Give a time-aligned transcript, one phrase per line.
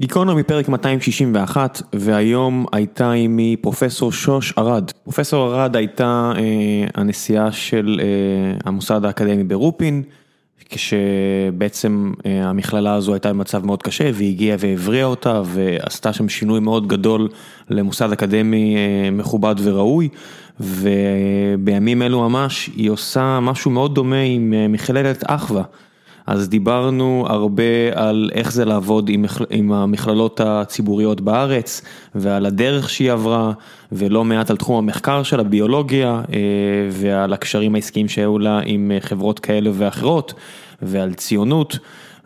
[0.00, 4.90] גיקונומי פרק 261 והיום הייתה עימי פרופסור שוש ארד.
[5.04, 6.42] פרופסור ארד הייתה אה,
[6.94, 10.02] הנשיאה של אה, המוסד האקדמי ברופין,
[10.68, 16.60] כשבעצם אה, המכללה הזו הייתה במצב מאוד קשה והיא הגיעה והבריאה אותה ועשתה שם שינוי
[16.60, 17.28] מאוד גדול
[17.70, 20.08] למוסד אקדמי אה, מכובד וראוי.
[20.60, 25.62] ובימים אלו ממש היא עושה משהו מאוד דומה עם אה, מכללת אחווה.
[26.26, 27.62] אז דיברנו הרבה
[27.94, 31.82] על איך זה לעבוד עם עם המכללות הציבוריות בארץ
[32.14, 33.52] ועל הדרך שהיא עברה
[33.92, 36.40] ולא מעט על תחום המחקר של הביולוגיה אה,
[36.90, 40.34] ועל הקשרים העסקיים שהיו לה עם חברות כאלה ואחרות
[40.82, 41.78] ועל ציונות.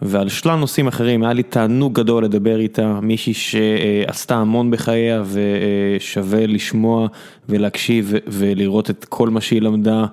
[0.03, 6.47] ועל שלל נושאים אחרים, היה לי תענוג גדול לדבר איתה, מישהי שעשתה המון בחייה ושווה
[6.47, 7.09] לשמוע
[7.49, 10.07] ולהקשיב ולראות את כל מה שהיא למדה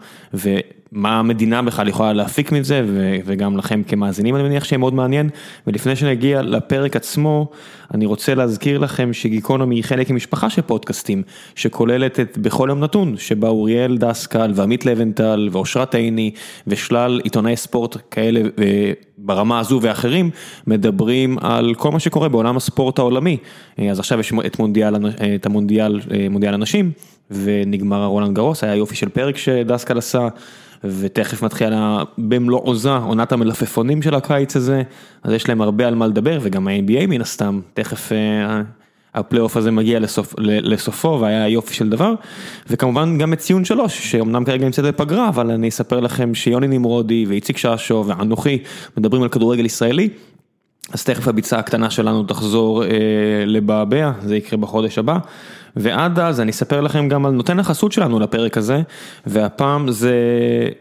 [0.96, 2.86] ומה המדינה בכלל יכולה להפיק מזה
[3.26, 5.30] וגם לכם כמאזינים אני מניח שיהיה מאוד מעניין
[5.68, 7.50] ולפני שנגיע לפרק עצמו
[7.94, 11.24] אני רוצה להזכיר לכם שגיקונומי היא חלק ממשפחה של פודקאסטים
[11.56, 16.32] שכוללת את בכל יום נתון שבה אוריאל דסקל ועמית לבנטל ואושרת עיני
[16.68, 18.42] ושלל עיתונאי ספורט כאלה
[19.18, 20.30] ברמה הזו ואחרים
[20.68, 23.38] מדברים על כל מה שקורה בעולם הספורט העולמי
[23.92, 24.96] אז עכשיו יש את מונדיאל,
[25.36, 26.92] את המונדיאל, מונדיאל הנשים.
[27.32, 30.28] ונגמר הרולאן גארוס, היה יופי של פרק שדסקל עשה,
[30.84, 34.84] ותכף מתחילה במלוא עוזה עונת המלפפונים של הקיץ הזה,
[35.24, 38.62] אז יש להם הרבה על מה לדבר, וגם ה-NBA מן הסתם, תכף אה,
[39.16, 42.14] הפלייאוף הזה מגיע לסופ, לסופו והיה יופי של דבר,
[42.70, 47.26] וכמובן גם את ציון שלוש, שאומנם כרגע נמצאת בפגרה, אבל אני אספר לכם שיוני נמרודי
[47.28, 48.58] ואיציק ששו ואנוכי
[48.98, 50.10] מדברים על כדורגל ישראלי.
[50.94, 52.90] אז תכף הביצה הקטנה שלנו תחזור אה,
[53.46, 55.18] לבעבע, זה יקרה בחודש הבא.
[55.76, 58.82] ועד אז אני אספר לכם גם על נותן החסות שלנו לפרק הזה,
[59.26, 60.14] והפעם זה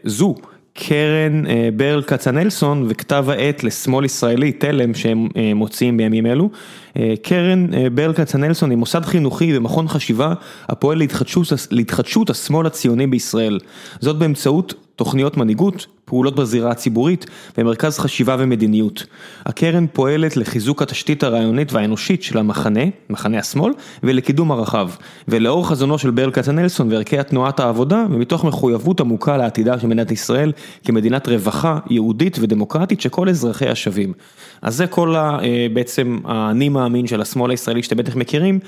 [0.03, 0.35] זו.
[0.77, 6.49] קרן אה, ברל כצנלסון וכתב העת לשמאל ישראלי, תלם, שהם אה, מוציאים בימים אלו.
[6.97, 10.33] אה, קרן ברל כצנלסון היא מוסד חינוכי ומכון חשיבה
[10.69, 13.59] הפועל להתחדשות, להתחדשות השמאל הציוני בישראל.
[13.99, 17.25] זאת באמצעות תוכניות מנהיגות, פעולות בזירה הציבורית
[17.57, 19.05] ומרכז חשיבה ומדיניות.
[19.45, 23.73] הקרן פועלת לחיזוק התשתית הרעיונית והאנושית של המחנה, מחנה השמאל,
[24.03, 24.89] ולקידום הרחב.
[25.27, 30.51] ולאור חזונו של ברל כצנלסון וערכי התנועת העבודה, ומתוך מחויבות עמוקה לעתידה של מדינת ישראל
[30.83, 34.13] כמדינת רווחה יהודית ודמוקרטית שכל אזרחיה שווים.
[34.61, 38.59] אז זה כל ה, אה, בעצם האני מאמין של השמאל הישראלי שאתם בטח מכירים.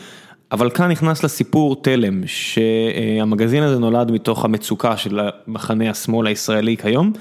[0.52, 7.12] אבל כאן נכנס לסיפור תלם, שהמגזין הזה נולד מתוך המצוקה של מחנה השמאל הישראלי כיום,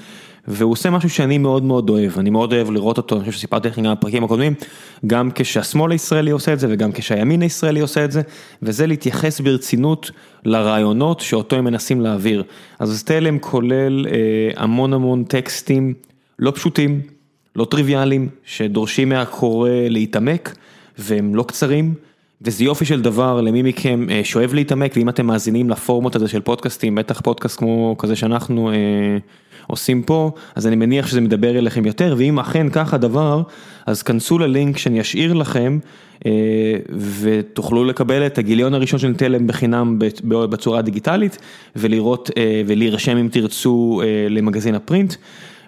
[0.47, 3.67] והוא עושה משהו שאני מאוד מאוד אוהב, אני מאוד אוהב לראות אותו, אני חושב שסיפרתי
[3.67, 4.53] לכם גם בפרקים הקודמים,
[5.07, 8.21] גם כשהשמאל הישראלי עושה את זה וגם כשהימין הישראלי עושה את זה,
[8.61, 10.11] וזה להתייחס ברצינות
[10.45, 12.43] לרעיונות שאותו הם מנסים להעביר.
[12.79, 14.13] אז תלם כולל אה,
[14.55, 15.93] המון המון טקסטים
[16.39, 17.01] לא פשוטים,
[17.55, 20.55] לא טריוויאליים, שדורשים מהקורא להתעמק,
[20.97, 21.93] והם לא קצרים.
[22.41, 26.41] וזה יופי של דבר למי מכם אה, שאוהב להתעמק ואם אתם מאזינים לפורמות הזה של
[26.41, 28.75] פודקאסטים בטח פודקאסט כמו כזה שאנחנו אה,
[29.67, 33.41] עושים פה אז אני מניח שזה מדבר אליכם יותר ואם אכן כך הדבר
[33.85, 35.79] אז כנסו ללינק שאני אשאיר לכם
[36.25, 36.31] אה,
[37.21, 41.37] ותוכלו לקבל את הגיליון הראשון של תלם בחינם בצורה דיגיטלית
[41.75, 45.13] ולראות אה, ולהירשם אם תרצו אה, למגזין הפרינט.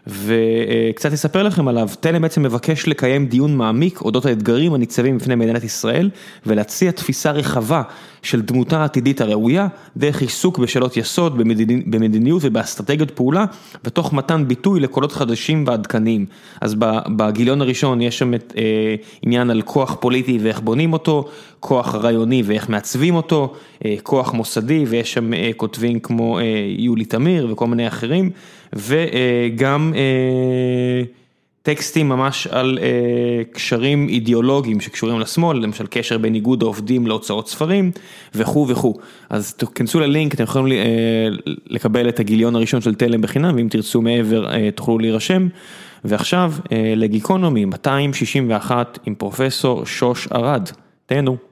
[0.07, 5.63] וקצת אספר לכם עליו, תלם בעצם מבקש לקיים דיון מעמיק אודות האתגרים הניצבים בפני מדינת
[5.63, 6.09] ישראל
[6.45, 7.81] ולהציע תפיסה רחבה
[8.21, 9.67] של דמותה העתידית הראויה
[9.97, 11.37] דרך עיסוק בשאלות יסוד
[11.85, 13.45] במדיניות ובאסטרטגיות פעולה
[13.83, 16.25] ותוך מתן ביטוי לקולות חדשים ועדכניים.
[16.61, 16.75] אז
[17.15, 21.25] בגיליון הראשון יש שם את אה, עניין על כוח פוליטי ואיך בונים אותו,
[21.59, 23.53] כוח רעיוני ואיך מעצבים אותו,
[23.85, 26.43] אה, כוח מוסדי ויש שם אה, כותבים כמו אה,
[26.77, 28.29] יולי תמיר וכל מיני אחרים.
[28.73, 31.03] וגם אה,
[31.61, 37.91] טקסטים ממש על אה, קשרים אידיאולוגיים שקשורים לשמאל, למשל קשר בין איגוד העובדים להוצאות ספרים
[38.35, 38.93] וכו' וכו'.
[39.29, 44.01] אז תכנסו ללינק, אתם יכולים אה, לקבל את הגיליון הראשון של תלם בחינם, ואם תרצו
[44.01, 45.47] מעבר תוכלו להירשם.
[46.05, 46.53] ועכשיו
[46.95, 50.69] לגיקונומי 261 עם פרופסור שוש ארד,
[51.05, 51.48] תהנו.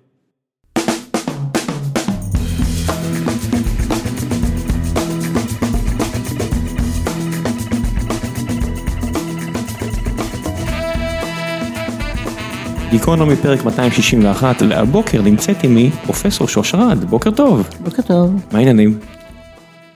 [12.98, 17.70] גיקונומי פרק 261, והבוקר נמצאת עימי פרופסור שוש ארד, בוקר טוב.
[17.84, 18.32] בוקר טוב.
[18.52, 18.98] מה העניינים?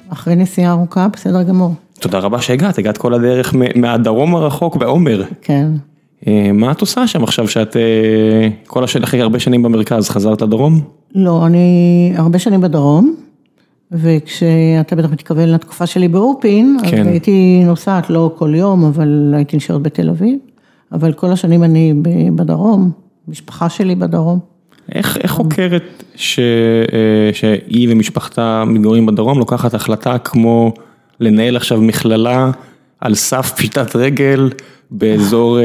[0.10, 1.74] אחרי נסיעה ארוכה, בסדר גמור.
[2.00, 5.24] תודה רבה שהגעת, הגעת כל הדרך מהדרום הרחוק בעומר.
[5.42, 5.68] כן.
[6.28, 10.42] אה, מה את עושה שם עכשיו שאת אה, כל השנים, אחרי הרבה שנים במרכז, חזרת
[10.42, 10.82] לדרום?
[11.16, 13.16] לא, אני הרבה שנים בדרום,
[13.92, 17.02] וכשאתה בטח מתכוון לתקופה שלי באופין, כן.
[17.02, 20.38] אז הייתי נוסעת לא כל יום, אבל הייתי נשארת בתל אביב.
[20.92, 21.94] אבל כל השנים אני
[22.36, 22.92] בדרום,
[23.28, 24.40] המשפחה שלי בדרום.
[24.96, 26.40] איך, איך חוקרת ש,
[27.34, 30.74] שהיא ומשפחתה מתגוררים בדרום לוקחת החלטה כמו
[31.20, 32.52] לנהל עכשיו מכללה
[33.00, 34.50] על סף פשיטת רגל
[34.92, 35.58] באזור,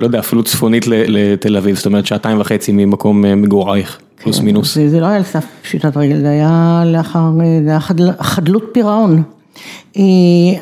[0.00, 4.74] לא יודע, אפילו צפונית לתל אביב, זאת אומרת שעתיים וחצי ממקום מגורייך, פלוס כן, מינוס.
[4.74, 7.30] זה, זה לא היה על סף פשיטת רגל, זה היה לאחר,
[7.64, 9.22] זה היה חדל, חדלות פירעון.
[9.96, 10.02] אה,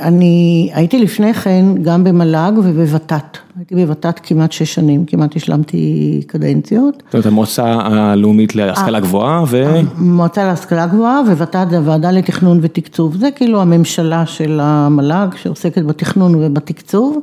[0.01, 7.03] אני הייתי לפני כן גם במל"ג ובוות"ת, הייתי בוות"ת כמעט שש שנים, כמעט השלמתי קדנציות.
[7.07, 9.81] זאת אומרת המועצה הלאומית להשכלה גבוהה ו...
[9.97, 16.35] המועצה להשכלה גבוהה וות"ת זה הוועדה לתכנון ותקצוב, זה כאילו הממשלה של המל"ג שעוסקת בתכנון
[16.35, 17.19] ובתקצוב,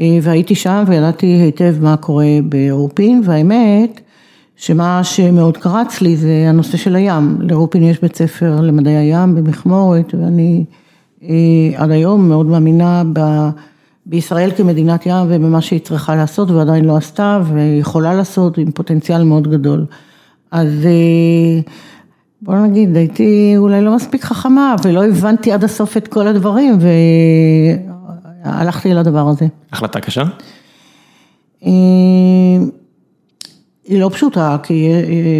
[0.00, 4.00] אה, והייתי שם וידעתי היטב מה קורה ברופין, והאמת
[4.60, 10.14] שמה שמאוד קרץ לי זה הנושא של הים, לרופין יש בית ספר למדעי הים במכמורת
[10.14, 10.64] ואני
[11.76, 13.20] עד היום מאוד מאמינה ב,
[14.06, 19.48] בישראל כמדינת ים ובמה שהיא צריכה לעשות ועדיין לא עשתה ויכולה לעשות עם פוטנציאל מאוד
[19.48, 19.86] גדול.
[20.50, 21.60] אז אה,
[22.42, 26.78] בוא נגיד, הייתי אולי לא מספיק חכמה ולא הבנתי עד הסוף את כל הדברים
[28.44, 29.46] והלכתי לדבר הזה.
[29.72, 30.22] החלטה קשה?
[33.90, 34.88] אה, היא לא פשוטה, כי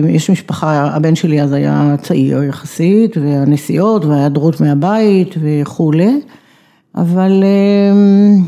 [0.09, 6.21] יש משפחה, הבן שלי אז היה צעיר יחסית, והנסיעות וההיעדרות מהבית וכולי,
[6.95, 8.45] אבל אמ,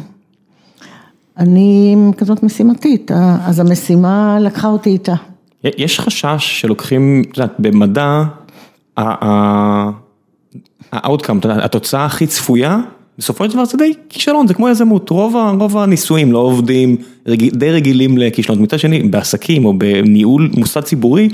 [1.39, 3.11] אני כזאת משימתית,
[3.47, 5.15] אז המשימה לקחה אותי איתה.
[5.65, 8.23] יש חשש שלוקחים, את יודעת, במדע,
[8.97, 10.03] ה-outcome,
[11.49, 12.79] התוצאה הכי צפויה,
[13.19, 16.97] בסופו של דבר זה די כישלון, זה כמו יזמות, רוב הניסויים לא עובדים,
[17.53, 21.29] די רגילים לכישלונות, מצד שני בעסקים או בניהול מוסד ציבורי,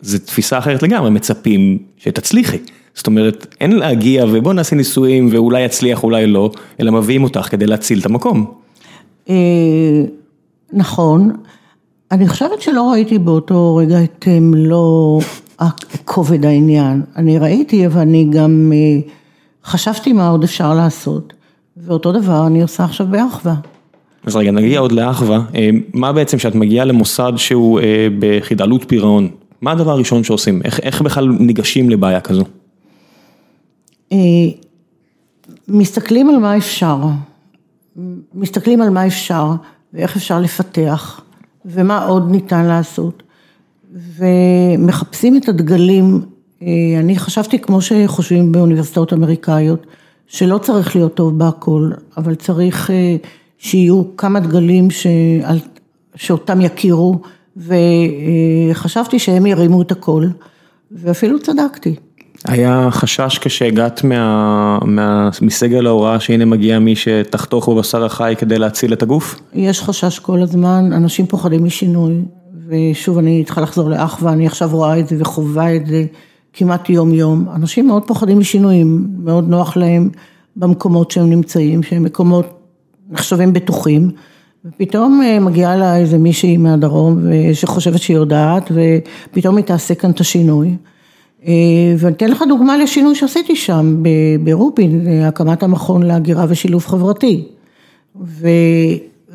[0.00, 2.58] זה תפיסה אחרת לגמרי, מצפים שתצליחי,
[2.94, 6.50] זאת אומרת אין להגיע ובוא נעשה ניסויים ואולי יצליח אולי לא,
[6.80, 8.52] אלא מביאים אותך כדי להציל את המקום.
[9.28, 9.34] אה,
[10.72, 11.32] נכון,
[12.10, 15.22] אני חושבת שלא ראיתי באותו רגע את מלוא
[16.04, 19.00] כובד העניין, אני ראיתי ואני גם אה,
[19.64, 21.32] חשבתי מה עוד אפשר לעשות,
[21.76, 23.54] ואותו דבר אני עושה עכשיו באחווה.
[24.26, 29.28] אז רגע, נגיע עוד לאחווה, אה, מה בעצם כשאת מגיעה למוסד שהוא אה, בחידלות פירעון,
[29.60, 30.62] מה הדבר הראשון שעושים?
[30.64, 32.44] איך, איך בכלל ניגשים לבעיה כזו?
[34.12, 34.18] אה,
[35.68, 36.98] מסתכלים על מה אפשר,
[38.34, 39.50] מסתכלים על מה אפשר
[39.92, 41.20] ואיך אפשר לפתח
[41.64, 43.22] ומה עוד ניתן לעשות
[43.92, 46.20] ומחפשים את הדגלים
[47.00, 49.86] אני חשבתי כמו שחושבים באוניברסיטאות אמריקאיות,
[50.26, 52.90] שלא צריך להיות טוב בהכל, אבל צריך
[53.62, 55.06] שיהיו כמה דגלים ש...
[56.14, 57.18] שאותם יכירו,
[57.56, 60.26] וחשבתי שהם ירימו את הכל,
[60.92, 61.94] ואפילו צדקתי.
[62.44, 68.92] היה חשש כשהגעת מה, מה, מסגל ההוראה שהנה מגיע מי שתחתוך בבשר החי כדי להציל
[68.92, 69.40] את הגוף?
[69.54, 72.14] יש חשש כל הזמן, אנשים פוחדים משינוי,
[72.68, 76.04] ושוב אני צריכה לחזור לאחווה, אני עכשיו רואה את זה וחווה את זה.
[76.52, 80.10] כמעט יום יום, אנשים מאוד פוחדים משינויים, מאוד נוח להם
[80.56, 82.61] במקומות שהם נמצאים, שהם מקומות
[83.12, 84.10] נחשבים בטוחים,
[84.64, 87.18] ופתאום אה, מגיעה לה איזה מישהי מהדרום
[87.52, 90.76] שחושבת שהיא יודעת, ופתאום היא תעשה כאן את השינוי.
[91.46, 91.52] אה,
[91.98, 94.02] ואני אתן לך דוגמה לשינוי שעשיתי שם
[94.44, 97.44] ברופין, הקמת המכון להגירה ושילוב חברתי.
[98.20, 98.48] ו,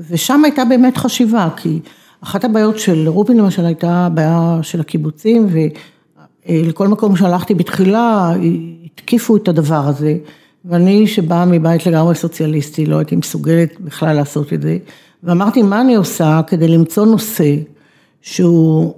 [0.10, 1.80] ושם הייתה באמת חשיבה, כי
[2.22, 5.48] אחת הבעיות של רופין למשל הייתה בעיה של הקיבוצים,
[6.50, 8.34] אה, לכל מקום שהלכתי בתחילה,
[8.86, 10.18] התקיפו את הדבר הזה,
[10.66, 14.78] ואני שבאה מבית לגמרי סוציאליסטי, לא הייתי מסוגלת בכלל לעשות את זה,
[15.24, 17.56] ואמרתי מה אני עושה כדי למצוא נושא
[18.22, 18.94] שהוא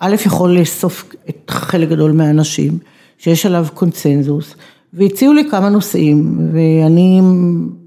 [0.00, 2.78] א' יכול לאסוף את חלק גדול מהאנשים,
[3.18, 4.54] שיש עליו קונצנזוס,
[4.92, 7.20] והציעו לי כמה נושאים, ואני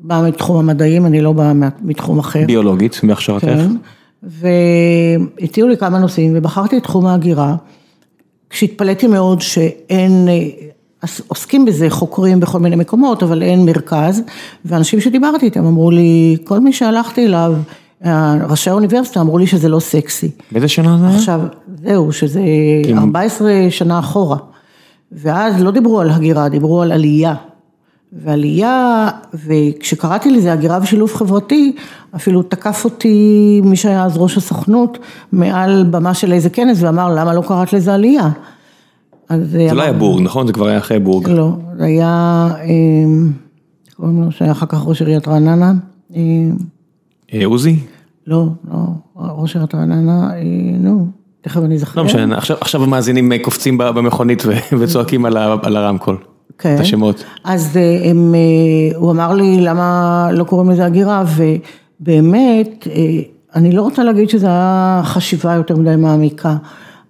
[0.01, 2.45] באה מתחום המדעים, אני לא באה מתחום אחר.
[2.45, 3.45] ביולוגית, בהכשרתך.
[3.45, 3.75] כן,
[4.23, 7.55] והציעו לי כמה נושאים, ובחרתי את תחום ההגירה.
[8.49, 10.27] כשהתפלאתי מאוד שאין,
[11.27, 14.22] עוסקים בזה חוקרים בכל מיני מקומות, אבל אין מרכז,
[14.65, 17.53] ואנשים שדיברתי איתם אמרו לי, כל מי שהלכתי אליו,
[18.50, 20.32] ראשי האוניברסיטה אמרו לי שזה לא סקסי.
[20.51, 21.15] באיזה שנה זה היה?
[21.15, 21.41] עכשיו,
[21.84, 22.41] זהו, שזה
[22.98, 24.38] 14 שנה אחורה.
[25.12, 27.36] ואז לא דיברו על הגירה, דיברו על עלייה.
[28.13, 31.75] ועלייה, וכשקראתי לזה הגירה ושילוב חברתי,
[32.15, 34.98] אפילו תקף אותי מי שהיה אז ראש הסוכנות,
[35.32, 38.29] מעל במה של איזה כנס ואמר למה לא קראת לזה עלייה.
[39.43, 40.48] זה לא היה בורג, נכון?
[40.48, 41.29] זה כבר היה אחרי בורג.
[41.29, 43.31] לא, זה היה, אמ,
[43.95, 45.74] קוראים לו, שהיה אחר כך ראש עיריית רעננה.
[46.15, 47.79] אה, עוזי?
[48.27, 48.77] לא, לא,
[49.15, 50.41] ראש עיריית רעננה, אה,
[50.79, 51.07] נו,
[51.41, 52.01] תכף אני זוכר.
[52.01, 54.43] לא משנה, עכשיו המאזינים קופצים במכונית
[54.79, 56.17] וצועקים על הרמקול.
[56.59, 56.75] כן.
[56.75, 57.24] את השמות.
[57.43, 63.21] אז אה, הם, אה, הוא אמר לי למה לא קוראים לזה הגירה ובאמת אה,
[63.55, 66.55] אני לא רוצה להגיד שזו הייתה חשיבה יותר מדי מעמיקה,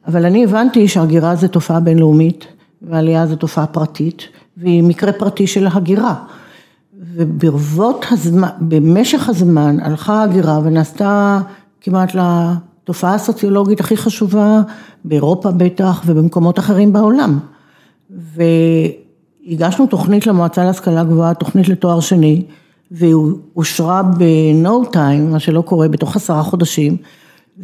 [0.08, 2.46] אבל אני הבנתי שהגירה זה תופעה בינלאומית,
[2.82, 4.24] ועלייה זה תופעה פרטית,
[4.58, 6.16] והיא מקרה פרטי של הגירה.
[7.16, 11.40] וברבות הזמן, במשך הזמן הלכה הגירה ונעשתה
[11.82, 14.62] כמעט לתופעה הסוציולוגית הכי חשובה
[15.06, 17.40] באירופה בטח ובמקומות אחרים בעולם.
[19.46, 22.44] והגשנו תוכנית למועצה להשכלה גבוהה, תוכנית לתואר שני,
[22.92, 23.16] והיא
[23.56, 26.98] אושרה ב-no time, מה שלא קורה בתוך עשרה חודשים.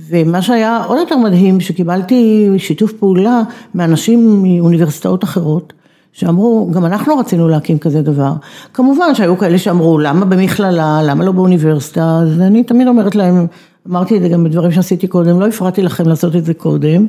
[0.10, 3.42] ומה שהיה עוד יותר מדהים, שקיבלתי שיתוף פעולה
[3.76, 5.74] מאנשים מאוניברסיטאות אחרות,
[6.14, 8.34] שאמרו, גם אנחנו רצינו להקים כזה דבר.
[8.74, 13.48] כמובן שהיו כאלה שאמרו, למה במכללה, למה לא באוניברסיטה, אז אני תמיד אומרת להם,
[13.88, 17.08] אמרתי את זה גם בדברים שעשיתי קודם, לא הפרעתי לכם לעשות את זה קודם,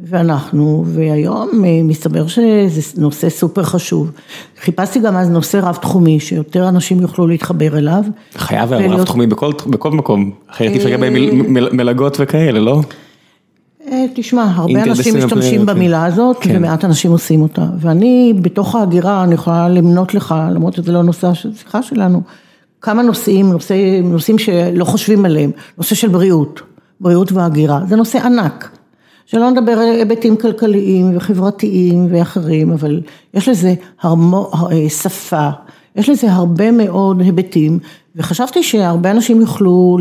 [0.00, 4.10] ואנחנו, והיום אה, מסתבר שזה נושא סופר חשוב.
[4.60, 8.02] חיפשתי גם אז נושא רב תחומי, שיותר אנשים יוכלו להתחבר אליו.
[8.36, 11.08] חייב היה רב תחומי בכל, בכל מקום, אחרת אי אפשר לקבל
[11.72, 12.80] מלגות וכאלה, לא?
[13.90, 16.56] אה, תשמע, הרבה אנשים משתמשים במילה הזאת, כן.
[16.56, 17.66] ומעט אנשים עושים אותה.
[17.80, 22.22] ואני, בתוך ההגירה, אני יכולה למנות לך, למרות שזה לא נושא השיחה שלנו,
[22.80, 26.60] כמה נושאים, נושא, נושאים שלא חושבים עליהם, נושא של בריאות,
[27.00, 28.70] בריאות והגירה, זה נושא ענק.
[29.26, 33.00] שלא נדבר על היבטים כלכליים וחברתיים ואחרים, אבל
[33.34, 35.48] יש לזה הרמו, אה, שפה,
[35.96, 37.78] יש לזה הרבה מאוד היבטים,
[38.16, 39.98] וחשבתי שהרבה אנשים יוכלו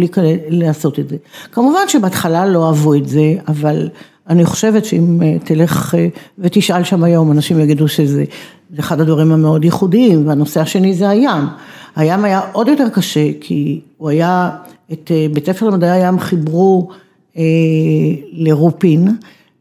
[0.50, 1.16] לעשות את זה.
[1.52, 3.90] כמובן שבהתחלה לא אהבו את זה, אבל
[4.30, 6.08] אני חושבת שאם אה, תלך אה,
[6.40, 8.24] ותשאל שם היום, אנשים יגידו שזה
[8.80, 11.48] אחד הדברים המאוד ייחודיים, והנושא השני זה הים.
[11.96, 14.50] הים היה עוד יותר קשה, כי הוא היה,
[14.92, 16.90] את בית ספר למדעי הים חיברו
[18.32, 19.08] לרופין,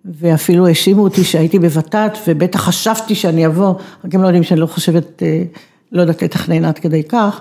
[0.04, 3.74] ואפילו האשימו אותי שהייתי בות"ת, ובטח חשבתי שאני אבוא,
[4.04, 5.42] רק הם לא יודעים שאני לא חושבת, אה,
[5.92, 7.40] לא יודעת לתכנן עד כדי כך,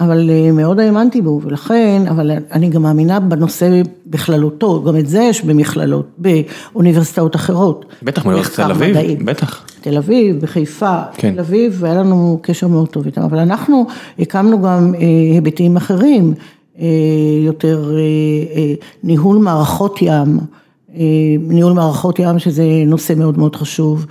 [0.00, 5.22] אבל אה, מאוד האמנתי בו, ולכן, אבל אני גם מאמינה בנושא בכללותו, גם את זה
[5.22, 7.84] יש במכללות, באוניברסיטאות אחרות.
[8.02, 9.24] בטח, מאוניברסיטת תל אביב, מדעים.
[9.24, 9.66] בטח.
[9.80, 11.34] תל אביב, בחיפה, כן.
[11.34, 13.86] תל אביב, והיה לנו קשר מאוד טוב איתם, אבל אנחנו
[14.18, 14.94] הקמנו גם
[15.32, 16.34] היבטים אחרים.
[16.80, 16.86] אה,
[17.44, 18.00] יותר אה,
[18.56, 20.38] אה, ניהול מערכות ים,
[21.38, 24.06] ניהול מערכות ים שזה נושא מאוד מאוד חשוב,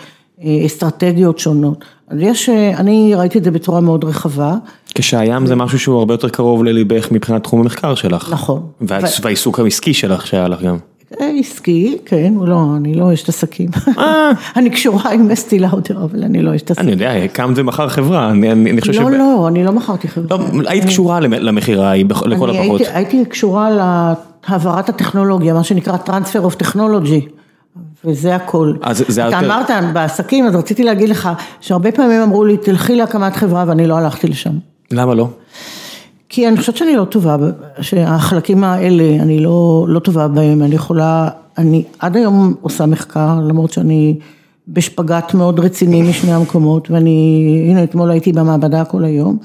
[0.66, 1.86] אסטרטגיות שונות.
[2.08, 4.56] אז יש, אני ראיתי את זה בצורה מאוד רחבה.
[4.96, 8.34] כשהים זה משהו שהוא הרבה יותר קרוב לליבך מבחינת תחום המחקר שלך.
[8.34, 8.62] נכון.
[9.22, 10.78] והעיסוק העסקי שלך שהיה לך גם.
[11.20, 13.70] עסקי, כן, לא, אני לא אשת עסקים.
[14.56, 16.86] אני קשורה עם אסטי לאודר, אבל אני לא אשת עסקים.
[16.86, 18.98] אני יודע, הקמת ומכר חברה, אני חושב ש...
[18.98, 20.38] לא, לא, אני לא מכרתי חברה.
[20.66, 21.94] היית קשורה למכירה
[22.26, 22.82] לכל הפחות.
[22.94, 27.30] הייתי קשורה להעברת הטכנולוגיה, מה שנקרא Transfer of Technology.
[28.06, 28.74] וזה הכל.
[28.82, 29.38] אז זה יותר...
[29.38, 31.30] אתה אמרת בעסקים, אז רציתי להגיד לך,
[31.62, 34.52] שהרבה פעמים אמרו לי, תלכי להקמת חברה, ואני לא הלכתי לשם.
[34.92, 35.28] למה לא?
[36.30, 37.38] כי אני חושבת שאני לא טובה,
[37.82, 43.72] שהחלקים האלה, אני לא, לא טובה בהם, אני יכולה, אני עד היום עושה מחקר, למרות
[43.72, 44.20] שאני
[44.68, 49.38] בשפגאט מאוד רציני משני המקומות, ואני, הנה אתמול הייתי במעבדה כל היום,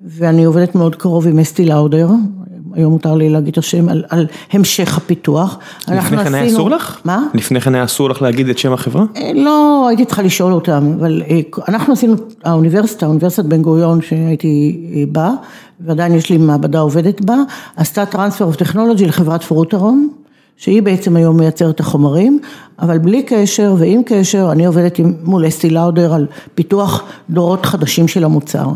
[0.00, 2.08] ואני עובדת מאוד קרוב עם אסטי לאודר,
[2.74, 5.58] היום מותר לי להגיד את השם, על, על המשך הפיתוח.
[5.88, 7.00] לפני כן היה אסור לך?
[7.04, 7.22] מה?
[7.34, 9.04] לפני כן היה אסור לך להגיד את שם החברה?
[9.16, 12.14] אה, לא, הייתי צריכה לשאול אותם, אבל אה, אנחנו עשינו,
[12.44, 15.32] האוניברסיטה, אוניברסיטת בן גוריון שהייתי אה, בה,
[15.80, 17.36] ועדיין יש לי מעבדה עובדת בה,
[17.76, 20.08] עשתה טרנספר אוף טכנולוגי לחברת פרוטרום.
[20.56, 22.40] שהיא בעצם היום מייצרת את החומרים,
[22.78, 28.08] אבל בלי קשר ועם קשר, אני עובדת עם, מול אסטי לאודר על פיתוח דורות חדשים
[28.08, 28.66] של המוצר.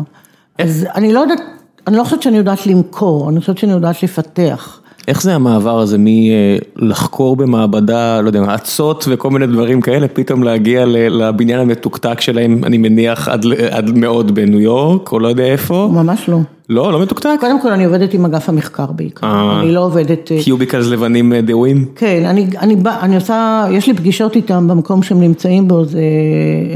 [0.57, 1.39] אז אני לא יודעת
[1.87, 4.79] אני לא חושבת שאני יודעת למכור, אני חושבת שאני יודעת לפתח.
[5.07, 10.85] איך זה המעבר הזה מלחקור במעבדה, לא יודע, אצות וכל מיני דברים כאלה, פתאום להגיע
[10.85, 15.89] לבניין המתוקתק שלהם, אני מניח עד, עד מאוד בניו יורק, או לא יודע איפה?
[15.93, 16.39] ממש לא.
[16.69, 17.29] לא, לא מתוקתק?
[17.39, 19.61] קודם כל אני עובדת עם אגף המחקר בעיקר, אה.
[19.61, 20.31] אני לא עובדת...
[20.43, 21.85] קיוביקלס לבנים אה, דהויים?
[21.95, 26.01] כן, אני, אני, בא, אני עושה, יש לי פגישות איתם במקום שהם נמצאים בו, זה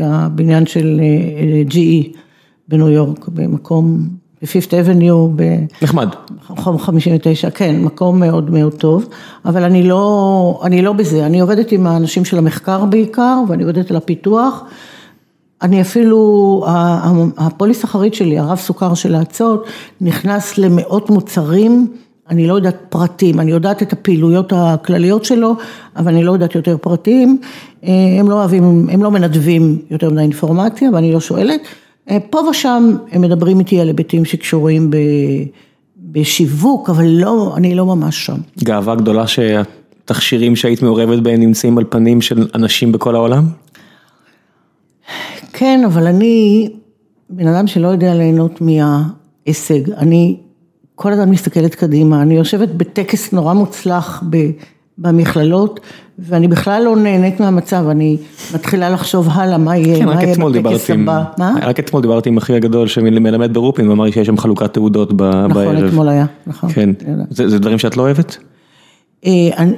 [0.02, 2.18] הבניין של אה, GE
[2.68, 4.08] בניו יורק, במקום...
[4.42, 5.30] בפיפט אבניו,
[5.82, 6.10] נחמד,
[6.50, 9.08] בחום 59, כן, מקום מאוד מאוד טוב,
[9.46, 13.92] אבל אני לא, אני לא בזה, אני עובדת עם האנשים של המחקר בעיקר, ואני עובדת
[13.92, 14.64] על הפיתוח,
[15.62, 16.66] אני אפילו,
[17.38, 19.66] הפוליס אחרית שלי, הרב סוכר של האצות,
[20.02, 21.88] נכנס למאות מוצרים,
[22.30, 25.56] אני לא יודעת פרטים, אני יודעת את הפעילויות הכלליות שלו,
[25.96, 27.38] אבל אני לא יודעת יותר פרטים,
[27.84, 31.62] הם לא אוהבים, הם לא מנדבים יותר מדי אינפורמציה, ואני לא שואלת.
[32.10, 34.98] אה, פה ושם הם מדברים איתי על היבטים שקשורים ב,
[35.98, 38.38] בשיווק, אבל לא, אני לא ממש שם.
[38.64, 43.46] גאווה גדולה שהתכשירים שהיית מעורבת בהם נמצאים על פנים של אנשים בכל העולם?
[45.54, 46.70] כן, אבל אני
[47.30, 49.92] בן אדם שלא יודע ליהנות מההישג.
[49.92, 50.38] אני
[50.96, 54.24] כל הזמן מסתכלת קדימה, אני יושבת בטקס נורא מוצלח
[54.98, 55.80] במכללות,
[56.20, 58.18] ואני בכלל לא נהנית מהמצב, אני
[58.56, 61.24] מתחילה לחשוב הלאה, מה יהיה, כן, מה יהיה בטקס הבא.
[61.62, 65.52] רק אתמול דיברתי עם אחי הגדול שמלמד ברופין, ואמר לי שיש שם חלוקת תעודות בערב.
[65.52, 66.72] נכון, אתמול היה, נכון.
[66.72, 66.90] כן,
[67.30, 68.38] זה דברים שאת לא אוהבת?
[69.26, 69.32] אה,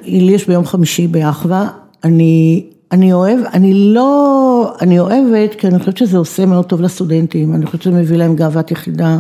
[0.05, 1.67] לי יש ביום חמישי באחווה,
[2.03, 2.63] אני...
[2.91, 7.65] אני אוהב, אני לא, אני אוהבת כי אני חושבת שזה עושה מאוד טוב לסטודנטים, אני
[7.65, 9.19] חושבת שזה מביא להם גאוות יחידה,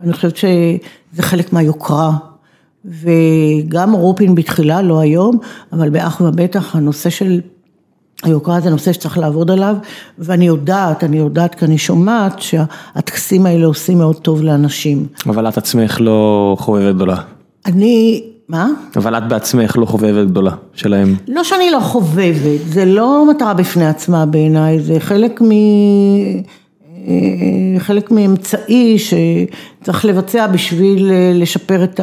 [0.00, 2.12] אני חושבת שזה חלק מהיוקרה,
[2.84, 5.38] וגם רופין בתחילה, לא היום,
[5.72, 7.40] אבל באחווה בטח הנושא של
[8.22, 9.76] היוקרה זה נושא שצריך לעבוד עליו,
[10.18, 15.06] ואני יודעת, אני יודעת כי אני שומעת שהטקסים האלה עושים מאוד טוב לאנשים.
[15.26, 17.16] אבל את עצמך לא חובבת גדולה.
[17.66, 18.22] אני...
[18.48, 18.68] מה?
[18.96, 21.16] אבל את בעצמך לא חובבת גדולה שלהם.
[21.28, 25.50] לא שאני לא חובבת, זה לא מטרה בפני עצמה בעיניי, זה חלק מ...
[27.78, 32.00] חלק מאמצעי שצריך לבצע בשביל לשפר את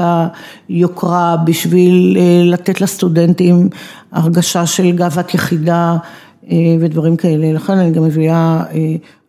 [0.70, 3.70] היוקרה, בשביל לתת לסטודנטים
[4.12, 5.98] הרגשה של גאוות יחידה
[6.80, 7.54] ודברים כאלה.
[7.54, 8.64] לכן אני גם מביאה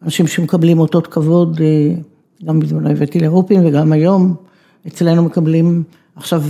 [0.02, 1.60] אנשים שמקבלים אותות כבוד,
[2.44, 4.34] גם בזמנו הבאתי לאירופים וגם היום
[4.86, 5.82] אצלנו מקבלים
[6.16, 6.42] עכשיו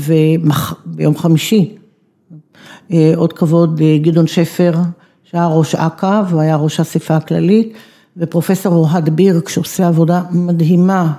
[0.86, 1.74] ביום חמישי
[3.16, 4.72] עוד כבוד גדעון שפר
[5.24, 7.72] שהיה ראש אכ"א והוא היה ראש האספה הכללית
[8.16, 11.12] ופרופסור אוהד בירק שעושה עבודה מדהימה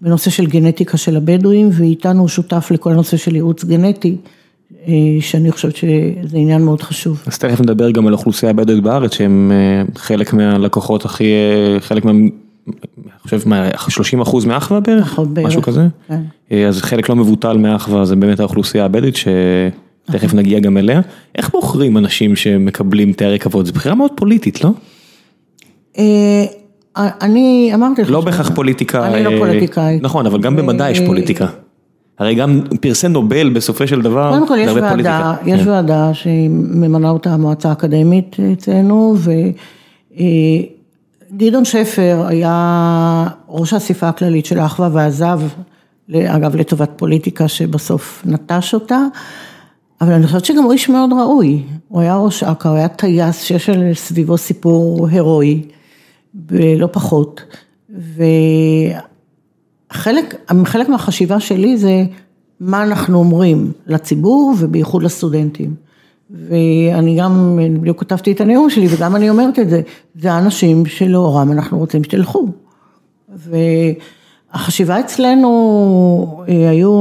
[0.00, 4.16] בנושא של גנטיקה של הבדואים ואיתנו הוא שותף לכל הנושא של ייעוץ גנטי
[5.20, 7.22] שאני חושבת שזה עניין מאוד חשוב.
[7.26, 9.52] אז תכף נדבר גם על אוכלוסייה הבדואית בארץ שהם
[9.96, 11.24] חלק מהלקוחות הכי,
[11.80, 12.12] חלק מה...
[12.12, 12.30] אני
[13.22, 14.80] חושב מה, 30 אחוז מאחווה?
[15.00, 15.46] נכון, בערך.
[15.46, 15.86] משהו כזה?
[16.08, 16.22] כן.
[16.68, 21.00] אז חלק לא מבוטל מאחווה זה באמת האוכלוסייה הבדואית שתכף נגיע גם אליה.
[21.34, 23.66] איך בוחרים אנשים שמקבלים תארי כבוד?
[23.66, 24.70] זו בחירה מאוד פוליטית, לא?
[26.96, 28.10] אני אמרתי לך.
[28.10, 29.06] לא בהכרח פוליטיקה.
[29.06, 30.02] אני לא פוליטיקאית.
[30.02, 31.46] נכון, אבל גם במדע יש פוליטיקה.
[32.18, 37.30] הרי גם פרסי נובל בסופו של דבר, קודם כל יש ועדה, יש ועדה שממנה אותה
[37.30, 39.16] המועצה האקדמית אצלנו,
[41.32, 45.40] וגדעון שפר היה ראש האספה הכללית של אחווה ועזב,
[46.14, 49.00] אגב לטובת פוליטיקה שבסוף נטש אותה,
[50.00, 53.42] אבל אני חושבת שגם הוא איש מאוד ראוי, הוא היה ראש אכ"א, הוא היה טייס
[53.42, 55.62] שיש סביבו סיפור הירואי,
[56.48, 57.40] ולא פחות,
[59.90, 62.04] וחלק, חלק מהחשיבה שלי זה
[62.60, 65.74] מה אנחנו אומרים לציבור ובייחוד לסטודנטים.
[66.30, 69.80] ואני גם, בדיוק כתבתי את הנאום שלי וגם אני אומרת את זה,
[70.14, 72.48] זה האנשים שלאורם אנחנו רוצים שתלכו.
[74.52, 76.92] והחשיבה אצלנו היו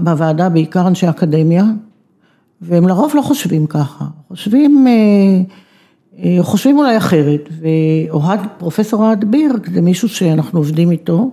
[0.00, 1.64] בוועדה בעיקר אנשי אקדמיה,
[2.62, 4.86] והם לרוב לא חושבים ככה, חושבים,
[6.40, 11.30] חושבים אולי אחרת, ואוהד, פרופסור אוהד בירק זה מישהו שאנחנו עובדים איתו,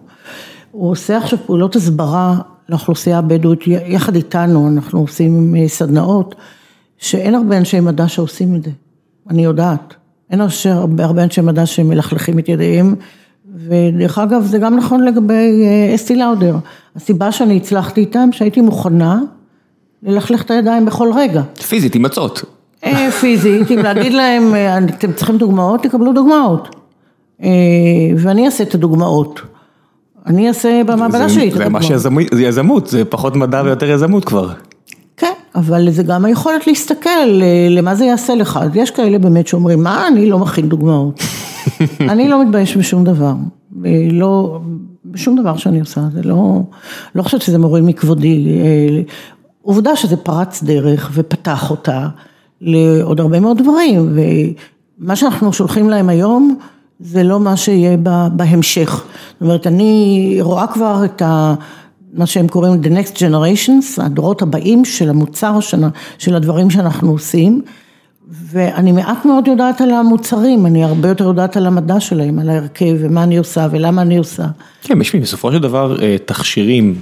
[0.72, 6.36] הוא עושה עכשיו פעולות הסברה לאוכלוסייה הבדואית, יחד איתנו אנחנו עושים סדנאות,
[6.98, 8.72] שאין הרבה אנשי מדע שעושים את זה,
[9.30, 9.94] אני יודעת,
[10.32, 12.96] אין הרבה, אנשי מדע שמלכלכים את ידיהם,
[13.56, 16.56] ודרך אגב זה גם נכון לגבי אסתי לאודר,
[16.96, 19.20] הסיבה שאני הצלחתי איתם שהייתי מוכנה
[20.04, 21.42] ללכלך את הידיים בכל רגע.
[21.68, 22.57] פיזית, עם מצות.
[23.20, 24.54] פיזית, אם להגיד להם,
[24.90, 26.76] אתם צריכים דוגמאות, תקבלו דוגמאות.
[28.18, 29.42] ואני אעשה את הדוגמאות.
[30.26, 31.84] אני אעשה במעבדה שלי את הדוגמאות.
[32.32, 34.50] זה יזמות, זה פחות מדע ויותר יזמות כבר.
[35.18, 37.10] כן, אבל זה גם היכולת להסתכל
[37.70, 38.60] למה זה יעשה לך.
[38.62, 41.22] אז יש כאלה באמת שאומרים, מה, אני לא מכין דוגמאות.
[42.12, 43.34] אני לא מתבייש בשום דבר.
[44.12, 44.60] לא,
[45.06, 46.62] בשום דבר שאני עושה, זה לא,
[47.16, 48.60] לא חושבת שזה מוריד מכבודי.
[49.62, 52.08] עובדה שזה פרץ דרך ופתח אותה
[52.62, 54.18] לעוד הרבה מאוד דברים,
[55.00, 56.58] ומה שאנחנו שולחים להם היום,
[57.00, 57.98] זה לא מה שיהיה
[58.32, 59.04] בהמשך.
[59.34, 61.56] זאת אומרת, אני רואה כבר את ה...
[62.14, 65.60] מה שהם קוראים The Next Generations, הדורות הבאים של המוצר,
[66.18, 67.62] של הדברים שאנחנו עושים,
[68.30, 72.96] ואני מעט מאוד יודעת על המוצרים, אני הרבה יותר יודעת על המדע שלהם, על ההרכב
[73.00, 74.46] ומה אני עושה ולמה אני עושה.
[74.82, 76.96] כן, בשביל בסופו של דבר תכשירים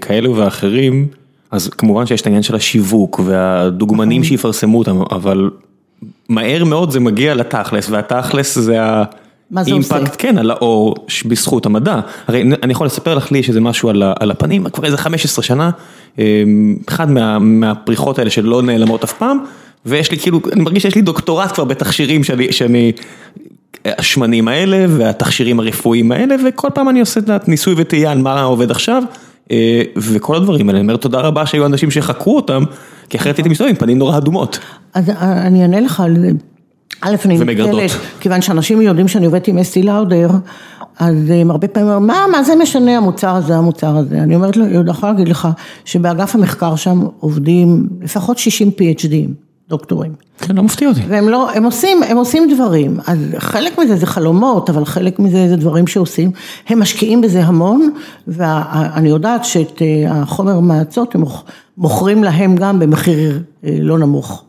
[0.00, 1.06] כאלו ואחרים,
[1.52, 5.50] אז כמובן שיש את העניין של השיווק והדוגמנים שיפרסמו אותם, אבל
[6.28, 8.78] מהר מאוד זה מגיע לתכלס, והתכלס זה
[9.56, 10.94] האימפקט, כן, על האור
[11.26, 12.00] בזכות המדע.
[12.26, 13.88] הרי אני יכול לספר לך לי שזה משהו
[14.20, 15.70] על הפנים, כבר איזה 15 שנה,
[16.88, 17.10] אחד
[17.40, 19.38] מהפריחות האלה שלא נעלמות אף פעם,
[19.86, 22.92] ויש לי כאילו, אני מרגיש שיש לי דוקטורט כבר בתכשירים שאני,
[23.84, 28.70] השמנים האלה והתכשירים הרפואיים האלה, וכל פעם אני עושה את ניסוי וטעייה על מה עובד
[28.70, 29.02] עכשיו.
[29.96, 32.64] וכל הדברים האלה, אני אומר תודה רבה שהיו אנשים שחקרו אותם,
[33.08, 34.58] כי אחרת הייתי מסתובב עם פנים נורא אדומות.
[34.94, 36.30] אז אני אענה לך על זה,
[37.00, 40.28] א' אני מתנצלת, כיוון שאנשים יודעים שאני עובדת עם אסתי לאודר,
[40.98, 44.18] אז הם הרבה פעמים אומרים, מה, מה זה משנה המוצר הזה, המוצר הזה?
[44.18, 45.48] אני אומרת לו, אני יכולה להגיד לך,
[45.84, 49.30] שבאגף המחקר שם עובדים לפחות 60 PhDים,
[49.72, 50.12] דוקטורים.
[50.38, 51.00] כן, לא מפתיע אותי.
[51.08, 55.48] והם לא, הם עושים, הם עושים דברים, אז חלק מזה זה חלומות, אבל חלק מזה
[55.48, 56.30] זה דברים שעושים,
[56.68, 57.90] הם משקיעים בזה המון,
[58.28, 61.24] ואני יודעת שאת אה, החומר מעצות הם
[61.78, 64.44] מוכרים להם גם במחיר אה, לא נמוך.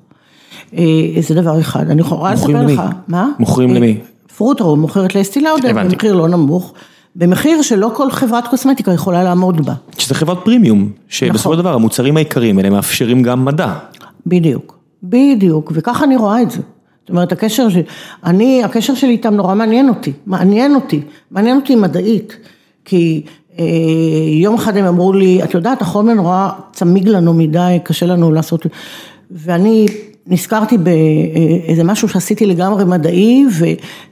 [0.78, 0.84] אה,
[1.20, 3.30] זה דבר אחד, אני יכולה לספר לך, מה?
[3.40, 3.98] מוכרים למי?
[4.38, 6.74] פרוטרו מוכרת לאסטי לאודר במחיר לא נמוך.
[7.16, 9.74] במחיר שלא כל חברת קוסמטיקה יכולה לעמוד בה.
[9.98, 11.58] שזה חברת פרימיום, שבסופו של נכון.
[11.58, 13.74] דבר המוצרים העיקריים האלה מאפשרים גם מדע.
[14.26, 14.73] בדיוק.
[15.04, 16.62] בדיוק, וככה אני רואה את זה.
[17.02, 17.84] זאת אומרת, הקשר שלי,
[18.24, 22.38] אני, הקשר שלי איתם נורא מעניין אותי, מעניין אותי, מעניין אותי מדעית,
[22.86, 23.22] כי
[23.60, 23.66] אה,
[24.42, 28.66] יום אחד הם אמרו לי, את יודעת, החומר נורא צמיג לנו מדי, קשה לנו לעשות,
[29.32, 29.86] ואני
[30.28, 33.46] נזכרתי באיזה משהו שעשיתי לגמרי מדעי,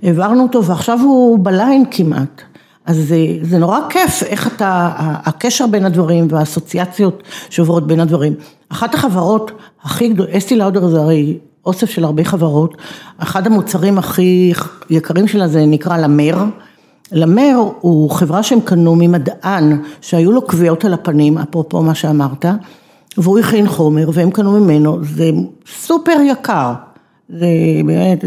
[0.03, 2.41] והעברנו אותו, ועכשיו הוא בליין כמעט.
[2.85, 8.33] אז זה, זה נורא כיף איך אתה, הקשר בין הדברים והאסוציאציות שעוברות בין הדברים.
[8.69, 9.51] אחת החברות
[9.83, 12.77] הכי גדולות, אסטי לאודר זה הרי אוסף של הרבה חברות,
[13.17, 14.53] אחד המוצרים הכי
[14.89, 16.37] יקרים שלה זה נקרא למר.
[17.11, 22.45] למר הוא חברה שהם קנו ממדען שהיו לו קביעות על הפנים, אפרופו מה שאמרת,
[23.17, 25.29] והוא הכין חומר והם קנו ממנו, זה
[25.67, 26.73] סופר יקר,
[27.29, 27.47] זה
[27.85, 28.25] באמת,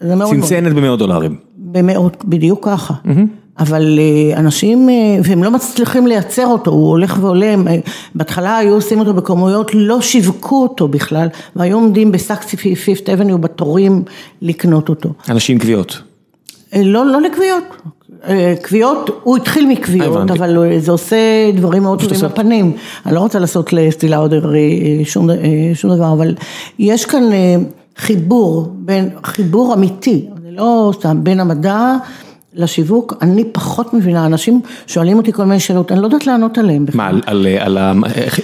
[0.00, 0.30] זה מאוד...
[0.30, 1.36] צנצנת במאות דולרים.
[1.56, 2.94] במאות, בדיוק ככה.
[3.04, 3.39] Mm-hmm.
[3.58, 7.76] אבל אה, אנשים, אה, והם לא מצליחים לייצר אותו, הוא הולך ועולה, אה,
[8.14, 14.02] בהתחלה היו עושים אותו בכמויות, לא שיווקו אותו בכלל, והיו עומדים בסאקסי פיפט אבניו בתורים
[14.42, 15.12] לקנות אותו.
[15.28, 15.98] אנשים קביעות.
[16.76, 17.64] לא, לא לקביעות.
[18.62, 21.16] קביעות, הוא התחיל מקביעות, אבל זה עושה
[21.54, 22.72] דברים מאוד טובים בפנים.
[23.06, 24.34] אני לא רוצה לעשות לסטילה עוד
[25.04, 25.28] שום,
[25.74, 26.34] שום דבר, אבל
[26.78, 27.22] יש כאן
[27.96, 31.96] חיבור, בין, חיבור אמיתי, זה לא סתם, בין המדע
[32.54, 36.86] לשיווק, אני פחות מבינה, אנשים שואלים אותי כל מיני שאלות, אני לא יודעת לענות עליהן
[36.86, 37.12] בכלל.
[37.14, 37.78] מה, על על,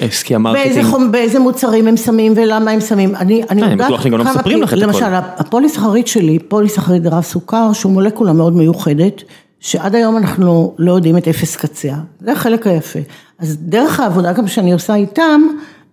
[0.01, 1.11] עסקי ה marketing?
[1.11, 3.67] באיזה מוצרים הם שמים ולמה הם שמים, אני אני יודעת כמה...
[3.67, 4.87] אני בטוח שגם לא מספרים לך את הכל.
[4.87, 9.23] למשל, הפוליסכריד שלי, פוליסכריד רב סוכר, שהוא מולקולה מאוד מיוחדת,
[9.61, 12.99] שעד היום אנחנו לא יודעים את אפס קצה, זה החלק היפה.
[13.39, 15.41] אז דרך העבודה גם שאני עושה איתם,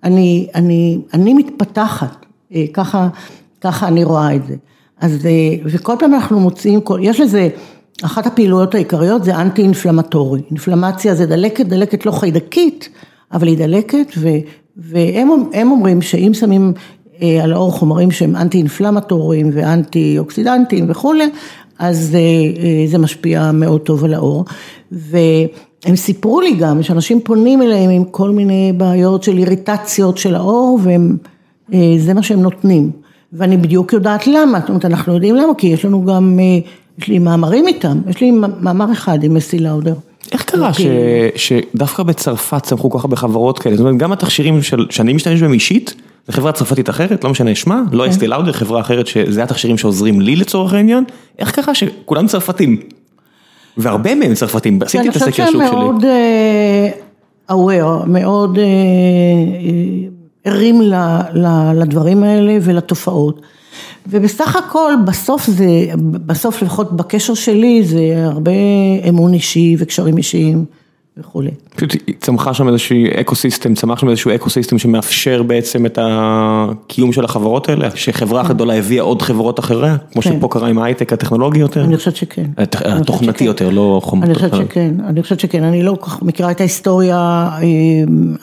[0.04, 3.08] אני אני, אני מתפתחת, אה, ככה
[3.62, 4.56] ככה אני רואה את זה.
[5.02, 5.32] אז, אה,
[5.66, 7.50] וכל פעם אנחנו מוצאים, יש לזה...
[8.02, 12.90] אחת הפעילויות העיקריות זה אנטי אינפלמטורי, אינפלמציה זה דלקת, דלקת לא חיידקית,
[13.32, 14.30] אבל היא דלקת ו,
[14.78, 16.74] והם אומרים שאם שמים
[17.22, 21.30] אה, על האור חומרים שהם אנטי אינפלמטוריים ואנטי אוקסידנטיים וכולי,
[21.80, 22.20] אז אה,
[22.64, 24.46] אה, זה משפיע מאוד טוב על האור.
[24.92, 30.80] והם סיפרו לי גם שאנשים פונים אליהם עם כל מיני בעיות של איריטציות של האור
[30.84, 32.92] וזה מה שהם נותנים.
[33.34, 36.40] ואני בדיוק יודעת למה, זאת אומרת אנחנו יודעים למה, כי יש לנו גם
[36.98, 39.94] יש לי מאמרים איתם, יש לי מאמר אחד עם אסי לאודר.
[40.32, 40.82] איך קרה ש,
[41.36, 45.42] שדווקא בצרפת צמחו כל כך הרבה חברות כאלה, זאת אומרת גם התכשירים של, שאני משתמש
[45.42, 45.96] בהם אישית,
[46.28, 48.32] זה חברה צרפתית אחרת, לא משנה שמה, לא אסטי כן.
[48.32, 51.04] לאודר, חברה אחרת שזה התכשירים שעוזרים לי לצורך העניין,
[51.40, 52.78] איך קרה שכולם צרפתים?
[53.78, 55.46] והרבה מהם צרפתים, עשיתי את הסקר שוק שלי.
[55.46, 56.04] אני חושבת שהם מאוד
[57.50, 58.60] uh, aware, מאוד uh,
[60.44, 60.82] ערים
[61.76, 63.42] לדברים האלה ולתופעות.
[64.08, 65.68] ובסך הכל בסוף זה,
[66.26, 68.52] בסוף לפחות בקשר שלי זה הרבה
[69.10, 70.66] אמון אישי וקשרים אישיים
[71.18, 71.52] וכולי.
[71.76, 77.70] פשוט צמחה שם איזשהו ecosystem, צמח שם איזשהו ecosystem שמאפשר בעצם את הקיום של החברות
[77.70, 78.54] האלה, שחברה כן.
[78.54, 80.38] גדולה הביאה עוד חברות אחריה, כמו כן.
[80.38, 81.84] שפה קרה עם ההייטק הטכנולוגי יותר?
[81.84, 82.46] אני חושבת שכן.
[82.86, 84.26] התוכנתי יותר, לא חומר.
[84.26, 87.60] אני חושבת שכן, אני חושבת שכן, אני לא כל כך מכירה את ההיסטוריה, אה,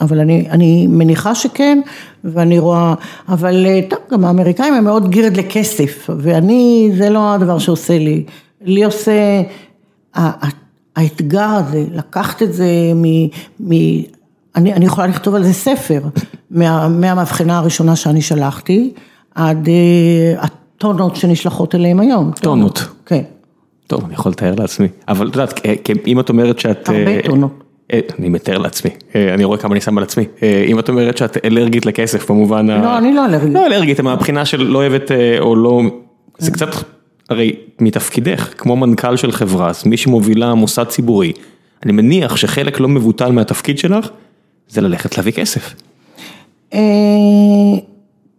[0.01, 1.81] אבל אני, אני מניחה שכן,
[2.23, 2.93] ואני רואה,
[3.29, 8.23] אבל אה, טוב, גם האמריקאים הם מאוד גירד לכסף, ואני, זה לא הדבר שעושה לי,
[8.61, 9.41] לי עושה,
[10.95, 13.05] האתגר הזה, לקחת את זה מ...
[13.59, 14.01] מ
[14.55, 16.01] אני, אני יכולה לכתוב על זה ספר,
[16.51, 18.93] מה, מהמבחנה הראשונה שאני שלחתי,
[19.35, 22.31] עד uh, הטונות שנשלחות אליהם היום.
[22.41, 22.87] טונות.
[23.05, 23.21] כן.
[23.87, 25.61] טוב, אני יכול לתאר לעצמי, אבל את יודעת,
[26.07, 26.89] אם את אומרת שאת...
[26.89, 27.63] הרבה uh, טונות.
[28.19, 30.25] אני מתאר לעצמי, אני רואה כמה אני שם על עצמי,
[30.67, 32.97] אם את אומרת שאת אלרגית לכסף במובן לא, ה...
[32.97, 33.53] אני לא אלרגית.
[33.53, 35.81] לא אלרגית, מהבחינה של לא אוהבת או לא,
[36.37, 36.69] זה קצת
[37.29, 41.33] הרי מתפקידך, כמו מנכ"ל של חברה, אז מי שמובילה מוסד ציבורי,
[41.83, 44.09] אני מניח שחלק לא מבוטל מהתפקיד שלך,
[44.69, 45.75] זה ללכת להביא כסף.
[46.73, 46.79] אה,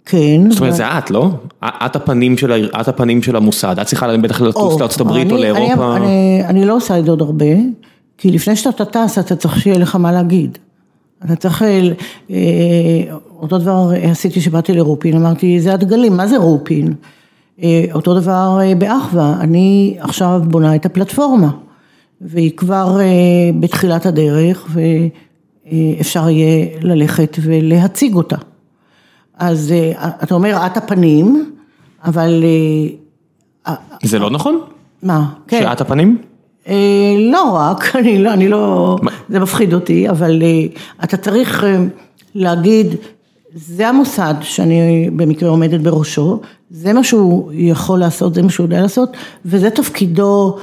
[0.05, 0.51] כן.
[0.51, 1.31] זאת אומרת, זה את, לא?
[1.65, 5.97] את הפנים של, את הפנים של המוסד, את צריכה בטח לטוס הברית או לאירופה.
[6.45, 7.47] אני לא עושה את זה עוד הרבה,
[8.19, 10.59] כי לפני שאתה טס, אתה צריך שיהיה לך מה להגיד.
[11.25, 11.63] אתה צריך,
[12.31, 12.37] אה,
[13.41, 16.95] אותו דבר עשיתי שבאתי לרופין, אמרתי, זה הדגלים, מה זה רופין?
[17.63, 21.51] אה, אותו דבר אה, באחווה, אני עכשיו בונה את הפלטפורמה.
[22.21, 22.99] והיא כבר
[23.61, 28.37] בתחילת הדרך ואפשר יהיה ללכת ולהציג אותה.
[29.39, 29.75] אז
[30.23, 31.53] אתה אומר את הפנים,
[32.05, 32.45] אבל...
[34.03, 34.61] זה לא נכון?
[35.03, 35.33] מה?
[35.49, 35.63] כן.
[35.63, 36.19] שאת הפנים?
[37.33, 38.97] לא רק, אני לא, אני לא,
[39.29, 40.43] זה מפחיד אותי, אבל
[41.05, 41.65] אתה צריך
[42.35, 42.87] להגיד,
[43.55, 48.81] זה המוסד שאני במקרה עומדת בראשו, זה מה שהוא יכול לעשות, זה מה שהוא יודע
[48.81, 49.11] לעשות,
[49.45, 50.59] וזה תפקידו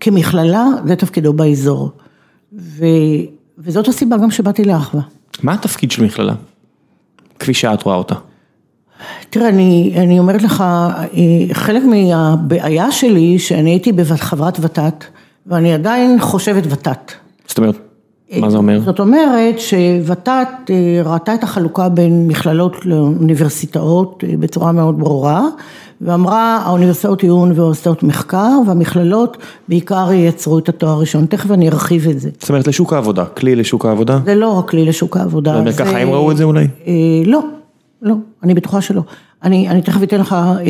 [0.00, 1.90] כמכללה, זה תפקידו באזור.
[2.52, 2.84] ו,
[3.58, 5.02] וזאת הסיבה גם שבאתי לאחווה.
[5.42, 6.34] מה התפקיד של מכללה?
[7.38, 8.14] כפי שאת רואה אותה.
[9.30, 10.64] תראה, אני, אני אומרת לך,
[11.52, 15.04] חלק מהבעיה שלי, שאני הייתי חברת ות"ת,
[15.46, 17.12] ואני עדיין חושבת ות"ת.
[17.46, 17.89] זאת אומרת,
[18.38, 18.80] מה זה אומר?
[18.80, 20.28] זאת אומרת שוות"ת
[20.70, 25.46] אה, ראתה את החלוקה בין מכללות לאוניברסיטאות אה, בצורה מאוד ברורה
[26.00, 29.36] ואמרה האוניברסיטאות יהיו אוניברסיטאות מחקר והמכללות
[29.68, 32.30] בעיקר ייצרו את התואר הראשון, תכף אני ארחיב את זה.
[32.38, 34.18] זאת אומרת לשוק העבודה, כלי לשוק העבודה?
[34.24, 35.62] זה לא רק כלי לשוק העבודה.
[35.70, 35.84] זה...
[35.84, 36.66] ככה הם ראו את זה אולי?
[36.86, 36.92] אה,
[37.24, 37.40] לא,
[38.02, 39.02] לא, אני בטוחה שלא.
[39.42, 40.64] אני, אני תכף אתן לך אה,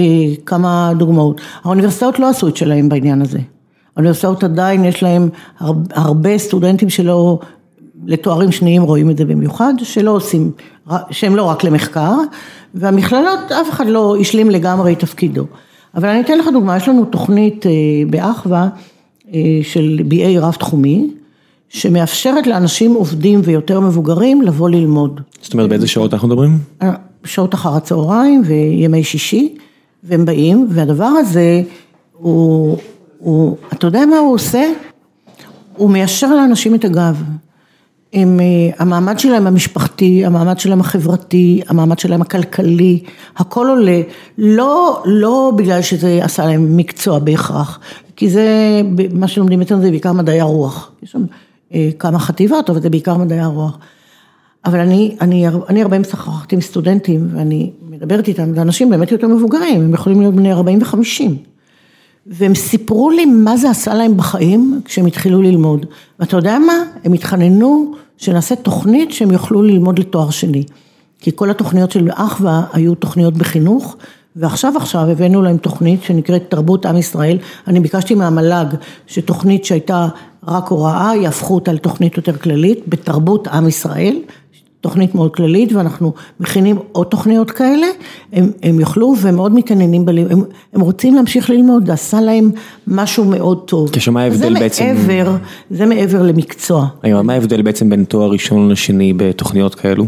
[0.46, 1.40] כמה דוגמאות.
[1.64, 3.38] האוניברסיטאות לא עשו את שלהם בעניין הזה.
[3.96, 5.28] האוניברסיטאות עדיין יש להם
[5.90, 7.38] הרבה סטודנטים שלא,
[8.06, 10.50] לתוארים שניים רואים את זה במיוחד, שלא עושים,
[11.10, 12.14] שהם לא רק למחקר,
[12.74, 15.44] והמכללות אף אחד לא השלים לגמרי את תפקידו.
[15.94, 17.72] אבל אני אתן לך דוגמה, יש לנו תוכנית אה,
[18.10, 18.68] באחווה
[19.34, 21.10] אה, של BA רב תחומי,
[21.68, 25.20] שמאפשרת לאנשים עובדים ויותר מבוגרים לבוא ללמוד.
[25.42, 26.58] זאת אומרת באיזה שעות אנחנו מדברים?
[26.82, 26.92] אה,
[27.24, 29.54] שעות אחר הצהריים וימי שישי,
[30.04, 31.62] והם באים, והדבר הזה
[32.12, 32.78] הוא
[33.20, 34.72] הוא, אתה יודע מה הוא עושה?
[35.76, 37.22] הוא מיישר לאנשים את הגב.
[38.12, 38.44] עם אה,
[38.78, 43.02] המעמד שלהם המשפחתי, המעמד שלהם החברתי, המעמד שלהם הכלכלי,
[43.36, 44.00] הכל עולה,
[44.38, 47.80] לא, לא בגלל שזה עשה להם מקצוע בהכרח,
[48.16, 48.80] כי זה,
[49.14, 51.24] מה שלומדים אצלנו זה בעיקר מדעי הרוח, יש שם
[51.74, 53.78] אה, כמה חטיבות, אבל זה בעיקר מדעי הרוח.
[54.64, 59.28] אבל אני, אני, אני הרבה משחקתי עם סטודנטים ואני מדברת איתם, זה אנשים באמת יותר
[59.28, 61.30] מבוגרים, הם יכולים להיות בני 40 ו-50.
[62.26, 65.86] והם סיפרו לי מה זה עשה להם בחיים כשהם התחילו ללמוד.
[66.20, 66.74] ואתה יודע מה?
[67.04, 70.64] הם התחננו שנעשה תוכנית שהם יוכלו ללמוד לתואר שני.
[71.20, 73.96] כי כל התוכניות של אחווה היו תוכניות בחינוך,
[74.36, 77.38] ועכשיו עכשיו הבאנו להם תוכנית שנקראת תרבות עם ישראל.
[77.66, 78.66] אני ביקשתי מהמל"ג
[79.06, 80.08] שתוכנית שהייתה
[80.48, 84.16] רק הוראה, יהפכו אותה לתוכנית יותר כללית בתרבות עם ישראל.
[84.80, 87.86] תוכנית מאוד כללית ואנחנו מכינים עוד תוכניות כאלה,
[88.32, 92.50] הם, הם יוכלו והם מאוד מתעניינים, בלימוד, הם, הם רוצים להמשיך ללמוד, עשה להם
[92.86, 93.90] משהו מאוד טוב.
[93.92, 94.96] כשמה ההבדל זה בעצם?
[95.06, 95.36] מעבר,
[95.70, 96.86] זה מעבר למקצוע.
[97.02, 100.06] היום, מה ההבדל בעצם בין תואר ראשון לשני בתוכניות כאלו?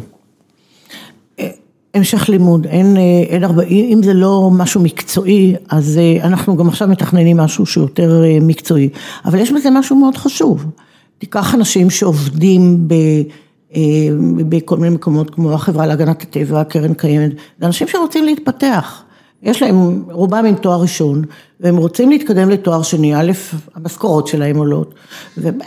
[1.38, 1.48] אה,
[1.94, 6.68] המשך לימוד, אין, אה, אין הרבה, אם זה לא משהו מקצועי, אז אה, אנחנו גם
[6.68, 8.88] עכשיו מתכננים משהו שהוא יותר מקצועי,
[9.24, 10.64] אבל יש בזה משהו מאוד חשוב.
[11.18, 12.94] תיקח אנשים שעובדים ב...
[13.76, 13.80] אה,
[14.48, 19.02] בכל מיני מקומות כמו החברה להגנת הטבע, הקרן קיימת, זה אנשים שרוצים להתפתח.
[19.42, 21.22] יש להם, רובם עם תואר ראשון,
[21.60, 23.32] והם רוצים להתקדם לתואר שני, א',
[23.74, 24.94] המשכורות שלהם עולות,
[25.38, 25.58] וב',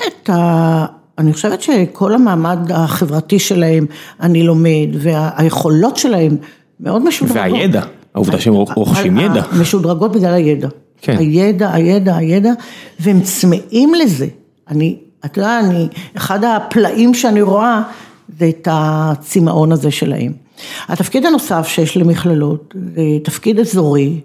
[1.17, 3.85] אני חושבת שכל המעמד החברתי שלהם,
[4.21, 6.37] אני לומד, והיכולות שלהם
[6.79, 7.37] מאוד משודרגות.
[7.37, 7.81] והידע,
[8.13, 9.41] העובדה שהם רוכשים ידע.
[9.59, 10.67] משודרגות בגלל הידע.
[11.01, 11.17] כן.
[11.17, 12.51] הידע, הידע, הידע,
[12.99, 14.27] והם צמאים לזה.
[14.69, 17.81] אני אתה יודע, אני, אחד הפלאים שאני רואה
[18.39, 20.33] זה את הצמאון הזה שלהם.
[20.87, 24.21] התפקיד הנוסף שיש למכללות זה תפקיד אזורי,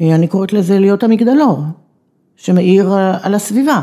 [0.00, 1.62] אני קוראת לזה להיות המגדלור,
[2.36, 3.80] שמאיר על הסביבה.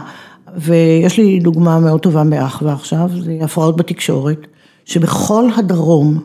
[0.58, 4.48] ויש לי דוגמה מאוד טובה מאחווה עכשיו, זה הפרעות בתקשורת,
[4.86, 6.20] שבכל הדרום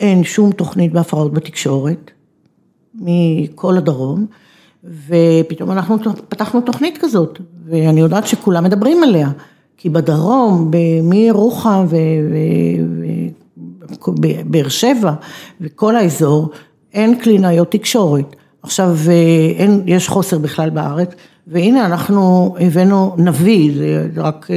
[0.00, 2.10] אין שום תוכנית בהפרעות בתקשורת,
[2.94, 4.26] מכל הדרום.
[4.84, 5.96] ופתאום אנחנו
[6.28, 9.30] פתחנו תוכנית כזאת, ואני יודעת שכולם מדברים עליה,
[9.76, 10.70] כי בדרום,
[11.02, 11.86] מירוחם
[14.08, 15.12] ובאר שבע
[15.60, 16.50] וכל האזור,
[16.92, 18.36] אין קלינאיות תקשורת.
[18.62, 18.96] עכשיו,
[19.56, 21.10] אין, יש חוסר בכלל בארץ,
[21.46, 23.72] והנה אנחנו הבאנו נביא,
[24.14, 24.48] זה רק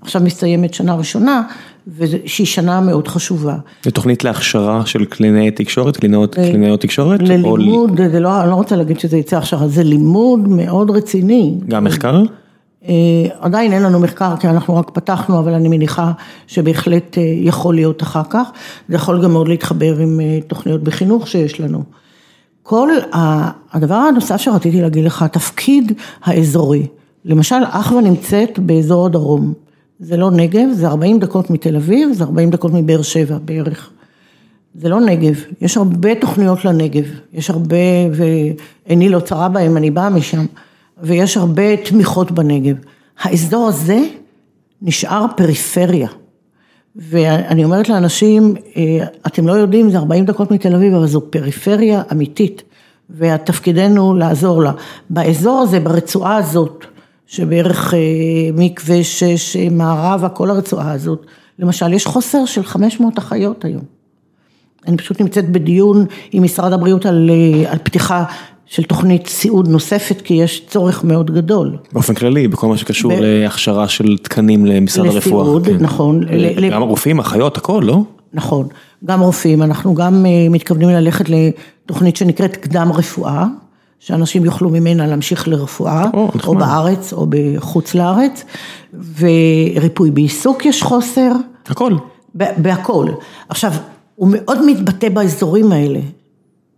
[0.00, 1.42] עכשיו מסתיימת שנה ראשונה,
[2.26, 3.56] שהיא שנה מאוד חשובה.
[3.84, 7.22] זו תוכנית להכשרה של קלינאי תקשורת, קלינאיות, קלינאיות תקשורת?
[7.22, 8.08] ללימוד, או...
[8.10, 11.54] זה לא, אני לא רוצה להגיד שזה יצא הכשרה, זה לימוד מאוד רציני.
[11.68, 12.22] גם מחקר?
[12.88, 12.94] אה,
[13.40, 16.12] עדיין אין לנו מחקר כי אנחנו רק פתחנו, אבל אני מניחה
[16.46, 18.50] שבהחלט אה, יכול להיות אחר כך.
[18.88, 21.82] זה יכול גם מאוד להתחבר עם אה, תוכניות בחינוך שיש לנו.
[22.62, 22.88] כל
[23.72, 25.92] הדבר הנוסף שרציתי להגיד לך, התפקיד
[26.24, 26.86] האזורי.
[27.24, 29.52] למשל, אחווה נמצאת באזור הדרום.
[30.00, 33.90] זה לא נגב, זה 40 דקות מתל אביב, זה 40 דקות מבאר שבע בערך.
[34.74, 37.76] זה לא נגב, יש הרבה תוכניות לנגב, יש הרבה,
[38.12, 40.46] ועיני לא צרה בהם, אני באה משם,
[41.02, 42.76] ויש הרבה תמיכות בנגב.
[43.20, 44.00] האזור הזה
[44.82, 46.08] נשאר פריפריה.
[46.96, 52.02] ואני אומרת לאנשים, אה, אתם לא יודעים, זה 40 דקות מתל אביב, אבל זו פריפריה
[52.12, 52.62] אמיתית,
[53.10, 54.72] ותפקידנו לעזור לה.
[55.10, 56.84] באזור הזה, ברצועה הזאת,
[57.30, 57.98] שבערך אה,
[58.54, 61.26] מקווה שש, מערבה, כל הרצועה הזאת,
[61.58, 63.82] למשל, יש חוסר של 500 אחיות היום.
[64.86, 68.24] אני פשוט נמצאת בדיון עם משרד הבריאות על, אה, על פתיחה
[68.66, 71.76] של תוכנית סיעוד נוספת, כי יש צורך מאוד גדול.
[71.92, 73.20] באופן כללי, בכל מה שקשור ב...
[73.20, 75.42] להכשרה של תקנים למשרד לסיעוד, הרפואה.
[75.42, 75.84] לסיעוד, כן.
[75.84, 76.20] נכון.
[76.70, 78.02] גם הרופאים, אחיות, הכל, לא?
[78.32, 78.66] נכון,
[79.04, 83.46] גם רופאים, אנחנו גם אה, מתכוונים ללכת לתוכנית שנקראת קדם רפואה,
[84.00, 88.44] שאנשים יוכלו ממנה להמשיך לרפואה, או, או בארץ או בחוץ לארץ,
[89.18, 91.32] וריפוי בעיסוק יש חוסר.
[91.66, 91.92] הכל.
[92.34, 93.06] בהכל.
[93.48, 93.72] עכשיו,
[94.16, 96.00] הוא מאוד מתבטא באזורים האלה,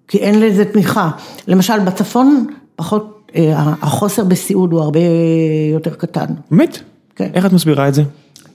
[0.09, 1.11] כי אין לזה תמיכה.
[1.49, 5.01] למשל בצפון פחות, אה, החוסר בסיעוד הוא הרבה
[5.73, 6.27] יותר קטן.
[6.51, 6.79] באמת?
[7.17, 7.31] כן.
[7.35, 8.03] איך את מסבירה את זה?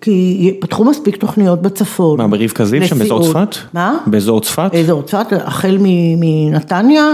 [0.01, 2.17] כי פתחו מספיק תוכניות בצפון.
[2.17, 3.55] מה, ברבקה זיו שם, באזור צפת?
[3.73, 3.97] מה?
[4.07, 4.69] באזור צפת?
[4.73, 5.77] באזור צפת, החל
[6.19, 7.11] מנתניה,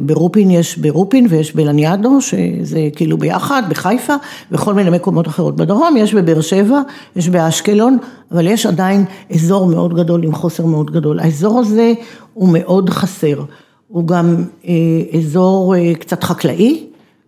[0.00, 4.14] ברופין יש ברופין ויש בלניאדו, שזה כאילו ביחד, בחיפה,
[4.52, 5.56] וכל מיני מקומות אחרות.
[5.56, 6.80] בדרום יש בבאר שבע,
[7.16, 7.98] יש באשקלון,
[8.32, 9.04] אבל יש עדיין
[9.34, 11.20] אזור מאוד גדול עם חוסר מאוד גדול.
[11.20, 11.92] האזור הזה
[12.34, 13.44] הוא מאוד חסר,
[13.88, 14.72] הוא גם אה,
[15.18, 16.86] אזור אה, קצת חקלאי,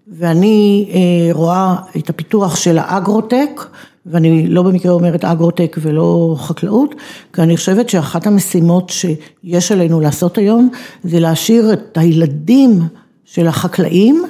[0.09, 0.91] ואני
[1.33, 3.61] רואה את הפיתוח של האגרוטק,
[4.07, 6.95] ואני לא במקרה אומרת אגרוטק ולא חקלאות,
[7.33, 10.69] כי אני חושבת שאחת המשימות שיש עלינו לעשות היום,
[11.05, 12.81] זה להשאיר את הילדים
[13.25, 14.25] של החקלאים,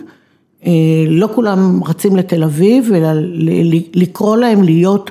[0.66, 0.72] אה,
[1.08, 3.08] לא כולם רצים לתל אביב, אלא
[3.94, 5.10] לקרוא להם להיות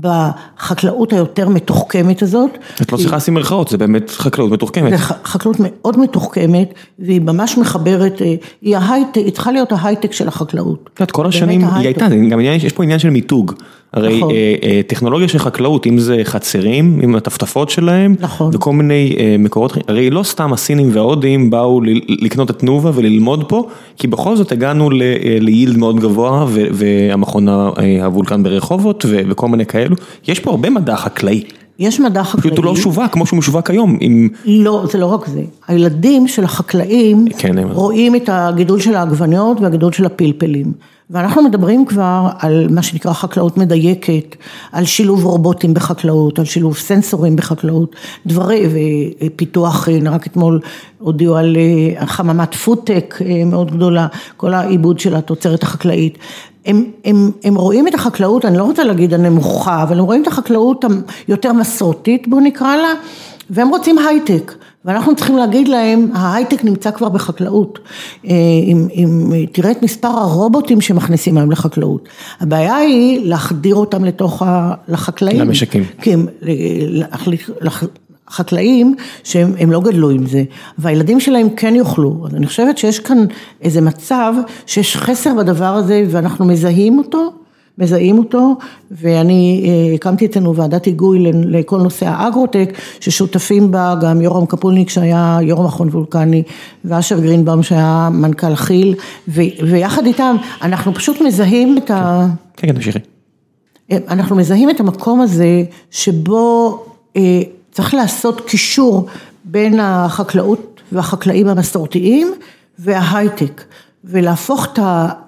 [0.00, 2.50] בחקלאות היותר מתוחכמת הזאת.
[2.82, 4.90] את לא צריכה לשים מרכאות, זה באמת חקלאות מתוחכמת.
[4.90, 10.28] זה חקלאות מאוד מתוחכמת, והיא ממש מחברת, אה, היא ההייטק, היא צריכה להיות ההייטק של
[10.28, 10.90] החקלאות.
[10.94, 13.52] את יודעת, כל השנים היא הייתה, גם יש פה עניין של מיתוג.
[13.94, 14.30] הרי נכון.
[14.30, 18.50] אה, אה, טכנולוגיה של חקלאות, אם זה חצרים, עם הטפטפות שלהם, נכון.
[18.54, 23.68] וכל מיני אה, מקורות, הרי לא סתם הסינים וההודים באו לקנות את תנובה וללמוד פה,
[23.96, 24.90] כי בכל זאת הגענו
[25.40, 27.48] ליילד מאוד גבוה, והמכון
[28.02, 29.96] הוולקן ברחובות, וכל מיני כאלו,
[30.28, 31.42] יש פה הרבה מדע חקלאי.
[31.78, 32.42] יש מדע חקלאי.
[32.42, 33.98] פשוט הוא לא שווק כמו שהוא משווק היום.
[34.00, 34.28] עם...
[34.46, 35.42] לא, זה לא רק זה.
[35.68, 40.72] הילדים של החקלאים כן, רואים את הגידול של העגבניות והגידול של הפלפלים.
[41.10, 44.36] ואנחנו מדברים כבר על מה שנקרא חקלאות מדייקת,
[44.72, 48.66] על שילוב רובוטים בחקלאות, על שילוב סנסורים בחקלאות, דברי,
[49.20, 50.60] ופיתוח, רק אתמול
[50.98, 56.18] הודיעו על אה, חממת פודטק אה, מאוד גדולה, כל העיבוד של התוצרת החקלאית.
[56.66, 60.26] הם, הם, הם רואים את החקלאות, אני לא רוצה להגיד הנמוכה, אבל הם רואים את
[60.26, 60.84] החקלאות
[61.28, 62.92] היותר מסורתית, בואו נקרא לה,
[63.50, 64.52] והם רוצים הייטק.
[64.84, 67.78] ואנחנו צריכים להגיד להם, ההייטק נמצא כבר בחקלאות.
[68.26, 68.34] אה,
[68.66, 72.08] אם, אם תראה את מספר הרובוטים שמכניסים היום לחקלאות.
[72.40, 74.74] הבעיה היא להחדיר אותם לתוך ה...
[74.88, 75.40] לחקלאים.
[75.40, 75.84] למשקים.
[76.00, 76.20] כן,
[78.30, 78.94] חקלאים
[79.24, 80.44] שהם לא גדלו עם זה,
[80.78, 82.24] והילדים שלהם כן יאכלו.
[82.26, 83.18] אז אני חושבת שיש כאן
[83.62, 84.34] איזה מצב
[84.66, 87.32] שיש חסר בדבר הזה ואנחנו מזהים אותו.
[87.78, 88.56] מזהים אותו,
[88.90, 95.38] ואני אה, הקמתי אצלנו ועדת היגוי לכל נושא האגרוטק, ששותפים בה גם יורם קפולניק שהיה
[95.42, 96.42] יורם מכון וולקני,
[96.84, 98.94] ואשר גרינבאום שהיה מנכ"ל כי"ל,
[99.68, 102.26] ויחד איתם אנחנו פשוט מזהים את ה...
[102.56, 102.98] כן, כן, תמשיכי.
[103.92, 106.84] אה, אנחנו מזהים את המקום הזה שבו
[107.16, 109.06] אה, צריך לעשות קישור
[109.44, 112.32] בין החקלאות והחקלאים המסורתיים
[112.78, 113.62] וההייטק.
[114.06, 114.66] ולהפוך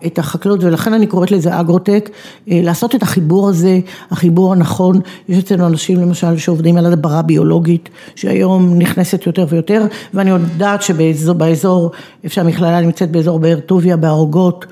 [0.06, 2.10] את החקלאות, ולכן אני קוראת לזה אגרוטק,
[2.50, 7.88] אה, לעשות את החיבור הזה, החיבור הנכון, יש אצלנו אנשים למשל שעובדים על הדברה ביולוגית,
[8.14, 11.90] שהיום נכנסת יותר ויותר, ואני יודעת שבאזור,
[12.24, 14.66] איפה שהמכללה נמצאת באזור באר טוביה, בערוגות,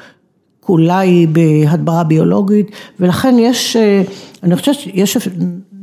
[0.60, 4.02] כולה היא בהדברה ביולוגית, ולכן יש, אה,
[4.42, 5.16] אני חושבת שיש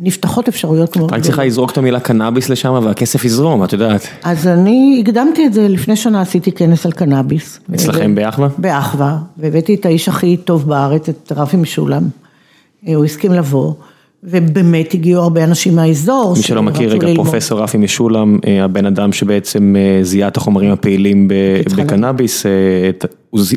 [0.03, 1.13] נפתחות אפשרויות מאוד.
[1.13, 4.07] רק צריכה לזרוק את המילה קנאביס לשם והכסף יזרום, את יודעת.
[4.23, 7.59] אז אני הקדמתי את זה, לפני שנה עשיתי כנס על קנאביס.
[7.75, 8.47] אצלכם באחווה?
[8.57, 12.03] באחווה, והבאתי את האיש הכי טוב בארץ, את רפי משולם.
[12.87, 13.73] אה, הוא הסכים לבוא.
[14.23, 16.33] ובאמת הגיעו הרבה אנשים מהאזור.
[16.37, 20.71] מי שלא מכיר רגע, פרופסור רפי משולם, אה, הבן אדם שבעצם אה, זיהה את החומרים
[20.71, 21.27] הפעילים
[21.77, 22.51] בקנאביס, אה,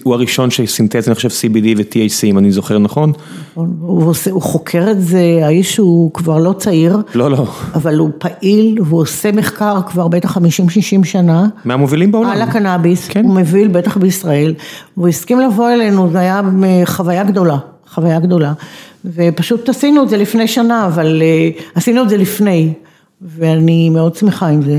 [0.03, 3.13] הוא הראשון שסינתז, אני חושב, CBD ו-THC, אם אני זוכר נכון.
[3.53, 3.77] נכון,
[4.31, 6.99] הוא חוקר את זה, האיש הוא כבר לא צעיר.
[7.15, 7.47] לא, לא.
[7.75, 10.41] אבל הוא פעיל, והוא עושה מחקר כבר בטח 50-60
[11.05, 11.47] שנה.
[11.65, 12.31] מהמובילים בעולם.
[12.31, 13.25] על הקנאביס, כן.
[13.25, 14.55] הוא מוביל בטח בישראל.
[14.95, 16.41] הוא הסכים לבוא אלינו, זו הייתה
[16.85, 17.59] חוויה גדולה,
[17.95, 18.53] חוויה גדולה.
[19.05, 22.73] ופשוט עשינו את זה לפני שנה, אבל אה, עשינו את זה לפני,
[23.23, 24.79] ואני מאוד שמחה עם זה.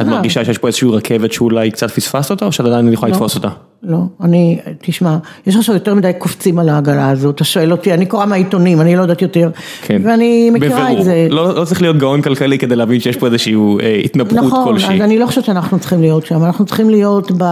[0.00, 3.16] את מרגישה שיש פה איזושהי רכבת שאולי קצת פספסת אותה, או שאת עדיין יכולה לא.
[3.16, 3.48] לתפוס אותה?
[3.82, 8.06] לא, אני, תשמע, יש עכשיו יותר מדי קופצים על העגלה הזאת, אתה שואל אותי, אני
[8.06, 9.50] קוראה מהעיתונים, אני לא יודעת יותר,
[9.82, 10.02] כן.
[10.04, 10.98] ואני מכירה בבירור.
[10.98, 11.26] את זה.
[11.30, 14.94] לא, לא צריך להיות גאון כלכלי כדי להבין שיש פה איזושהי אה, התנפחות נכון, כלשהי.
[14.96, 17.44] אז אני לא חושבת שאנחנו צריכים להיות שם, אנחנו צריכים להיות ב,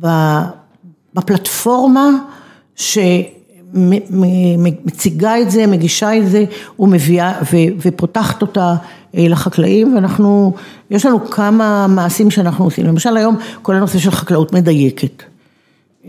[0.00, 0.08] ב,
[1.14, 2.10] בפלטפורמה
[3.74, 6.44] שמציגה את זה, מגישה את זה
[6.78, 7.32] ומביאה
[7.82, 8.74] ופותחת אותה
[9.16, 10.52] אה, לחקלאים ואנחנו,
[10.90, 15.22] יש לנו כמה מעשים שאנחנו עושים, למשל היום כל הנושא של חקלאות מדייקת.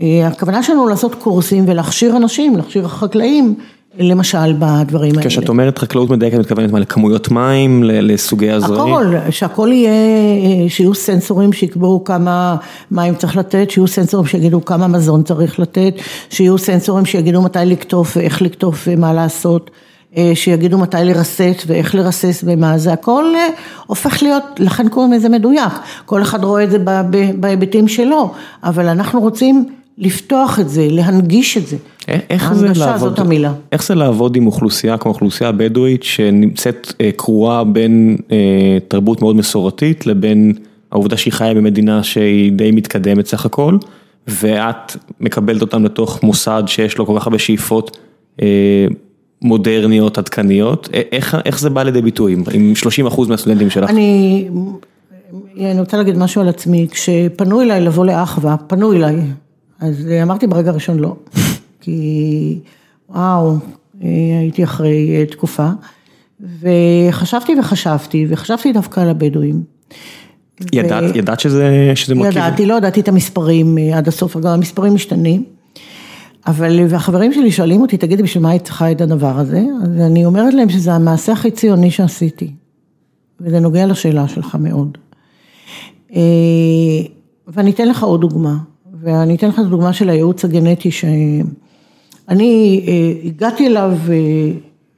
[0.00, 3.54] אה, הכוונה שלנו לעשות קורסים ולהכשיר אנשים, להכשיר חקלאים,
[3.96, 5.30] למשל בדברים האלה.
[5.30, 8.94] כשאת אומרת חקלאות מדייקת, את מתכוונת מה, לכמויות מים, לסוגי הזרעים?
[8.94, 12.56] הכל, שהכל יהיה, אה, שיהיו סנסורים שיקבעו כמה
[12.90, 15.94] מים צריך לתת, שיהיו סנסורים שיגידו כמה מזון צריך לתת,
[16.30, 19.70] שיהיו סנסורים שיגידו מתי לקטוף ואיך לקטוף ומה לעשות,
[20.16, 23.48] אה, שיגידו מתי לרסס ואיך לרסס ומה זה, הכל אה,
[23.86, 25.72] הופך להיות, לכן קוראים לזה מדויק,
[26.06, 26.78] כל אחד רואה את זה
[27.36, 28.30] בהיבטים שלו,
[28.64, 29.66] אבל אנחנו רוצים
[29.98, 31.76] לפתוח את זה, להנגיש את זה.
[32.08, 33.52] איך זה לעבוד, זאת המילה.
[33.72, 39.36] איך זה לעבוד עם אוכלוסייה כמו אוכלוסייה בדואית שנמצאת אה, קרועה בין אה, תרבות מאוד
[39.36, 40.52] מסורתית לבין
[40.92, 43.76] העובדה שהיא חיה במדינה שהיא די מתקדמת סך הכל
[44.28, 47.96] ואת מקבלת אותם לתוך מוסד שיש לו כל כך הרבה שאיפות
[48.42, 48.86] אה,
[49.42, 52.72] מודרניות עדכניות, איך, איך זה בא לידי ביטוי עם
[53.10, 53.90] 30% מהסטודנטים שלך?
[53.90, 54.48] אני,
[55.56, 59.16] אני רוצה להגיד משהו על עצמי, כשפנו אליי לבוא לאחווה, פנו אליי,
[59.80, 61.16] אז אמרתי ברגע הראשון לא,
[61.80, 62.60] כי
[63.08, 63.56] וואו,
[64.40, 65.68] הייתי אחרי אה, תקופה,
[66.40, 69.62] וחשבתי וחשבתי, וחשבתי דווקא על הבדואים.
[70.72, 72.36] ידעת, ידעת שזה, שזה מרכיב?
[72.36, 75.44] ידעתי, לא ידעתי את המספרים אה, עד הסוף, גם המספרים משתנים.
[76.46, 79.62] אבל, והחברים שלי שואלים אותי, תגידי, בשביל מה היית צריכה את הדבר הזה?
[79.82, 82.52] אז אני אומרת להם שזה המעשה הכי ציוני שעשיתי.
[83.40, 84.98] וזה נוגע לשאלה שלך מאוד.
[86.14, 86.20] אה,
[87.48, 88.56] ואני אתן לך עוד דוגמה,
[89.02, 94.14] ואני אתן לך את הדוגמה של הייעוץ הגנטי שאני אה, הגעתי אליו אה,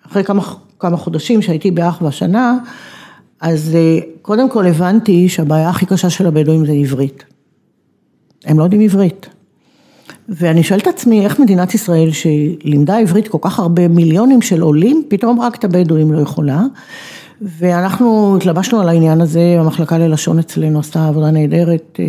[0.07, 0.43] אחרי כמה,
[0.79, 2.59] כמה חודשים שהייתי באחווה שנה,
[3.41, 3.77] אז
[4.23, 7.25] קודם כל הבנתי שהבעיה הכי קשה של הבדואים זה עברית.
[8.45, 9.29] הם לא יודעים עברית.
[10.29, 15.03] ואני שואלת את עצמי, איך מדינת ישראל שלימדה עברית כל כך הרבה מיליונים של עולים,
[15.09, 16.63] פתאום רק את הבדואים לא יכולה.
[17.41, 22.01] ואנחנו התלבשנו על העניין הזה, המחלקה ללשון אצלנו עשתה עבודה נהדרת,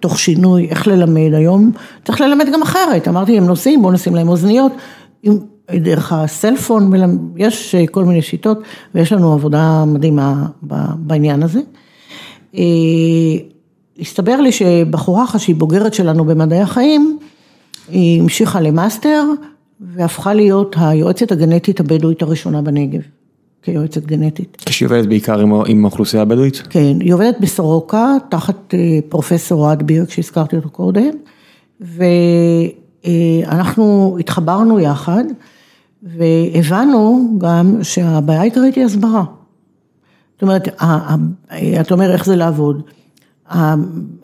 [0.00, 1.70] תוך שינוי, איך ללמד היום,
[2.04, 4.72] צריך ללמד גם אחרת, אמרתי, הם נוסעים, בואו נשים להם אוזניות,
[5.70, 6.92] דרך הסלפון,
[7.36, 8.58] יש כל מיני שיטות,
[8.94, 10.46] ויש לנו עבודה מדהימה
[10.96, 11.60] בעניין הזה.
[14.00, 17.18] הסתבר לי שבחורה אחת שהיא בוגרת שלנו במדעי החיים,
[17.88, 19.24] היא המשיכה למאסטר
[19.80, 23.00] והפכה להיות היועצת הגנטית הבדואית הראשונה בנגב,
[23.62, 24.62] כיועצת גנטית.
[24.66, 26.62] כשהיא עובדת בעיקר עם, האוכלוסייה הבדואית?
[26.70, 28.74] כן, היא עובדת בסורוקה, תחת
[29.08, 31.10] פרופסור אוהד בירק שהזכרתי אותו קודם,
[33.04, 35.24] ואנחנו התחברנו יחד,
[36.02, 39.24] והבנו גם שהבעיה העיקרית היא הסברה.
[40.32, 40.68] זאת אומרת,
[41.80, 42.82] אתה אומר איך זה לעבוד.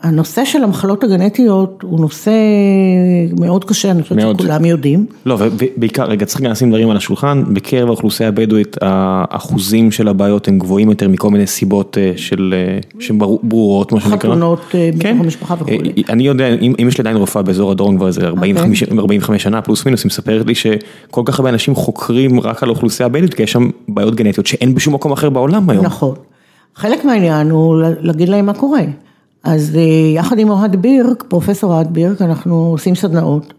[0.03, 2.31] הנושא של המחלות הגנטיות הוא נושא
[3.41, 5.07] מאוד קשה, אני חושבת שכולם יודעים.
[5.27, 10.59] לא, ובעיקר, רגע, צריך לשים דברים על השולחן, בקרב האוכלוסייה הבדואית, האחוזים של הבעיות הם
[10.59, 12.55] גבוהים יותר מכל מיני סיבות של,
[12.99, 14.16] שהן ברורות, מה שנקרא.
[14.16, 14.61] חתונות
[14.99, 15.73] בתוך המשפחה וכו'.
[16.09, 20.05] אני יודע, אם יש לי עדיין רופאה באזור הדרום כבר איזה 45 שנה, פלוס מינוס,
[20.05, 23.70] היא מספרת לי שכל כך הרבה אנשים חוקרים רק על האוכלוסייה הבדואית, כי יש שם
[23.89, 25.85] בעיות גנטיות שאין בשום מקום אחר בעולם היום.
[25.85, 26.14] נכון.
[26.75, 28.83] חלק מהעניין הוא להגיד להם מה קורה.
[29.45, 29.78] אז
[30.14, 33.55] יחד עם אוהד בירק, פרופסור אוהד בירק, אנחנו עושים סדנאות.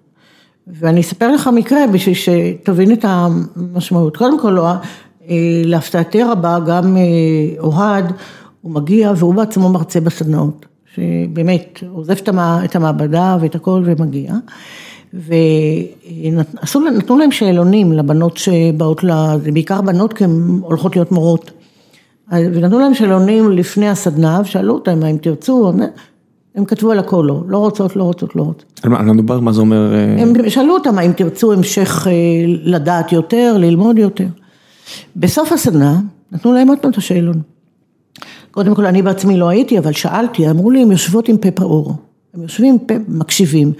[0.67, 4.17] ואני אספר לך מקרה בשביל שתבין את המשמעות.
[4.17, 4.57] קודם כל,
[5.65, 6.97] להפתעתי רבה, גם
[7.59, 8.13] אוהד,
[8.61, 10.65] הוא מגיע והוא בעצמו מרצה בסדנאות.
[10.95, 12.15] שבאמת, עוזב
[12.63, 14.33] את המעבדה ואת הכל ומגיע.
[16.73, 19.03] ונתנו להם שאלונים לבנות שבאות,
[19.43, 21.51] זה בעיקר בנות כי הן הולכות להיות מורות.
[22.33, 25.71] ונתנו להם שאלונים לפני הסדנה, ושאלו אותם אם תרצו,
[26.55, 28.79] הם כתבו על הכל לא, לא רוצות, לא רוצות, לא רוצות.
[28.83, 29.93] על מה מדובר, מה זה אומר?
[30.17, 32.07] הם שאלו אותם האם תרצו המשך
[32.63, 34.27] לדעת יותר, ללמוד יותר.
[35.15, 35.99] בסוף הסדנה,
[36.31, 37.41] נתנו להם עוד פעם את השאלון.
[38.51, 41.95] קודם כל אני בעצמי לא הייתי, אבל שאלתי, אמרו לי, הם יושבות עם פה פעור.
[42.33, 43.71] הם יושבים, פה, מקשיבים,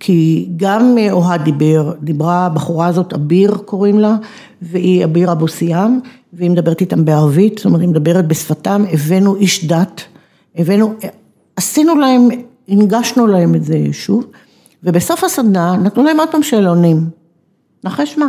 [0.00, 4.16] כי גם אוהד דיבר, דיברה הבחורה הזאת, אביר קוראים לה,
[4.62, 5.98] והיא אביר אבו סיאם,
[6.32, 10.02] והיא מדברת איתם בערבית, זאת אומרת, היא מדברת בשפתם, הבאנו איש דת,
[10.56, 10.94] הבאנו,
[11.56, 12.28] עשינו להם,
[12.68, 14.26] הנגשנו להם את זה שוב,
[14.84, 17.04] ובסוף הסדנה נתנו להם עוד פעם שאלונים,
[17.84, 18.28] נחש מה?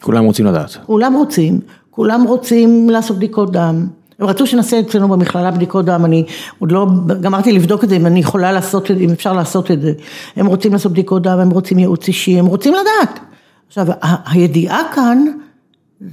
[0.00, 0.76] כולם רוצים לדעת.
[0.86, 1.60] כולם רוצים,
[1.90, 3.86] כולם רוצים לעשות בדיקות דם,
[4.18, 6.24] הם רצו שנעשה אצלנו במכללה בדיקות דם, אני
[6.58, 6.86] עוד לא
[7.20, 9.92] גמרתי לבדוק את זה, אם אני יכולה לעשות את זה, אם אפשר לעשות את זה.
[10.36, 13.20] הם רוצים לעשות בדיקות דם, הם רוצים ייעוץ אישי, הם רוצים לדעת.
[13.68, 13.86] עכשיו,
[14.26, 15.26] הידיעה כאן,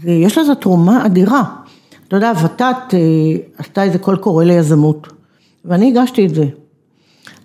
[0.03, 1.43] זה, יש לזה תרומה אדירה.
[2.07, 2.61] אתה יודע, ות"ת
[2.93, 2.99] אה,
[3.57, 5.07] עשתה איזה קול קורא ליזמות,
[5.65, 6.45] ואני הגשתי את זה.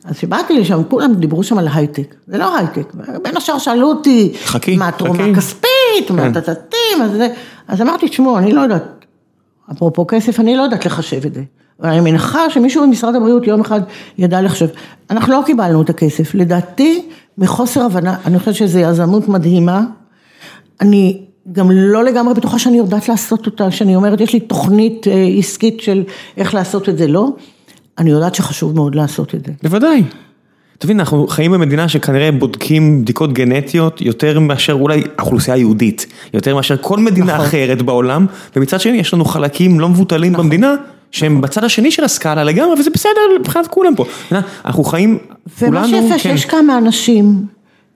[0.05, 4.33] אז כשבאתי לשם, כולם דיברו שם על הייטק, זה לא הייטק, בין השאר שאלו אותי,
[4.45, 5.25] חכי, מה התרומה.
[5.25, 6.33] הכספית, מה כן.
[6.33, 7.29] טטטים, אז זה,
[7.69, 9.05] אז אמרתי, תשמעו, אני לא יודעת,
[9.73, 11.43] אפרופו כסף, אני לא יודעת לחשב את זה.
[11.81, 13.81] אבל אני מניחה שמישהו במשרד הבריאות יום אחד
[14.19, 14.67] ידע לחשב.
[15.11, 19.85] אנחנו לא קיבלנו את הכסף, לדעתי, מחוסר הבנה, אני חושבת שזו יזמות מדהימה.
[20.81, 25.27] אני גם לא לגמרי בטוחה שאני יודעת לעשות אותה, שאני אומרת, יש לי תוכנית אה,
[25.39, 26.03] עסקית של
[26.37, 27.29] איך לעשות את זה, לא.
[27.99, 29.53] אני יודעת שחשוב מאוד לעשות את זה.
[29.63, 30.03] בוודאי.
[30.79, 36.55] אתה מבין, אנחנו חיים במדינה שכנראה בודקים בדיקות גנטיות יותר מאשר אולי האוכלוסייה היהודית, יותר
[36.55, 37.47] מאשר כל מדינה נכון.
[37.47, 38.27] אחרת בעולם,
[38.57, 40.75] ומצד שני יש לנו חלקים לא מבוטלים במדינה,
[41.11, 44.05] שהם בצד השני של הסקאלה לגמרי, וזה בסדר מבחינת כולם פה.
[44.65, 45.19] אנחנו חיים,
[45.61, 46.19] ומה כולנו, שיפה כן.
[46.19, 47.47] שיש כמה אנשים,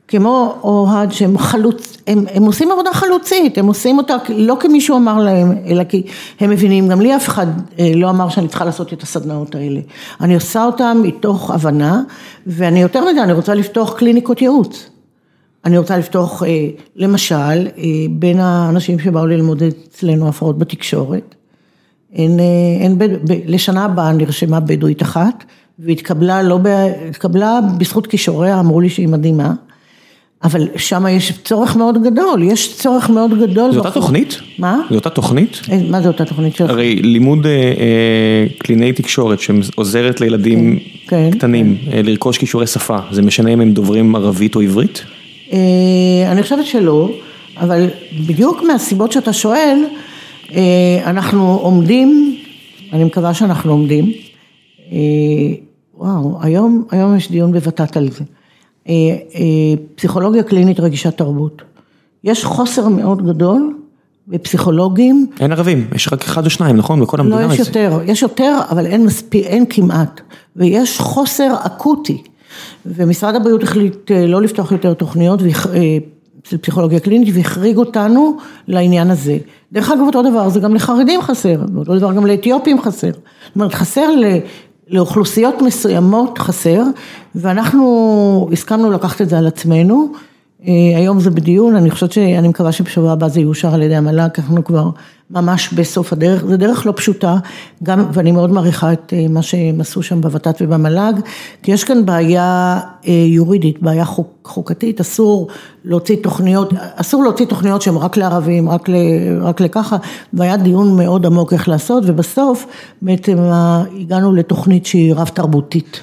[0.08, 4.96] כמו אוהד, שהם חלוץ, הם, הם עושים עבודה חלוצית, הם עושים אותה לא כי מישהו
[4.96, 6.02] אמר להם, אלא כי
[6.40, 7.46] הם מבינים, גם לי אף אחד
[7.78, 9.80] אה, לא אמר שאני צריכה לעשות את הסדנאות האלה.
[10.20, 12.02] אני עושה אותם מתוך הבנה,
[12.46, 14.90] ואני יותר מזה, אני רוצה לפתוח קליניקות ייעוץ.
[15.64, 16.48] אני רוצה לפתוח, אה,
[16.96, 21.34] למשל, אה, בין האנשים שבאו ללמוד אצלנו הפרעות בתקשורת,
[22.12, 22.38] אין,
[22.80, 23.32] אין בד...
[23.32, 25.44] ב- לשנה הבאה נרשמה בדואית אחת,
[25.78, 26.66] והתקבלה לא ב...
[27.08, 29.52] התקבלה בזכות כישוריה, אמרו לי שהיא מדהימה,
[30.44, 33.72] אבל שם יש צורך מאוד גדול, יש צורך מאוד גדול.
[33.72, 34.40] זו אותה תוכנית?
[34.58, 34.80] מה?
[34.90, 35.60] זו אותה תוכנית?
[35.72, 36.70] אה, מה זה אותה תוכנית שלך?
[36.70, 40.78] הרי לימוד אה, אה, קלינאי תקשורת שעוזרת לילדים
[41.08, 45.04] כן, קטנים אה, לרכוש כישורי שפה, זה משנה אם הם דוברים ערבית או עברית?
[46.32, 47.10] אני חושבת שלא,
[47.56, 47.86] אבל
[48.26, 49.84] בדיוק מהסיבות שאתה שואל,
[51.04, 52.36] אנחנו עומדים,
[52.92, 54.12] אני מקווה שאנחנו עומדים,
[55.94, 58.24] וואו, היום, היום יש דיון בות"ת על זה,
[59.94, 61.62] פסיכולוגיה קלינית רגישת תרבות.
[62.24, 63.74] יש חוסר מאוד גדול
[64.28, 67.00] בפסיכולוגים, אין ערבים, יש רק אחד או שניים, נכון?
[67.00, 67.54] בכל לא, המדינה.
[67.54, 70.20] יש יותר, יש יותר, אבל אין מספיק, אין כמעט,
[70.56, 72.22] ויש חוסר אקוטי.
[72.86, 75.46] ומשרד הבריאות החליט אה, לא לפתוח יותר תוכניות אה,
[76.44, 78.36] של פסיכולוגיה קלינית והחריג אותנו
[78.68, 79.38] לעניין הזה.
[79.72, 83.10] דרך אגב, אותו דבר, זה גם לחרדים חסר, ואותו דבר גם לאתיופים חסר.
[83.10, 84.10] זאת אומרת, חסר.
[84.90, 86.82] לאוכלוסיות מסוימות חסר,
[87.34, 90.12] ואנחנו הסכמנו לקחת את זה על עצמנו.
[90.66, 94.28] אה, היום זה בדיון, אני חושבת שאני מקווה שבשבוע הבא זה יאושר על ידי המל"ג,
[94.38, 94.90] אנחנו כבר
[95.30, 97.36] ממש בסוף הדרך, זו דרך לא פשוטה,
[97.82, 101.12] גם, ואני מאוד מעריכה את אה, מה שהם עשו שם בות"ת ובמל"ג,
[101.62, 105.48] כי יש כאן בעיה אה, יורידית, בעיה חוק, חוקתית, אסור
[105.84, 108.94] להוציא תוכניות, אסור להוציא תוכניות שהן רק לערבים, רק, ל,
[109.40, 109.96] רק לככה,
[110.32, 112.66] והיה דיון מאוד עמוק איך לעשות, ובסוף
[113.02, 116.00] בעצם אה, הגענו לתוכנית שהיא רב תרבותית.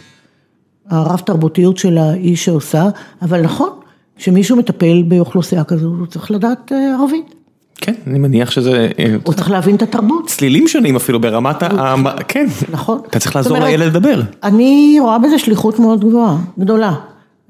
[0.89, 2.89] הרב תרבותיות שלה היא שעושה,
[3.21, 3.69] אבל נכון,
[4.17, 7.34] כשמישהו מטפל באוכלוסייה כזו, הוא צריך לדעת ערבית,
[7.81, 11.95] כן, אני מניח שזה אה, הוא צריך להבין את התרבות, צלילים שונים אפילו ברמת ה...
[12.27, 12.45] כן.
[12.71, 12.99] נכון.
[13.09, 14.21] אתה צריך לעזור לילד לדבר.
[14.43, 16.93] אני רואה בזה שליחות מאוד גבוהה, גדולה.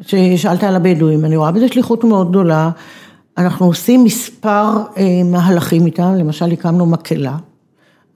[0.02, 2.70] ששאלת על הבדואים, אני רואה בזה שליחות מאוד גדולה.
[3.38, 7.38] אנחנו עושים מספר אה, מהלכים איתם, למשל הקמנו מקהלה,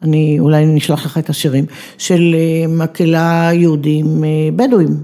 [0.01, 1.65] אני אולי נשלח לך את השירים,
[1.97, 4.23] של אה, מקהלה יהודים
[4.55, 5.03] בדואים,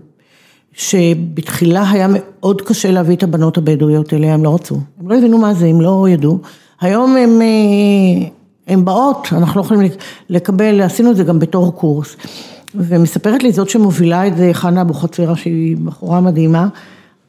[0.73, 5.37] שבתחילה היה מאוד קשה להביא את הבנות הבדואיות אליה, הם לא רצו, הם לא הבינו
[5.37, 6.39] מה זה, הם לא ידעו.
[6.81, 8.27] היום הם, אה,
[8.67, 9.91] הם באות, אנחנו לא יכולים
[10.29, 12.15] לקבל, עשינו את זה גם בתור קורס.
[12.75, 16.67] ומספרת לי זאת שמובילה את זה, חנה אבוחצירא, שהיא בחורה מדהימה,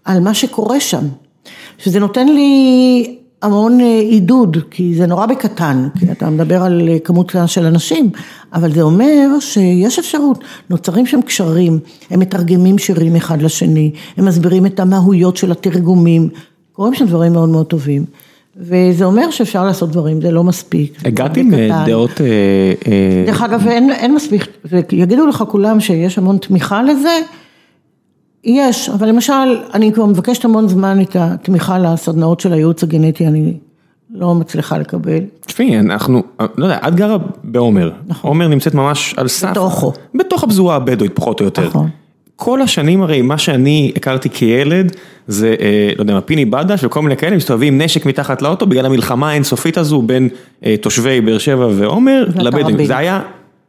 [0.04, 1.04] על מה שקורה שם.
[1.78, 6.98] שזה נותן לי המון אה, עידוד, כי זה נורא בקטן, כי אתה מדבר על אה,
[6.98, 8.10] כמות של אנשים,
[8.52, 11.78] אבל זה אומר שיש אפשרות, נוצרים שם קשרים,
[12.10, 16.28] הם מתרגמים שירים אחד לשני, הם מסבירים את המהויות של התרגומים,
[16.72, 18.04] קורים שם דברים מאוד מאוד טובים.
[18.58, 21.00] וזה אומר שאפשר לעשות דברים, זה לא מספיק.
[21.00, 21.84] זה הגעת עם אה.
[21.86, 22.20] דעות...
[22.20, 22.26] אה,
[22.86, 27.18] אה, דרך אגב, אין, אין מספיק, ויגידו לך כולם שיש המון תמיכה לזה,
[28.44, 29.32] יש, אבל למשל,
[29.74, 33.54] אני כבר מבקשת המון זמן את התמיכה לסדנאות של הייעוץ הגנטי, אני
[34.10, 35.20] לא מצליחה לקבל.
[35.40, 36.22] תשמעי, אנחנו,
[36.56, 37.90] לא יודע, את גרה בעומר.
[38.06, 38.28] נכון.
[38.28, 39.50] עומר נמצאת ממש על סף.
[39.50, 39.92] בתוכו.
[40.14, 41.66] בתוך הפזורה הבדואית, פחות או יותר.
[41.66, 41.88] נכון.
[42.36, 44.96] כל השנים הרי, מה שאני הכרתי כילד,
[45.28, 48.66] זה, אה, לא יודע מה, פיני בדש וכל מיני כאלה, מסתובבים עם נשק מתחת לאוטו,
[48.66, 50.28] בגלל המלחמה האינסופית הזו בין
[50.64, 52.86] אה, תושבי באר שבע ועומר לבדואים.
[52.86, 53.20] זה היה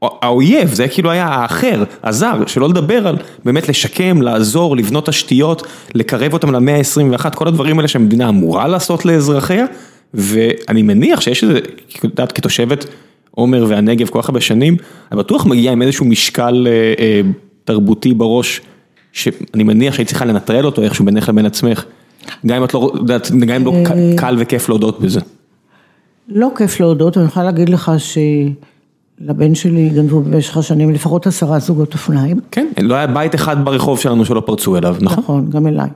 [0.01, 6.33] האויב, זה כאילו היה האחר, הזר, שלא לדבר על באמת לשקם, לעזור, לבנות תשתיות, לקרב
[6.33, 9.65] אותם למאה ה-21, כל הדברים האלה שהמדינה אמורה לעשות לאזרחיה,
[10.13, 11.57] ואני מניח שיש איזה,
[11.97, 12.85] את יודעת, כתושבת
[13.31, 14.77] עומר והנגב כל כך הרבה שנים,
[15.11, 17.21] אני בטוח מגיע עם איזשהו משקל אה, אה,
[17.67, 18.61] תרבותי בראש,
[19.11, 21.83] שאני מניח שהיית צריכה לנטרל אותו איכשהו בינך לבין עצמך,
[22.45, 22.91] גם אם את לא,
[23.47, 25.19] גם אם לא ק- קל וכיף להודות בזה.
[26.29, 27.91] לא כיף להודות, אני יכולה להגיד לך
[29.19, 32.39] שלבן שלי גנבו במשך השנים לפחות עשרה זוגות אופניים.
[32.51, 35.19] כן, לא היה בית אחד ברחוב שלנו שלא פרצו אליו, נכון?
[35.23, 35.89] נכון, גם אליי.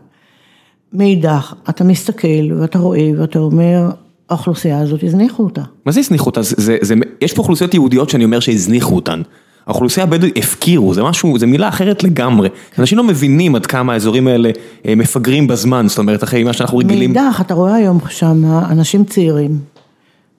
[0.93, 3.89] מאידך, אתה מסתכל ואתה רואה ואתה אומר,
[4.29, 5.61] האוכלוסייה הזאת, הזניחו אותה.
[5.85, 6.41] מה זה הזניחו אותה?
[6.41, 9.21] זה, זה, זה, יש פה אוכלוסיות יהודיות שאני אומר שהזניחו אותן.
[9.67, 12.49] האוכלוסייה הבדואית הפקירו, זה משהו, זה מילה אחרת לגמרי.
[12.79, 14.49] אנשים לא מבינים עד כמה האזורים האלה
[14.87, 17.13] אה, מפגרים בזמן, זאת אומרת, אחרי מה שאנחנו רגילים.
[17.13, 19.59] מאידך, אתה רואה היום שם אנשים צעירים,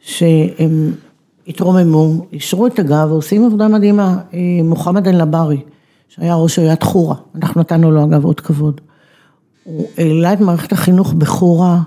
[0.00, 0.92] שהם
[1.48, 4.16] התרוממו, אישרו את הגב ועושים עבודה מדהימה.
[4.34, 5.60] אה, מוחמד אל-נברי,
[6.08, 8.80] שהיה ראש עיריית חורה, אנחנו נתנו לו אגב עוד כבוד.
[9.64, 11.80] הוא העלה את מערכת החינוך בחורה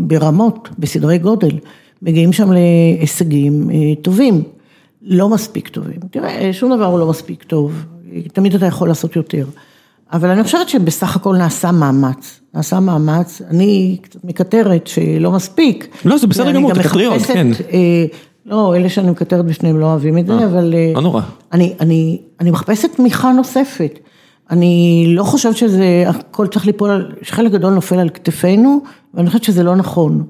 [0.00, 1.58] ברמות, בסדרי גודל.
[2.02, 4.42] מגיעים שם להישגים אה, טובים,
[5.02, 6.00] לא מספיק טובים.
[6.10, 7.84] תראה, שום דבר הוא לא מספיק טוב,
[8.32, 9.46] תמיד אתה יכול לעשות יותר.
[10.12, 15.88] אבל אני חושבת שבסך הכל נעשה מאמץ, נעשה מאמץ, אני קצת מקטרת שלא מספיק.
[16.04, 17.46] לא, זה בסדר גמור, תקטרי עוד, כן.
[17.72, 18.04] אה,
[18.46, 20.74] לא, אלה שאני מקטרת בפניהם לא אוהבים את זה, אבל...
[20.74, 21.22] אה, לא נורא.
[21.52, 23.98] אני, אני, אני מחפשת תמיכה נוספת.
[24.50, 28.80] אני לא חושבת שזה, הכל צריך ליפול, שחלק גדול נופל על כתפינו,
[29.14, 30.24] ואני חושבת שזה לא נכון.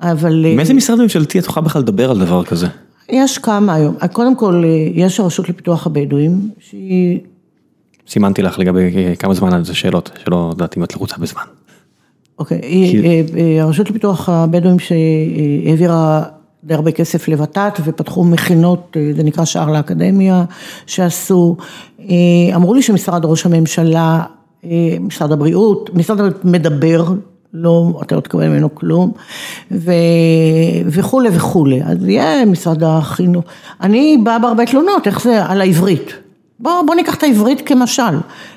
[0.00, 0.46] אבל...
[0.46, 2.66] אה, מאיזה משרד ממשלתי את יכולה בכלל לדבר על דבר כזה?
[3.08, 3.94] יש כמה היום.
[4.12, 7.20] קודם כל, אה, יש הרשות לפיתוח הבדואים, שהיא
[8.08, 11.42] סימנתי לך לגבי אה, כמה זמן על זה שאלות, שלא יודעת אם את לחוצה בזמן.
[12.38, 16.22] אוקיי, אה, אה, הרשות לפיתוח הבדואים שהעבירה
[16.64, 20.44] די הרבה כסף לות"ת ופתחו מכינות, אה, זה נקרא שער לאקדמיה,
[20.86, 21.56] שעשו,
[22.00, 22.06] אה,
[22.54, 24.22] אמרו לי שמשרד ראש הממשלה,
[24.64, 27.04] אה, משרד הבריאות, משרד הבריאות מדבר,
[27.54, 29.12] לא, אתה לא תקבל ממנו כלום,
[29.70, 29.92] ו,
[30.86, 33.44] וכולי וכולי, אז יהיה משרד החינוך,
[33.80, 36.12] אני באה בהרבה תלונות, איך זה על העברית.
[36.60, 38.02] בוא, בוא ניקח את העברית כמשל.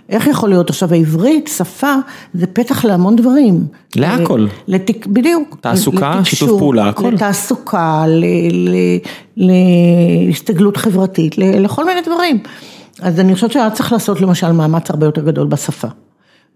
[0.10, 1.94] איך יכול להיות עכשיו העברית, שפה,
[2.34, 3.68] זה פתח להמון דברים.
[3.96, 4.48] להכל.
[4.68, 5.58] לתק, בדיוק.
[5.62, 7.10] תעסוקה, לתקשור, שיתוף פעולה, הכל.
[7.10, 8.76] לתעסוקה, ל, ל,
[10.28, 12.40] להסתגלות חברתית, ל, לכל מיני דברים.
[13.02, 15.88] אז אני חושבת שהיה צריך לעשות למשל מאמץ הרבה יותר גדול בשפה.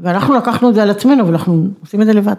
[0.01, 2.35] ואנחנו לקחנו את זה על עצמנו ואנחנו עושים את זה לבד.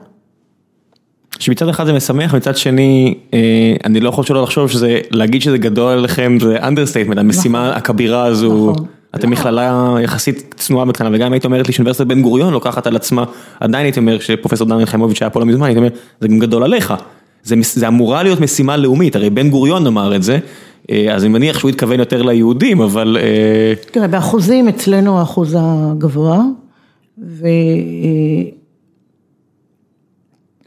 [1.39, 3.39] שמצד אחד זה משמח, מצד שני, אה,
[3.85, 8.71] אני לא יכול שלא לחשוב שזה, להגיד שזה גדול עליכם זה understatement, המשימה הכבירה הזו,
[8.71, 8.87] נכון.
[9.15, 12.97] אתם מכללה יחסית צנועה בהתחלה, וגם אם היית אומרת לי שאוניברסיטת בן גוריון לוקחת על
[12.97, 13.25] עצמה,
[13.61, 15.91] עדיין הייתי אומר שפרופסור דניאל חיימוביץ' היה פה לא מזמן, הייתי אומר,
[16.21, 16.95] זה גם גדול עליך,
[17.45, 20.39] זה, זה אמורה להיות משימה לאומית, הרי בן גוריון אמר את זה,
[20.91, 26.43] אה, אז אני מניח שהוא התכוון יותר ליהודים, אבל אה, תראה, באחוזים אצלנו האחוז הגבוה,
[27.19, 27.47] ו...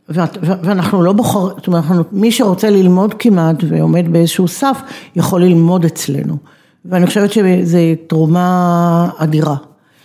[0.10, 4.80] ואת- ו- ואנחנו לא בוחרים, זאת אומרת, אנחנו- מי שרוצה ללמוד כמעט ועומד באיזשהו סף,
[5.16, 6.38] יכול ללמוד אצלנו.
[6.86, 7.78] ואני חושבת שזו
[8.08, 9.56] תרומה אדירה.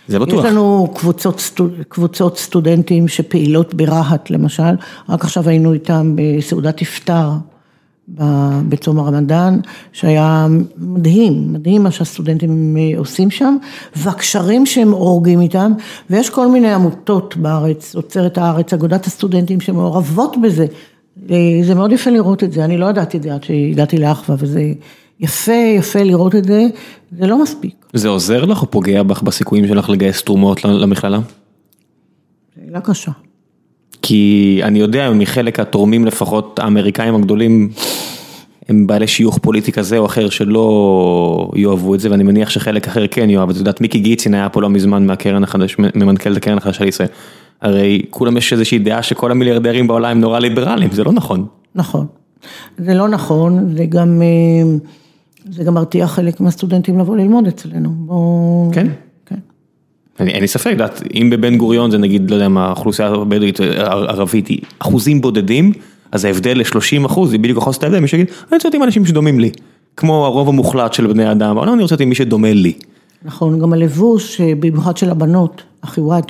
[0.07, 0.45] זה בטוח.
[0.45, 4.73] יש לנו קבוצות, סטו- קבוצות סטודנטים שפעילות ברהט למשל,
[5.09, 7.37] רק עכשיו היינו איתם בסעודת ב-
[8.69, 9.59] בצום הרמדאן,
[9.91, 10.47] שהיה
[10.77, 13.57] מדהים, מדהים מה שהסטודנטים אה, עושים שם,
[13.95, 15.71] והקשרים שהם הורגים איתם,
[16.09, 20.65] ויש כל מיני עמותות בארץ, עוצרת הארץ, אגודת הסטודנטים שמעורבות בזה,
[21.29, 24.35] אה, זה מאוד יפה לראות את זה, אני לא ידעתי את זה עד שהגעתי לאחווה,
[24.39, 24.73] וזה
[25.19, 26.67] יפה, יפה לראות את זה,
[27.19, 27.85] זה לא מספיק.
[27.93, 31.19] זה עוזר לך או פוגע בך בסיכויים שלך לגייס תרומות למכללה?
[32.55, 33.11] שאלה קשה.
[34.01, 37.69] כי אני יודע מחלק התורמים לפחות האמריקאים הגדולים
[38.69, 43.07] הם בעלי שיוך פוליטי כזה או אחר שלא יאהבו את זה ואני מניח שחלק אחר
[43.07, 46.85] כן יאהב, את יודעת מיקי גיצין היה פה לא מזמן מהקרן החדש, ממנכ"לת הקרן החדשה
[46.85, 47.07] לישראל,
[47.61, 51.45] הרי כולם יש איזושהי דעה שכל המיליארדרים בעולם הם נורא ליברליים, זה לא נכון.
[51.75, 52.05] נכון.
[52.77, 54.77] זה לא נכון, זה גם, אה,
[55.49, 57.89] זה גם מרתיע חלק מהסטודנטים לבוא ללמוד אצלנו.
[57.89, 58.73] בוא...
[58.73, 58.87] כן.
[60.27, 64.47] אין לי ספק, יודעת, אם בבן גוריון זה נגיד, לא יודע מה, האוכלוסייה הבדואית ערבית
[64.47, 65.73] היא אחוזים בודדים,
[66.11, 68.75] אז ההבדל ל-30 אחוז, היא בדיוק יכול לעשות את ההבדל, מי שיגיד, אני רוצה להיות
[68.75, 69.51] עם אנשים שדומים לי,
[69.97, 72.73] כמו הרוב המוחלט של בני אדם, אבל אני רוצה להיות עם מי שדומה לי.
[73.25, 76.23] נכון, גם הלבוש, אה, במיוחד של הבנות, החיוואג',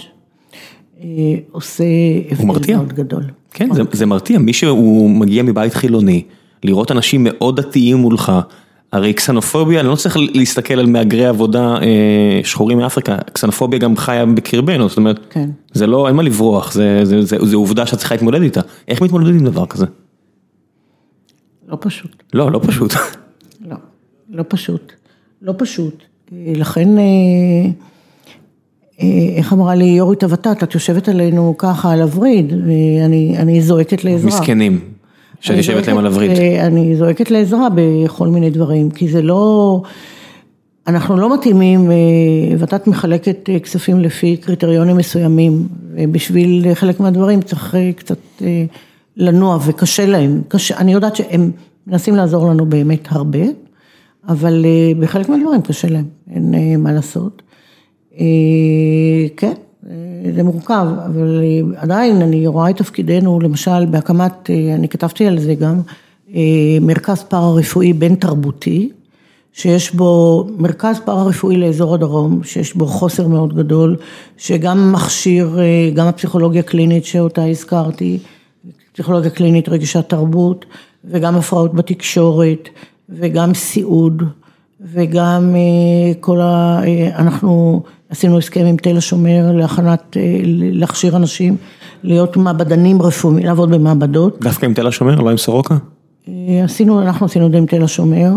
[1.03, 1.07] אה,
[1.51, 1.83] עושה
[2.31, 2.75] הבדל.
[2.75, 3.23] מאוד גדול.
[3.53, 6.23] כן, זה, זה מרתיע, מי שהוא מגיע מבית חילוני,
[6.63, 8.31] לראות אנשים מאוד דתיים מולך,
[8.91, 14.25] הרי קסנופוביה, אני לא צריך להסתכל על מהגרי עבודה אה, שחורים מאפריקה, קסנופוביה גם חיה
[14.25, 15.49] בקרבנו, זאת אומרת, כן.
[15.73, 18.61] זה לא, אין מה לברוח, זה, זה, זה, זה עובדה שאת צריכה להתמודד איתה.
[18.87, 19.85] איך מתמודדים עם דבר כזה?
[21.67, 22.23] לא פשוט.
[22.33, 22.93] לא, לא פשוט.
[23.69, 23.75] לא,
[24.29, 24.93] לא פשוט.
[25.41, 26.03] לא פשוט.
[26.33, 27.03] אה, לכן, אה,
[29.37, 34.27] איך אמרה לי יורית הוות"ת, את יושבת עלינו ככה על הווריד, ואני אני זועקת לעזרה.
[34.27, 34.79] מסכנים.
[35.41, 36.31] שאת יושבת להם על הווריד.
[36.59, 39.81] אני זועקת לעזרה בכל מיני דברים, כי זה לא,
[40.87, 41.91] אנחנו לא מתאימים,
[42.59, 48.41] ות"ת מחלקת כספים לפי קריטריונים מסוימים, ובשביל חלק מהדברים צריך קצת
[49.17, 51.51] לנוע וקשה להם, קשה, אני יודעת שהם
[51.87, 53.39] מנסים לעזור לנו באמת הרבה,
[54.27, 54.65] אבל
[54.99, 57.41] בחלק מהדברים קשה להם, אין מה לעשות.
[59.37, 59.53] כן.
[60.35, 61.43] זה מורכב, אבל
[61.75, 65.81] עדיין אני רואה את תפקידנו, למשל בהקמת, אני כתבתי על זה גם,
[66.81, 68.89] מרכז פארה-רפואי בין תרבותי,
[69.53, 73.95] שיש בו מרכז פארה-רפואי לאזור הדרום, שיש בו חוסר מאוד גדול,
[74.37, 75.59] שגם מכשיר,
[75.93, 78.19] גם הפסיכולוגיה קלינית שאותה הזכרתי,
[78.93, 80.65] פסיכולוגיה קלינית רגישת תרבות,
[81.05, 82.69] וגם הפרעות בתקשורת,
[83.09, 84.23] וגם סיעוד,
[84.81, 85.55] וגם
[86.19, 86.81] כל ה...
[87.15, 87.81] אנחנו
[88.11, 90.17] עשינו הסכם עם תל השומר להכנת,
[90.71, 91.55] להכשיר אנשים,
[92.03, 94.37] להיות מעבדנים רפואיים, לעבוד במעבדות.
[94.41, 95.75] דווקא עם תל השומר, לא עם סורוקה?
[96.63, 98.31] עשינו, אנחנו עשינו את זה עם תל השומר.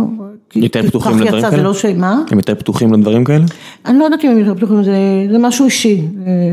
[0.57, 1.51] יותר פתוחים לדברים כאלה?
[1.51, 1.85] זה לא ש...
[1.85, 2.23] מה?
[2.31, 3.45] הם יותר פתוחים לדברים כאלה?
[3.87, 6.03] אני לא יודעת אם הם יותר פתוחים, זה, זה משהו אישי,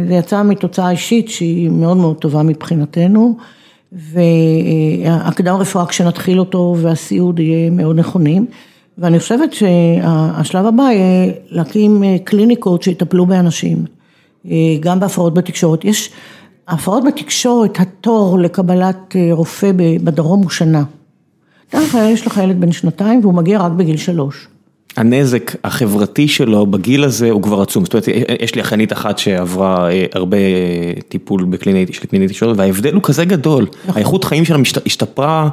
[0.08, 3.38] זה יצא מתוצאה אישית שהיא מאוד מאוד טובה מבחינתנו,
[3.92, 8.46] והקדם רפואה כשנתחיל אותו והסיעוד יהיה מאוד נכונים.
[8.98, 13.86] ואני חושבת שהשלב הבא יהיה להקים קליניקות שיטפלו באנשים,
[14.80, 15.86] גם בהפרעות בתקשורת.
[15.86, 16.10] יש,
[16.68, 20.84] הפרעות בתקשורת, התור לקבלת רופא בדרום הוא שנה.
[21.74, 24.48] דרך כלל יש לך ילד בן שנתיים והוא מגיע רק בגיל שלוש.
[24.98, 28.08] הנזק החברתי שלו בגיל הזה הוא כבר עצום, זאת אומרת
[28.42, 30.38] יש לי אחיינית אחת שעברה הרבה
[31.10, 35.50] טיפול בקלינית, יש לי קלינית תקשורת וההבדל הוא כזה גדול, האיכות חיים שלה השתפרה.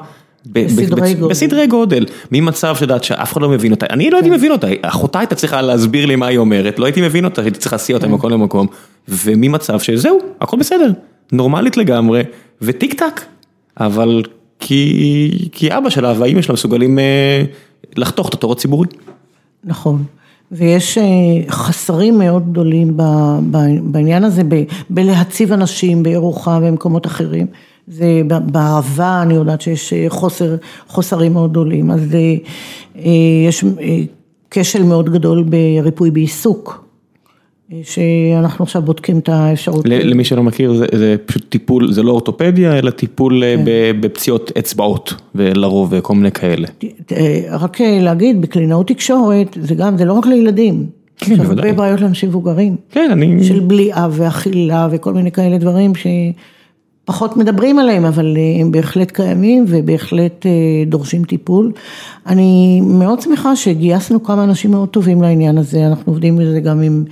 [0.52, 1.30] בסדרי גודל.
[1.30, 5.18] בסדרי גודל, ממצב שדעת שאף אחד לא מבין אותה, אני לא הייתי מבין אותה, אחותה
[5.18, 8.08] הייתה צריכה להסביר לי מה היא אומרת, לא הייתי מבין אותה, הייתי צריך להסיע אותה
[8.08, 8.66] ממקום למקום,
[9.08, 10.90] וממצב שזהו, הכל בסדר,
[11.32, 12.22] נורמלית לגמרי,
[12.62, 13.20] וטיק טק,
[13.80, 14.22] אבל
[14.58, 16.98] כי אבא שלה והאמא שלה מסוגלים
[17.96, 18.86] לחתוך את התור הציבורי.
[19.64, 20.04] נכון,
[20.52, 20.98] ויש
[21.48, 22.96] חסרים מאוד גדולים
[23.82, 24.42] בעניין הזה,
[24.90, 27.46] בלהציב אנשים בירוחם ובמקומות אחרים.
[27.90, 32.00] זה בערבה, אני יודעת שיש חוסר, חוסרים מאוד גדולים, אז
[33.48, 33.64] יש
[34.50, 36.84] כשל מאוד גדול בריפוי בעיסוק,
[37.82, 39.88] שאנחנו עכשיו בודקים את האפשרות.
[39.88, 43.42] למי שלא מכיר, זה פשוט טיפול, זה לא אורתופדיה, אלא טיפול
[44.00, 46.68] בפציעות אצבעות, ולרוב וכל מיני כאלה.
[47.50, 50.86] רק להגיד, בקלינאות תקשורת, זה גם, זה לא רק לילדים.
[51.16, 51.52] כן, בוודאי.
[51.52, 52.76] יש הרבה בעיות לאנשים מבוגרים.
[52.90, 53.44] כן, אני...
[53.44, 56.06] של בליעה ואכילה וכל מיני כאלה דברים ש...
[57.08, 60.46] פחות מדברים עליהם, אבל הם בהחלט קיימים ובהחלט
[60.86, 61.72] דורשים טיפול.
[62.26, 67.04] אני מאוד שמחה שגייסנו כמה אנשים מאוד טובים לעניין הזה, אנחנו עובדים בזה גם עם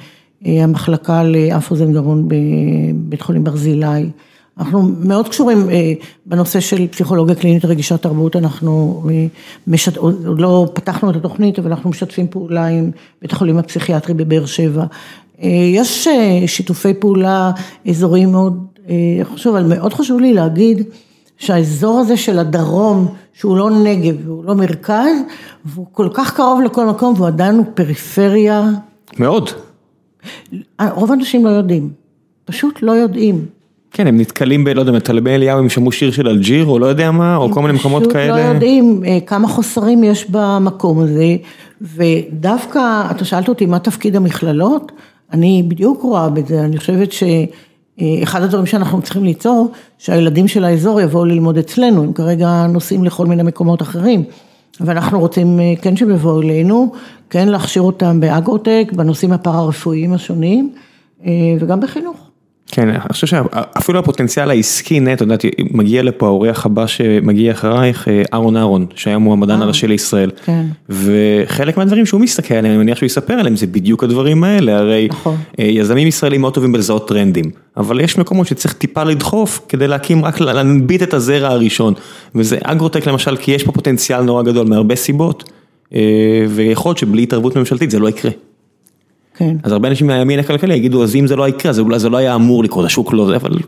[0.45, 4.11] המחלקה לאף אוזן גרון בבית חולים ברזילי.
[4.59, 5.69] אנחנו מאוד קשורים
[6.27, 9.03] בנושא של פסיכולוגיה קלינית רגישת תרבות, אנחנו
[9.97, 12.91] עוד לא פתחנו את התוכנית, אבל אנחנו משתפים פעולה עם
[13.23, 14.85] בית החולים הפסיכיאטרי בבאר שבע.
[15.75, 16.09] יש
[16.47, 17.51] שיתופי פעולה
[17.89, 18.67] אזוריים מאוד
[19.25, 20.83] חשוב, אבל מאוד חשוב לי להגיד
[21.39, 25.17] שהאזור הזה של הדרום, שהוא לא נגב והוא לא מרכז,
[25.65, 28.71] והוא כל כך קרוב לכל מקום והוא עדיין הוא פריפריה.
[29.19, 29.51] מאוד.
[30.95, 31.91] רוב האנשים לא יודעים,
[32.45, 33.45] פשוט לא יודעים.
[33.91, 36.87] כן, הם נתקלים ב, לא יודע, מטלבי אליהו, הם שמעו שיר של אלג'יר, או לא
[36.87, 38.35] יודע מה, או כל מיני מקומות כאלה.
[38.35, 41.37] פשוט לא יודעים כמה חוסרים יש במקום הזה,
[41.81, 44.93] ודווקא, אתה שאלת אותי מה תפקיד המכללות,
[45.33, 47.23] אני בדיוק רואה בזה, אני חושבת ש...
[48.23, 53.27] אחד הדברים שאנחנו צריכים ליצור, שהילדים של האזור יבואו ללמוד אצלנו, הם כרגע נוסעים לכל
[53.27, 54.25] מיני מקומות אחרים,
[54.81, 56.93] ואנחנו רוצים כן שהם יבואו אלינו,
[57.31, 60.73] כן להכשיר אותם באגרוטק, בנושאים הפארה-רפואיים השונים,
[61.61, 62.26] וגם בחינוך.
[62.71, 68.09] כן, אני חושב שאפילו הפוטנציאל העסקי נטו, את יודעת, מגיע לפה האורח הבא שמגיע אחרייך,
[68.33, 70.31] אהרון אהרון, שהיה מועמדן הראשי לישראל.
[70.45, 70.67] כן.
[70.89, 75.09] וחלק מהדברים שהוא מסתכל עליהם, אני מניח שהוא יספר עליהם, זה בדיוק הדברים האלה, הרי
[75.11, 75.37] נכון.
[75.59, 77.45] יזמים ישראלים מאוד טובים בלזהות טרנדים,
[77.77, 81.95] אבל יש מקומות שצריך טיפה לדחוף כדי להקים, רק להנביט את הזרע הראשון,
[82.35, 85.51] וזה אגרוטק למשל, כי יש פה פוטנציאל נורא גדול מהרבה סיבות,
[86.49, 88.31] ויכול להיות שבלי התערבות ממשלתית זה לא יקרה.
[89.37, 89.57] כן.
[89.63, 92.17] אז הרבה אנשים מהימין הכלכלי יגידו, אז אם זה לא יקרה, אז אולי זה לא
[92.17, 93.59] היה אמור לקרות, השוק לא זה, אבל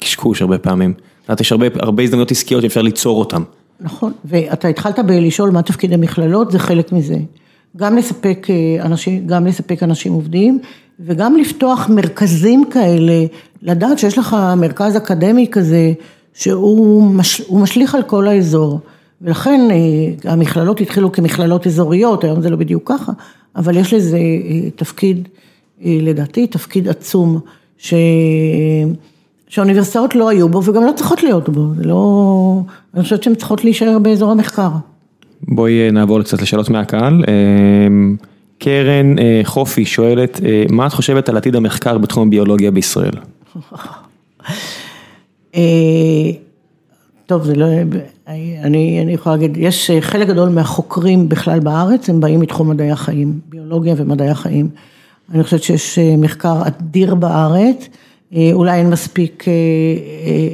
[0.00, 0.94] קשקוש הרבה פעמים.
[1.40, 3.42] יש הרבה, הרבה הזדמנויות עסקיות שאפשר ליצור אותן.
[3.80, 7.16] נכון, ואתה התחלת בלשאול מה תפקיד המכללות, זה חלק מזה.
[7.76, 8.46] גם לספק
[8.80, 10.58] אנשים, גם לספק אנשים עובדים,
[11.00, 13.26] וגם לפתוח מרכזים כאלה,
[13.62, 15.92] לדעת שיש לך מרכז אקדמי כזה,
[16.34, 18.80] שהוא מש, משליך על כל האזור.
[19.22, 19.68] ולכן
[20.24, 23.12] המכללות התחילו כמכללות אזוריות, היום זה לא בדיוק ככה,
[23.56, 24.18] אבל יש לזה
[24.76, 25.28] תפקיד,
[25.84, 27.40] לדעתי, תפקיד עצום,
[27.78, 27.94] ש...
[29.48, 32.60] שהאוניברסיטאות לא היו בו וגם לא צריכות להיות בו, זה לא,
[32.94, 34.70] אני חושבת שהן צריכות להישאר באזור המחקר.
[35.48, 37.24] בואי נעבור קצת לשאלות מהקהל.
[38.58, 40.40] קרן חופי שואלת,
[40.70, 43.14] מה את חושבת על עתיד המחקר בתחום הביולוגיה בישראל?
[47.26, 47.66] טוב, זה לא,
[48.26, 53.40] אני, אני יכולה להגיד, יש חלק גדול מהחוקרים בכלל בארץ, הם באים מתחום מדעי החיים,
[53.48, 54.68] ביולוגיה ומדעי החיים.
[55.34, 57.88] אני חושבת שיש מחקר אדיר בארץ,
[58.52, 59.44] אולי אין מספיק,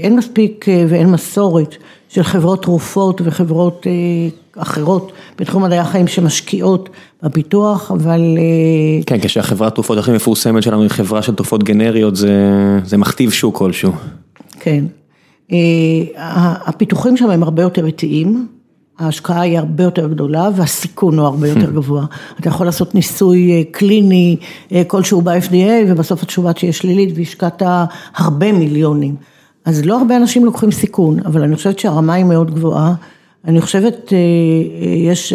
[0.02, 1.76] אין מספיק ואין מסורת
[2.08, 3.86] של חברות תרופות וחברות
[4.56, 6.88] אחרות בתחום מדעי החיים שמשקיעות
[7.22, 8.20] בפיתוח, אבל...
[9.06, 12.32] כן, כשהחברת תרופות הכי מפורסמת שלנו היא חברה של תרופות גנריות, זה,
[12.84, 13.92] זה מכתיב שוק כלשהו.
[14.60, 14.84] כן.
[16.66, 18.46] הפיתוחים שם הם הרבה יותר איטיים,
[18.98, 22.04] ההשקעה היא הרבה יותר גדולה והסיכון הוא הרבה יותר גבוה.
[22.40, 24.36] אתה יכול לעשות ניסוי קליני
[24.86, 27.62] כלשהו ב-FDA ובסוף התשובה תהיה שלילית והשקעת
[28.16, 29.14] הרבה מיליונים.
[29.64, 32.94] אז לא הרבה אנשים לוקחים סיכון, אבל אני חושבת שהרמה היא מאוד גבוהה.
[33.44, 34.12] אני חושבת,
[35.06, 35.32] יש,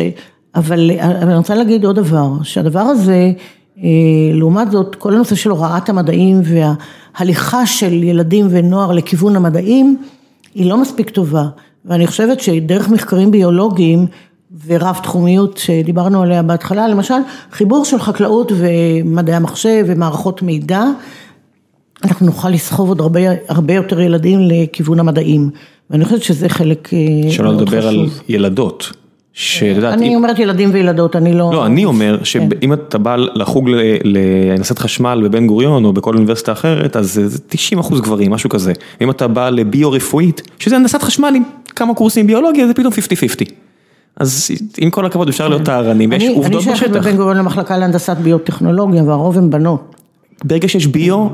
[0.56, 3.32] אבל אני רוצה להגיד עוד דבר, שהדבר הזה,
[4.34, 9.98] לעומת זאת, כל הנושא של הוראת המדעים וההליכה של ילדים ונוער לכיוון המדעים,
[10.56, 11.48] היא לא מספיק טובה.
[11.86, 14.06] ואני חושבת שדרך מחקרים ביולוגיים
[14.66, 17.14] ורב תחומיות שדיברנו עליה בהתחלה, למשל
[17.52, 20.84] חיבור של חקלאות ומדעי המחשב ומערכות מידע,
[22.04, 25.50] אנחנו נוכל לסחוב עוד הרבה, הרבה יותר ילדים לכיוון המדעים.
[25.90, 27.32] ואני חושבת שזה חלק מאוד חשוב.
[27.32, 29.03] שלא לדבר על ילדות.
[29.84, 31.52] אני אומרת ילדים וילדות, אני לא...
[31.54, 33.70] לא, אני אומר שאם אתה בא לחוג
[34.04, 38.74] להנדסת חשמל בבן גוריון או בכל אוניברסיטה אחרת, אז זה 90 אחוז גברים, משהו כזה.
[39.02, 41.44] אם אתה בא לביו-רפואית, שזה הנדסת חשמל עם
[41.76, 43.52] כמה קורסים ביולוגיה, זה פתאום 50-50.
[44.18, 46.70] אז עם כל הכבוד אפשר להיות טהרנים, ויש עובדות בשטח.
[46.70, 49.96] אני שייכת בבן גוריון למחלקה להנדסת ביוטכנולוגיה, והרוב הם בנות.
[50.44, 51.28] ברגע שיש ביו,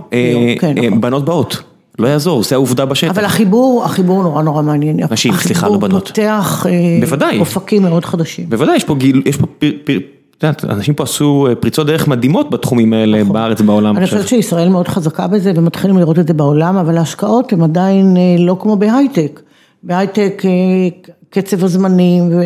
[1.00, 1.64] בנות באות.
[2.00, 3.10] לא יעזור, זה העובדה בשטח.
[3.10, 5.00] אבל החיבור, החיבור נורא נורא מעניין.
[5.12, 6.20] נשים, סליחה, לא בנות.
[6.30, 8.50] החיבור פותח אופקים מאוד חדשים.
[8.50, 10.02] בוודאי, יש פה גיל, יש פה פיר, פיר,
[10.38, 13.97] את יודעת, אנשים פה עשו פריצות דרך מדהימות בתחומים האלה בארץ, בעולם.
[13.97, 18.18] אני חושבת שישראל מאוד חזקה בזה ומתחילים לראות את זה בעולם, אבל ההשקעות הן עדיין
[18.39, 19.41] לא כמו בהייטק.
[19.84, 20.43] בהייטק
[21.30, 22.41] קצב הזמנים ו...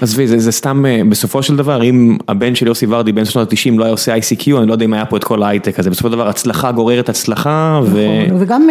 [0.00, 3.84] עזבי, זה סתם בסופו של דבר, אם הבן של יוסי ורדי בן שנות ה-90 לא
[3.84, 6.12] היה עושה ICQ, אני לא יודע אם היה פה את כל ההייטק הזה, בסופו של
[6.12, 8.00] דבר הצלחה גוררת הצלחה ו...
[8.38, 8.68] וגם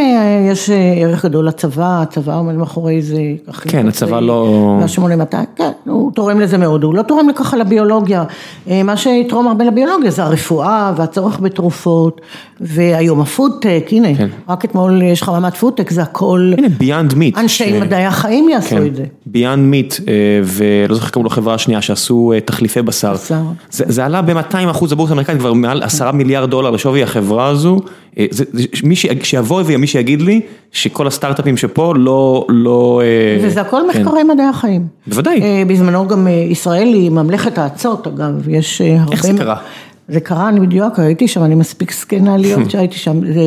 [0.51, 0.70] יש
[1.01, 3.22] ערך גדול לצבא, הצבא עומד מאחורי זה.
[3.61, 4.78] כן, הצבא לא...
[4.82, 8.24] וה-8200, כן, הוא תורם לזה מאוד, הוא לא תורם לככה לביולוגיה,
[8.68, 12.22] מה שיתרום הרבה לביולוגיה זה הרפואה והצורך בתרופות,
[12.61, 14.07] והיום הפודטק, הנה,
[14.49, 16.51] רק אתמול יש חממת פודטק, זה הכל...
[16.57, 17.38] הנה, ביאנד מיט.
[17.38, 19.03] אנשי מדעי החיים יעשו את זה.
[19.26, 19.95] ביאנד מיט,
[20.43, 23.14] ולא זוכר קראו לו חברה שנייה שעשו תחליפי בשר.
[23.14, 23.41] בשר.
[23.70, 27.80] זה עלה ב-200 אחוז הבורסה האמריקאית, כבר מעל 10 מיליארד דולר לשווי החברה הזו.
[29.24, 30.41] שיבוא ומי שיגיד לי
[30.72, 33.01] שכל הסטארט-אפים שפה לא, לא...
[33.43, 34.88] וזה הכל מחקרי מדעי החיים.
[35.08, 35.66] בוודאי.
[35.68, 39.12] בזמנו גם ישראל היא ממלכת האצות, אגב, יש הרבה...
[39.12, 39.56] איך זה קרה?
[40.08, 43.41] זה קרה, אני בדיוק הייתי שם, אני מספיק זקנה להיות שהייתי שם, זה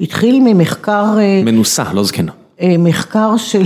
[0.00, 1.04] התחיל ממחקר...
[1.44, 2.32] מנוסה, לא זקנה.
[2.62, 3.62] מחקר של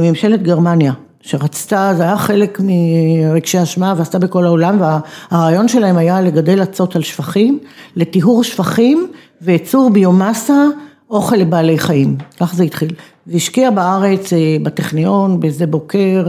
[0.00, 6.62] ממשלת גרמניה, שרצתה, זה היה חלק מרגשי אשמה ועשתה בכל העולם, והרעיון שלהם היה לגדל
[6.62, 7.58] אצות על שפכים,
[7.96, 9.06] לטיהור שפכים
[9.42, 10.64] וייצור ביומאסה,
[11.10, 12.90] אוכל לבעלי חיים, כך זה התחיל.
[13.26, 16.26] והשקיע בארץ, בטכניון, בשדה בוקר,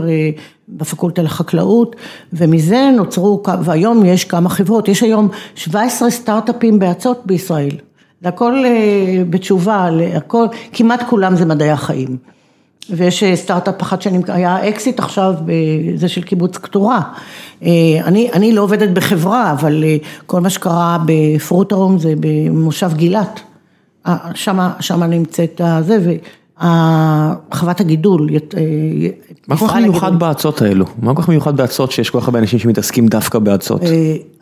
[0.68, 1.96] בפקולטה לחקלאות,
[2.32, 7.76] ומזה נוצרו, והיום יש כמה חברות, יש היום 17 סטארט-אפים באצות בישראל.
[8.22, 8.64] זה הכל
[9.30, 12.16] בתשובה, הכל, כמעט כולם זה מדעי החיים.
[12.90, 15.34] ויש סטארט-אפ אחת שהיה אקזיט עכשיו,
[15.96, 17.00] זה של קיבוץ קטורה.
[18.04, 19.84] אני, אני לא עובדת בחברה, אבל
[20.26, 23.40] כל מה שקרה בפרוטארום זה במושב גילת.
[24.34, 26.16] שמה, שמה נמצאת זה,
[26.58, 28.28] וחוות הגידול.
[29.48, 30.84] מה כל כך מיוחד באצות האלו?
[31.02, 33.80] מה כל כך מיוחד באצות שיש כל כך הרבה אנשים שמתעסקים דווקא באצות?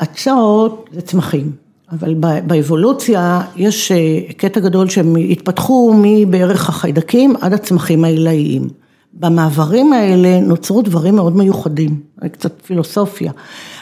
[0.03, 1.64] אצות זה צמחים.
[1.93, 2.15] אבל
[2.47, 3.93] באבולוציה יש
[4.37, 8.69] קטע גדול שהם התפתחו מבערך החיידקים עד הצמחים העילאיים.
[9.21, 12.01] במעברים האלה נוצרו דברים מאוד מיוחדים,
[12.33, 13.33] קצת פילוסופיה,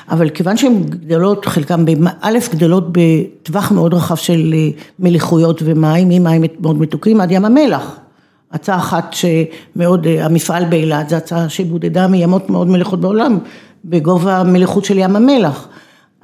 [0.08, 1.84] אבל כיוון שהן גדלות, חלקן
[2.20, 4.54] א' גדלות בטווח מאוד רחב של
[4.98, 7.96] מליחויות ומים, ממים מאוד מתוקים עד ים המלח.
[8.52, 13.38] הצעה אחת שמאוד, המפעל באילת, זו הצעה שבודדה מימות מאוד מליחות בעולם,
[13.84, 15.68] בגובה המליחות של ים המלח.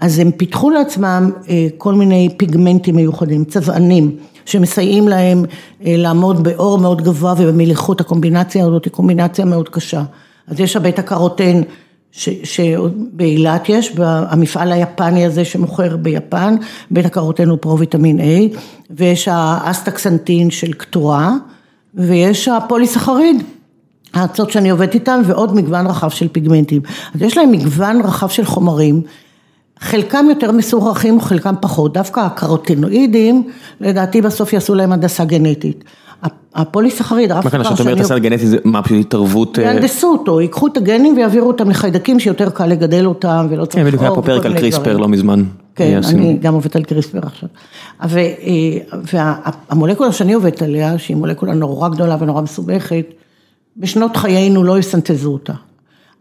[0.01, 1.31] אז הם פיתחו לעצמם
[1.79, 5.45] כל מיני פיגמנטים מיוחדים, צבענים, שמסייעים להם
[5.81, 10.03] לעמוד באור מאוד גבוה ובמליחות, הקומבינציה הזאת היא קומבינציה מאוד קשה.
[10.49, 11.61] אז יש הבית הקרוטן
[12.13, 16.57] שבאילת יש, המפעל היפני הזה שמוכר ביפן,
[16.91, 18.57] בין הכרותינו פרו-ויטמין A,
[18.91, 21.33] ויש האסטקסנטין של קטורה,
[21.95, 23.43] ויש הפוליסחריד.
[24.15, 26.83] הארצות שאני עובדת איתן ועוד מגוון רחב של פיגמנטים.
[27.15, 29.03] אז יש להם מגוון רחב של חומרים,
[29.81, 33.49] חלקם יותר מסורכים, חלקם פחות, דווקא הקרוטינואידים,
[33.81, 35.85] לדעתי בסוף יעשו להם הנדסה גנטית.
[36.55, 39.59] הפוליסחריד, מה כאן, כשאת אומרת הנדסה גנטית זה מה, פשוט התערבות?
[39.59, 43.83] יהנדסו אותו, ייקחו את הגנים ויעבירו אותם לחיידקים שיותר קל לגדל אותם ולא צריך...
[43.83, 45.45] כן, בדיוק היה פה פרק על קריספר לא מזמן.
[45.75, 47.49] כן, אני גם עובדת על קריספר עכשיו.
[48.93, 53.05] והמולקולה שאני עובדת עליה, שהיא מולקולה נורא גדולה ונורא מסובכת,
[53.77, 55.53] בשנות חיינו לא יסנטזו אותה.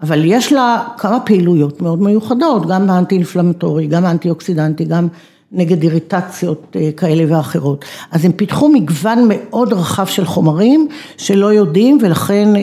[0.01, 5.07] אבל יש לה כמה פעילויות מאוד מיוחדות, גם באנטי אינפלמטורי, גם אנטי אוקסידנטי, גם
[5.51, 7.85] נגד איריטציות אה, כאלה ואחרות.
[8.11, 10.87] אז הם פיתחו מגוון מאוד רחב של חומרים
[11.17, 12.61] שלא יודעים ולכן אה,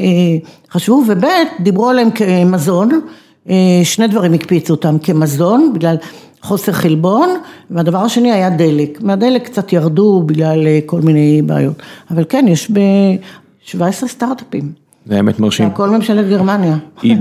[0.71, 1.25] חשבו, וב'
[1.61, 3.01] דיברו עליהם כמזון,
[3.49, 5.97] אה, שני דברים הקפיצו אותם כמזון בגלל
[6.43, 7.29] חוסר חלבון,
[7.71, 8.99] והדבר השני היה דלק.
[9.03, 14.84] מהדלק קצת ירדו בגלל כל מיני בעיות, אבל כן, יש ב-17 סטארט-אפים.
[15.07, 15.67] זה האמת מרשים.
[15.67, 16.77] הכל ממשלת גרמניה.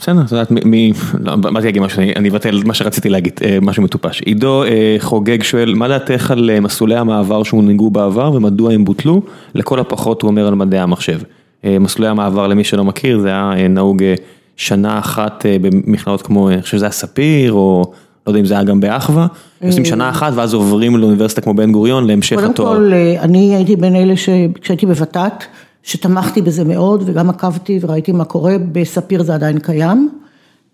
[0.00, 3.82] בסדר, את יודעת מי, לא, באתי להגיד משהו, אני אבטל מה שרציתי להגיד, אה, משהו
[3.82, 4.20] מטופש.
[4.22, 9.22] עידו אה, חוגג שואל, מה דעתך על אה, מסלולי המעבר שהונהגו בעבר ומדוע הם בוטלו?
[9.54, 11.18] לכל הפחות הוא אומר על מדעי המחשב.
[11.64, 14.02] מסלולי המעבר למי שלא מכיר, זה היה נהוג
[14.56, 17.92] שנה אחת במכללות כמו, אני חושב שזה היה ספיר, או
[18.26, 19.26] לא יודע אם זה היה גם באחווה,
[19.62, 22.76] עושים שנה אחת ואז עוברים לאוניברסיטה כמו בן גוריון להמשך התואר.
[22.76, 25.44] קודם כל, אני הייתי בין אלה שכשהייתי בות"ת,
[25.82, 30.10] שתמכתי בזה מאוד וגם עקבתי וראיתי מה קורה, בספיר זה עדיין קיים.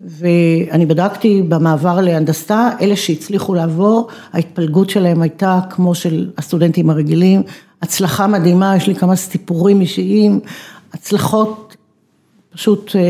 [0.01, 7.43] ואני בדקתי במעבר להנדסה, אלה שהצליחו לעבור, ההתפלגות שלהם הייתה כמו של הסטודנטים הרגילים,
[7.81, 10.39] הצלחה מדהימה, יש לי כמה סיפורים אישיים,
[10.93, 11.75] הצלחות
[12.53, 13.01] פשוט אה,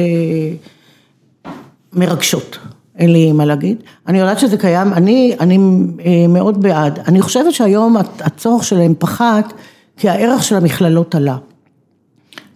[1.94, 2.58] מרגשות,
[2.98, 3.78] אין לי מה להגיד.
[4.08, 5.60] אני יודעת שזה קיים, אני, אני
[6.06, 7.00] אה, מאוד בעד.
[7.08, 9.54] אני חושבת שהיום הצורך שלהם פחת,
[9.98, 11.38] כי הערך של המכללות עלה.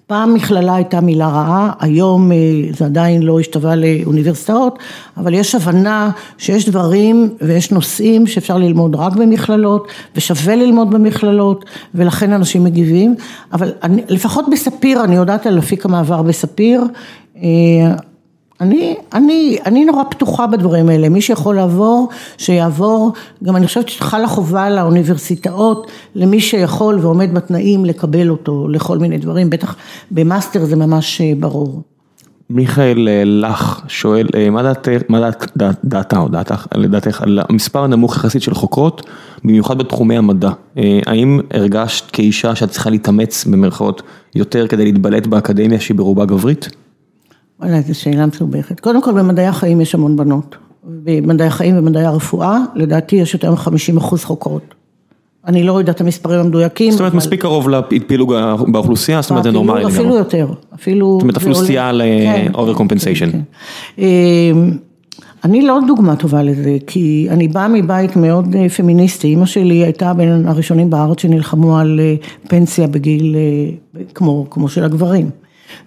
[0.10, 2.38] פעם מכללה הייתה מילה רעה, היום אה,
[2.78, 4.80] זה עדיין לא השתווה לאוניברסיטאות,
[5.18, 12.34] אבל יש הבנה שיש דברים ויש נושאים שאפשר ללמוד רק במכללות ושווה ללמוד במכללות ולכן
[12.34, 13.16] אנשים מגיבים,
[13.54, 16.84] אבל אני, לפחות בספיר, אני יודעת על אפיק המעבר בספיר,
[17.38, 17.44] אה,
[18.62, 24.28] אני, אני, אני נורא פתוחה בדברים האלה, מי שיכול לעבור, שיעבור, גם אני חושבת שחלה
[24.28, 29.76] חובה לאוניברסיטאות, למי שיכול ועומד בתנאים לקבל אותו לכל מיני דברים, בטח
[30.12, 31.82] במאסטר זה ממש אה, ברור.
[32.50, 37.40] מיכאל אה, לך שואל, אה, מה דעתך, מה דעת, דעת, דעתה או דעתך, לדעתך, על
[37.50, 39.06] המספר הנמוך יחסית של חוקרות,
[39.44, 40.50] במיוחד בתחומי המדע,
[41.06, 44.02] האם הרגשת כאישה שאת צריכה להתאמץ במרכאות
[44.36, 46.70] יותר כדי להתבלט באקדמיה שהיא ברובה גברית?
[47.60, 48.80] וואלה, זו שאלה מסובכת.
[48.80, 50.58] קודם כל במדעי החיים יש המון בנות.
[50.84, 54.76] במדעי החיים ומדעי הרפואה, לדעתי יש יותר מ-50 אחוז חוקרות.
[55.48, 56.92] אני לא יודעת את המספרים המדויקים.
[56.92, 58.34] זאת אומרת, מספיק קרוב לפילוג
[58.68, 59.96] באוכלוסייה, זאת אומרת, זה נורמלי לגמרי.
[59.96, 61.12] אפילו יותר, אפילו...
[61.14, 63.32] זאת אומרת, אפילו סטייה ל-over compensation.
[63.32, 64.02] כן, כן.
[64.02, 64.78] אמ,
[65.44, 70.14] אני לא דוגמה טובה לזה, כי אני באה מבית מאוד אה, פמיניסטי, אימא שלי הייתה
[70.14, 72.16] בין הראשונים בארץ שנלחמו על אה,
[72.48, 75.30] פנסיה בגיל, אה, כמו, כמו של הגברים.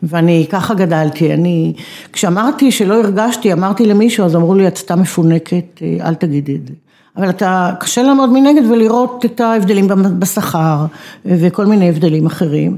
[0.02, 1.72] ואני ככה גדלתי, אני,
[2.12, 6.66] כשאמרתי שלא הרגשתי, אמרתי למישהו, אז אמרו לי, את סתם מפונקת, אה, אל תגידי את
[6.66, 6.74] זה.
[7.16, 10.84] אבל אתה, קשה לעמוד מנגד ולראות את ההבדלים בשכר
[11.24, 12.76] וכל מיני הבדלים אחרים.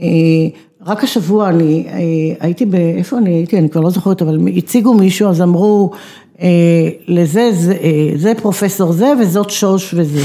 [0.00, 0.06] אה,
[0.86, 1.86] רק השבוע אני
[2.40, 5.90] הייתי, ב, איפה אני הייתי, אני כבר לא זוכרת, אבל הציגו מישהו, אז אמרו,
[7.08, 7.76] לזה, זה,
[8.16, 10.22] זה פרופסור זה וזאת שוש וזה.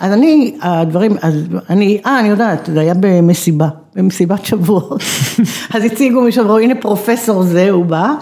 [0.00, 1.34] אז אני, הדברים, אז
[1.70, 5.00] אני, אה, אני יודעת, זה היה במסיבה, במסיבת שבועות.
[5.74, 8.12] אז הציגו מישהו, אמרו, הנה פרופסור זה, הוא בא,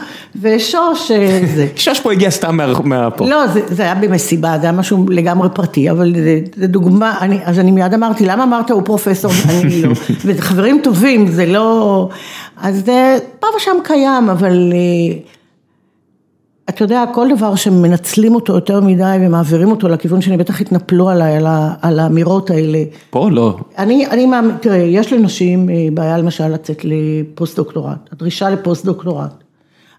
[0.40, 1.66] ושוש אה, זה.
[1.76, 3.28] שוש פה הגיע סתם מהפה.
[3.28, 6.14] לא, זה, זה היה במסיבה, זה היה משהו לגמרי פרטי, אבל
[6.56, 9.92] זה, דוגמה, אני, אז אני מיד אמרתי, למה אמרת הוא פרופסור, אני לא.
[10.24, 12.08] וזה חברים טובים, זה לא,
[12.62, 14.72] אז זה פה ושם קיים, אבל...
[16.70, 21.36] אתה יודע, כל דבר שמנצלים אותו יותר מדי ומעבירים אותו לכיוון שאני בטח התנפלו עליי,
[21.36, 21.46] על,
[21.82, 22.84] על האמירות האלה.
[23.10, 23.56] פה לא.
[23.78, 29.44] אני, אני מאמין, תראה, יש לנשים אה, בעיה למשל לצאת לפוסט דוקטורט, הדרישה לפוסט דוקטורט.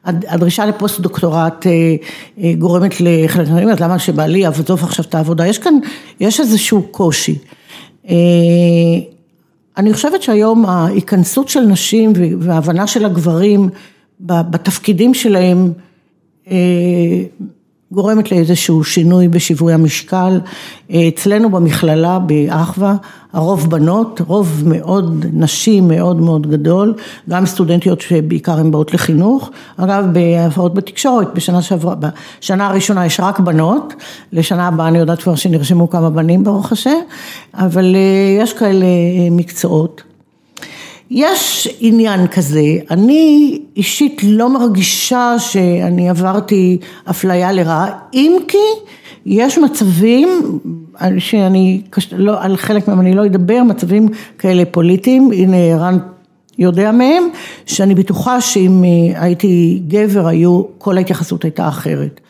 [0.06, 1.72] הדרישה לפוסט דוקטורט אה,
[2.44, 5.48] אה, גורמת לחלק מהדברים, אז למה שבעלי יעזוב עכשיו את העבודה?
[5.48, 5.74] יש כאן,
[6.20, 7.38] יש איזשהו קושי.
[9.78, 13.70] אני חושבת שהיום ההיכנסות של נשים וההבנה של הגברים
[14.20, 15.74] בתפקידים שלהם,
[17.92, 20.40] גורמת לאיזשהו שינוי בשיווי המשקל.
[20.92, 22.96] אצלנו במכללה באחווה,
[23.34, 26.94] הרוב בנות, רוב מאוד נשים מאוד מאוד גדול,
[27.30, 29.50] גם סטודנטיות שבעיקר הן באות לחינוך.
[29.78, 33.94] אגב, בהפרעות בתקשורת, בשנה שעברה, בשנה הראשונה יש רק בנות,
[34.34, 37.00] לשנה הבאה אני יודעת כבר שנרשמו כמה בנים ברוך השם,
[37.54, 37.96] אבל
[38.40, 38.86] יש כאלה
[39.32, 40.04] מקצועות.
[41.14, 46.78] יש עניין כזה, אני אישית לא מרגישה שאני עברתי
[47.10, 48.58] אפליה לרעה, אם כי
[49.26, 50.60] יש מצבים
[51.18, 51.82] שאני,
[52.12, 54.08] לא, על חלק מהם אני לא אדבר, מצבים
[54.38, 55.98] כאלה פוליטיים, הנה ערן
[56.60, 57.24] יודע מהם,
[57.66, 58.84] שאני בטוחה שאם
[59.16, 62.22] הייתי גבר היו, כל ההתייחסות הייתה אחרת.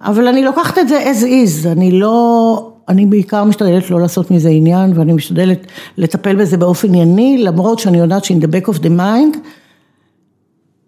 [0.00, 2.71] אבל אני לוקחת את זה as is, אני לא...
[2.88, 5.66] אני בעיקר משתדלת לא לעשות מזה עניין ואני משתדלת
[5.98, 9.38] לטפל בזה באופן ענייני, למרות שאני יודעת ש-in the back of the mind,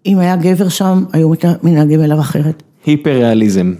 [0.05, 1.29] אם היה גבר שם, היו
[1.63, 2.63] מתנהגים אליו אחרת.
[2.85, 3.73] היפר ריאליזם.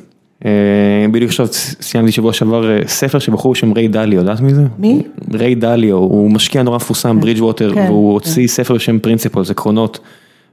[1.12, 1.48] בדיוק עכשיו
[1.82, 4.64] סיימתי שבוע שעבר ספר של בחור בשם ריי דליו, יודעת מי זה?
[4.80, 5.02] מי?
[5.34, 10.00] ריי דליו, הוא משקיע נורא מפורסם, ברידג' ווטר, והוא הוציא ספר בשם פרינציפלס, עקרונות.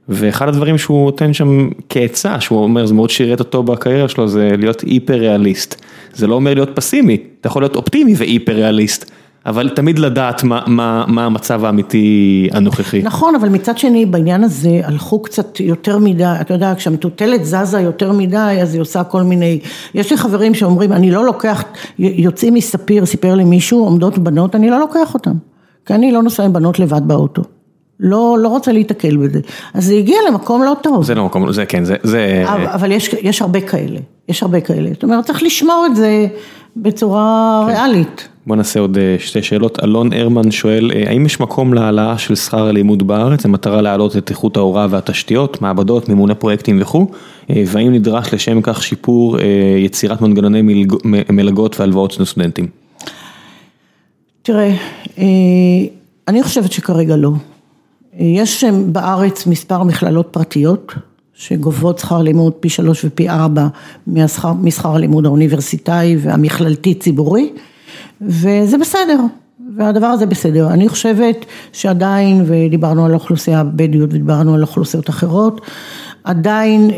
[0.09, 4.49] ואחד הדברים שהוא נותן שם כעצה, שהוא אומר זה מאוד שירת אותו בקריירה שלו, זה
[4.57, 5.81] להיות היפר ריאליסט.
[6.13, 9.11] זה לא אומר להיות פסימי, אתה יכול להיות אופטימי והיפר ריאליסט,
[9.45, 13.01] אבל תמיד לדעת מה, מה, מה המצב האמיתי הנוכחי.
[13.01, 18.11] נכון, אבל מצד שני בעניין הזה הלכו קצת יותר מדי, אתה יודע, כשהמטוטלת זזה יותר
[18.11, 19.59] מדי, אז היא עושה כל מיני,
[19.93, 21.63] יש לי חברים שאומרים, אני לא לוקח,
[21.99, 25.33] יוצאים מספיר, סיפר לי מישהו, עומדות בנות, אני לא לוקח אותן,
[25.85, 27.41] כי אני לא נוסע עם בנות לבד באוטו.
[27.99, 29.39] לא, לא רוצה להתקל בזה,
[29.73, 31.03] אז זה הגיע למקום לא טוב.
[31.03, 32.43] זה לא מקום, זה כן, זה, זה...
[32.47, 36.27] אבל יש, יש הרבה כאלה, יש הרבה כאלה, זאת אומרת צריך לשמור את זה
[36.77, 37.73] בצורה כן.
[37.73, 38.27] ריאלית.
[38.47, 43.07] בוא נעשה עוד שתי שאלות, אלון הרמן שואל, האם יש מקום להעלאה של שכר הלימוד
[43.07, 47.07] בארץ, המטרה להעלות את איכות ההוראה והתשתיות, מעבדות, מימוני פרויקטים וכו',
[47.49, 49.37] והאם נדרש לשם כך שיפור
[49.77, 50.93] יצירת מנגנוני מלג...
[51.29, 52.67] מלגות והלוואות לסטודנטים?
[54.41, 54.71] תראה,
[56.27, 57.31] אני חושבת שכרגע לא.
[58.19, 60.93] יש בארץ מספר מכללות פרטיות
[61.33, 63.67] שגובות שכר לימוד פי שלוש ופי ארבע
[64.61, 67.49] משכר הלימוד האוניברסיטאי והמכללתי ציבורי
[68.21, 69.19] וזה בסדר
[69.77, 70.67] והדבר הזה בסדר.
[70.67, 75.61] אני חושבת שעדיין ודיברנו על האוכלוסייה הבדואית ודיברנו על אוכלוסיות אחרות
[76.23, 76.91] עדיין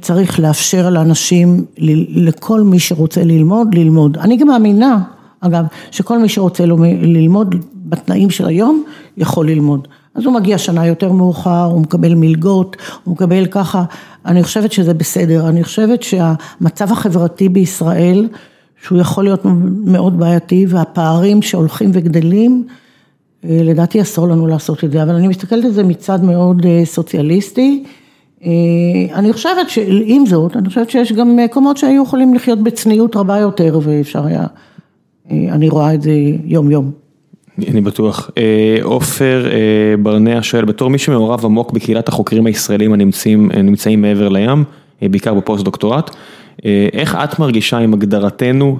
[0.00, 1.64] צריך לאפשר לאנשים,
[2.08, 4.18] לכל מי שרוצה ללמוד, ללמוד.
[4.18, 4.98] אני גם מאמינה
[5.40, 6.64] אגב, שכל מי שרוצה
[7.02, 7.54] ללמוד
[7.86, 8.84] בתנאים של היום,
[9.16, 9.88] יכול ללמוד.
[10.14, 13.84] אז הוא מגיע שנה יותר מאוחר, הוא מקבל מלגות, הוא מקבל ככה,
[14.26, 18.28] אני חושבת שזה בסדר, אני חושבת שהמצב החברתי בישראל,
[18.82, 19.40] שהוא יכול להיות
[19.84, 22.66] מאוד בעייתי, והפערים שהולכים וגדלים,
[23.44, 27.84] לדעתי אסור לנו לעשות את זה, אבל אני מסתכלת על זה מצד מאוד סוציאליסטי.
[29.14, 33.80] אני חושבת שעם זאת, אני חושבת שיש גם מקומות שהיו יכולים לחיות בצניעות רבה יותר
[33.82, 34.46] ואפשר היה
[35.30, 36.12] אני רואה את זה
[36.44, 37.05] יום יום.
[37.68, 38.30] אני בטוח.
[38.82, 39.46] עופר
[40.02, 44.64] ברנע שואל, בתור מי שמעורב עמוק בקהילת החוקרים הישראלים הנמצאים נמצאים מעבר לים,
[45.02, 46.10] בעיקר בפוסט דוקטורט,
[46.92, 48.78] איך את מרגישה עם הגדרתנו,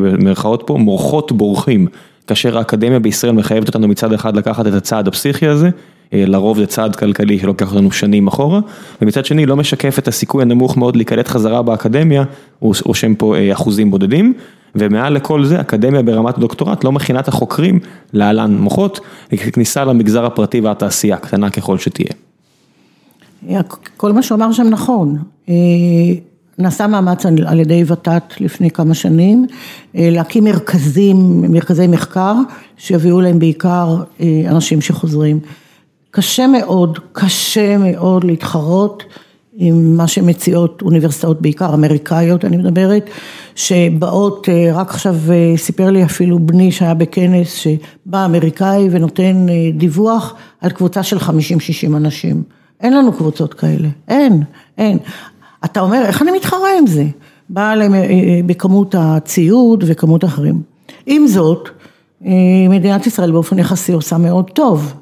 [0.00, 1.86] במרכאות פה, מורחות בורחים,
[2.26, 5.70] כאשר האקדמיה בישראל מחייבת אותנו מצד אחד לקחת את הצעד הפסיכי הזה,
[6.12, 8.60] לרוב זה צעד כלכלי שלוקח אותנו שנים אחורה,
[9.02, 12.24] ומצד שני לא משקף את הסיכוי הנמוך מאוד להיקלט חזרה באקדמיה,
[12.58, 14.34] הוא רושם פה אחוזים בודדים.
[14.74, 17.78] ומעל לכל זה, אקדמיה ברמת דוקטורט לא מכינה את החוקרים
[18.12, 19.00] להלן מוחות,
[19.52, 22.10] כניסה למגזר הפרטי והתעשייה, קטנה ככל שתהיה.
[23.96, 25.18] כל מה שהוא שם נכון,
[26.58, 29.46] נעשה מאמץ על ידי ות"ת לפני כמה שנים,
[29.94, 32.34] להקים מרכזים, מרכזי מחקר,
[32.76, 33.96] שיביאו להם בעיקר
[34.48, 35.40] אנשים שחוזרים.
[36.10, 39.02] קשה מאוד, קשה מאוד להתחרות.
[39.62, 43.10] עם מה שמציעות אוניברסיטאות בעיקר אמריקאיות אני מדברת,
[43.54, 45.16] שבאות, רק עכשיו
[45.56, 51.22] סיפר לי אפילו בני שהיה בכנס שבא אמריקאי ונותן דיווח על קבוצה של 50-60
[51.96, 52.42] אנשים,
[52.80, 54.42] אין לנו קבוצות כאלה, אין,
[54.78, 54.98] אין.
[55.64, 57.04] אתה אומר איך אני מתחרה עם זה?
[57.48, 57.94] בא להם
[58.46, 60.62] בכמות הציוד וכמות אחרים.
[61.06, 61.68] עם זאת,
[62.70, 64.94] מדינת ישראל באופן יחסי עושה מאוד טוב,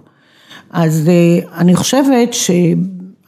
[0.70, 1.10] אז
[1.58, 2.50] אני חושבת ש...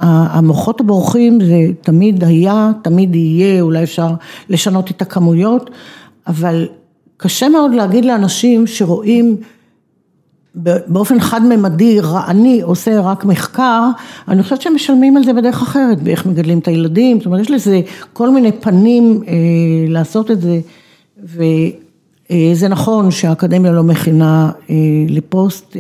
[0.01, 4.11] המוחות הבורחים זה תמיד היה, תמיד יהיה, אולי אפשר
[4.49, 5.71] לשנות את הכמויות,
[6.27, 6.69] אבל
[7.17, 9.37] קשה מאוד להגיד לאנשים שרואים
[10.87, 13.83] באופן חד ממדי, רעני, עושה רק מחקר,
[14.29, 17.51] אני חושבת שהם משלמים על זה בדרך אחרת, באיך מגדלים את הילדים, זאת אומרת יש
[17.51, 17.81] לזה
[18.13, 19.33] כל מיני פנים אה,
[19.89, 20.61] לעשות את זה,
[22.33, 24.75] וזה נכון שהאקדמיה לא מכינה אה,
[25.09, 25.77] לפוסט,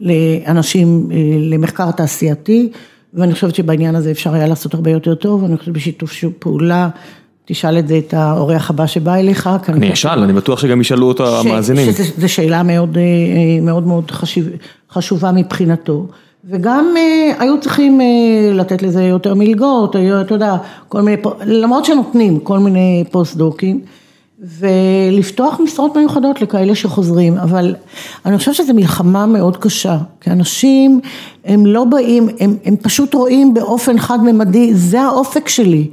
[0.00, 2.68] לאנשים, אה, למחקר תעשייתי,
[3.14, 6.88] ואני חושבת שבעניין הזה אפשר היה לעשות הרבה יותר טוב, אני חושבת בשיתוף פעולה
[7.44, 9.50] תשאל את זה את האורח הבא שבא אליך.
[9.68, 11.92] אני אשאל, אני בטוח שגם ישאלו אותו המאזינים.
[11.92, 12.98] שזו שאלה מאוד
[13.62, 14.10] מאוד מאוד
[14.90, 16.06] חשובה מבחינתו.
[16.50, 16.94] וגם
[17.38, 18.00] היו צריכים
[18.52, 20.56] לתת לזה יותר מלגות, אתה יודע,
[20.88, 23.80] כל מיני, למרות שנותנים כל מיני פוסט-דוקים.
[24.40, 27.74] ולפתוח משרות מיוחדות לכאלה שחוזרים, אבל
[28.26, 31.00] אני חושבת שזו מלחמה מאוד קשה, כי אנשים
[31.44, 35.88] הם לא באים, הם, הם פשוט רואים באופן חד ממדי, זה האופק שלי,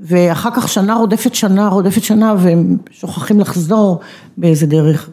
[0.00, 4.00] ואחר כך שנה רודפת שנה רודפת שנה והם שוכחים לחזור
[4.36, 5.10] באיזה דרך.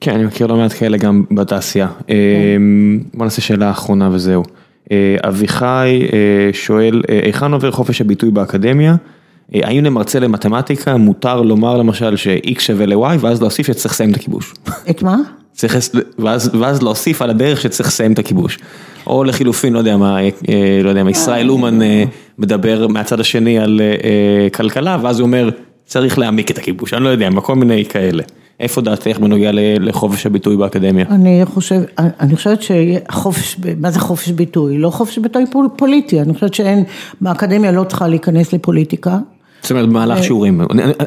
[0.00, 1.88] כן, אני מכיר לא מעט כאלה גם בתעשייה.
[2.06, 2.14] כן.
[3.14, 4.42] בוא נעשה שאלה אחרונה וזהו.
[5.26, 6.08] אביחי
[6.52, 8.96] שואל, היכן עובר חופש הביטוי באקדמיה?
[9.54, 14.54] האם למרצה למתמטיקה מותר לומר למשל ש-X שווה ל-Y ואז להוסיף שצריך לסיים את הכיבוש?
[14.90, 15.16] את מה?
[15.52, 15.76] צריך,
[16.18, 18.58] ואז, ואז להוסיף על הדרך שצריך לסיים את הכיבוש.
[19.06, 20.18] או לחילופין, לא יודע מה,
[20.84, 21.78] לא יודע מה, ישראל אומן
[22.38, 23.80] מדבר מהצד השני על
[24.52, 25.50] כלכלה ואז הוא אומר
[25.86, 28.22] צריך להעמיק את הכיבוש, אני לא יודע, כל מיני כאלה.
[28.60, 31.04] איפה דעתך בנוגע לחופש הביטוי באקדמיה?
[31.10, 34.78] אני חושב, אני חושבת שחופש, מה זה חופש ביטוי?
[34.78, 35.44] לא חופש ביטוי
[35.76, 36.84] פוליטי, אני חושבת שאין,
[37.20, 39.18] באקדמיה לא צריכה להיכנס לפוליטיקה.
[39.62, 40.60] זאת אומרת במהלך שיעורים,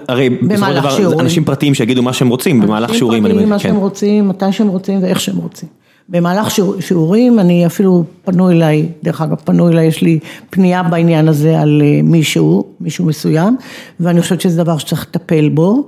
[0.08, 3.26] הרי בסופו של דבר אנשים פרטיים שיגידו מה שהם רוצים במהלך שיעורים.
[3.26, 5.70] אנשים פרטיים מה שהם רוצים, מתי שהם רוצים ואיך שהם רוצים.
[6.10, 6.48] במהלך
[6.80, 10.20] שיעורים אני אפילו פנו אליי, דרך אגב פנו אליי, יש לי
[10.50, 13.58] פנייה בעניין הזה על מישהו, מישהו מסוים,
[14.00, 15.88] ואני חושבת שזה דבר שצריך לטפל בו,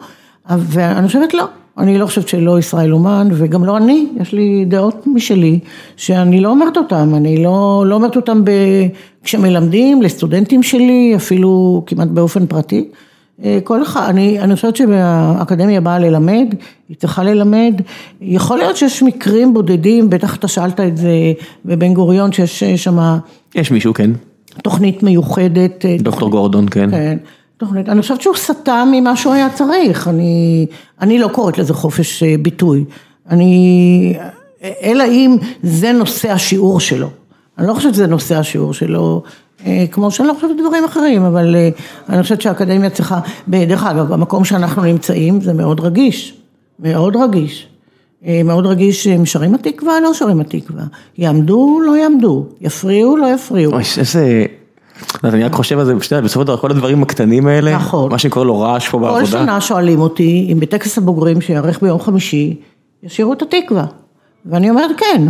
[0.49, 1.43] ואני חושבת לא,
[1.77, 5.59] אני לא חושבת שלא ישראל אומן וגם לא אני, יש לי דעות משלי
[5.97, 8.41] שאני לא אומרת אותן, אני לא, לא אומרת אותן
[9.23, 12.85] כשמלמדים לסטודנטים שלי, אפילו כמעט באופן פרטי.
[13.63, 16.55] כל אחד, אני, אני חושבת שהאקדמיה באה ללמד,
[16.89, 17.81] היא צריכה ללמד,
[18.21, 21.11] יכול להיות שיש מקרים בודדים, בטח אתה שאלת את זה
[21.65, 23.17] בבן גוריון שיש שם...
[23.55, 24.11] יש מישהו, כן.
[24.63, 25.85] תוכנית מיוחדת.
[25.99, 26.91] דוקטור גורדון, כן.
[26.91, 27.17] כן.
[27.57, 30.65] תוכנית, אני חושבת שהוא סטה ממה שהוא היה צריך, אני,
[31.01, 32.85] אני לא קוראת לזה חופש ביטוי,
[33.29, 34.17] אני,
[34.83, 37.09] אלא אם זה נושא השיעור שלו,
[37.57, 39.23] אני לא חושבת שזה נושא השיעור שלו,
[39.91, 41.55] כמו שאני לא חושבת דברים אחרים, אבל
[42.09, 46.37] אני חושבת שהאקדמיה צריכה, דרך אגב, במקום שאנחנו נמצאים זה מאוד רגיש,
[46.79, 47.67] מאוד רגיש,
[48.45, 50.83] מאוד רגיש, הם שרים התקווה, לא שרים התקווה,
[51.17, 53.73] יעמדו, לא יעמדו, יפריעו, לא יפריעו.
[53.73, 54.45] אוי, איזה...
[55.23, 58.45] אני רק חושב על זה, בסופו של דבר כל הדברים הקטנים האלה, נכון, מה שקורא
[58.45, 59.21] לו רעש פה בעבודה.
[59.21, 62.55] כל שנה שואלים אותי אם בטקס הבוגרים שיארך ביום חמישי,
[63.03, 63.85] ישירו את התקווה,
[64.45, 65.27] ואני אומרת כן.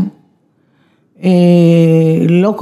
[2.29, 2.55] לא,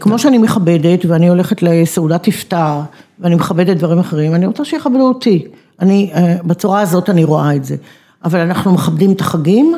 [0.00, 2.56] כמו שאני מכבדת ואני הולכת לסעודת iftar
[3.20, 5.44] ואני מכבדת דברים אחרים, אני רוצה שיכבדו אותי,
[5.80, 6.10] אני,
[6.44, 7.76] בצורה הזאת אני רואה את זה,
[8.24, 9.74] אבל אנחנו מכבדים את החגים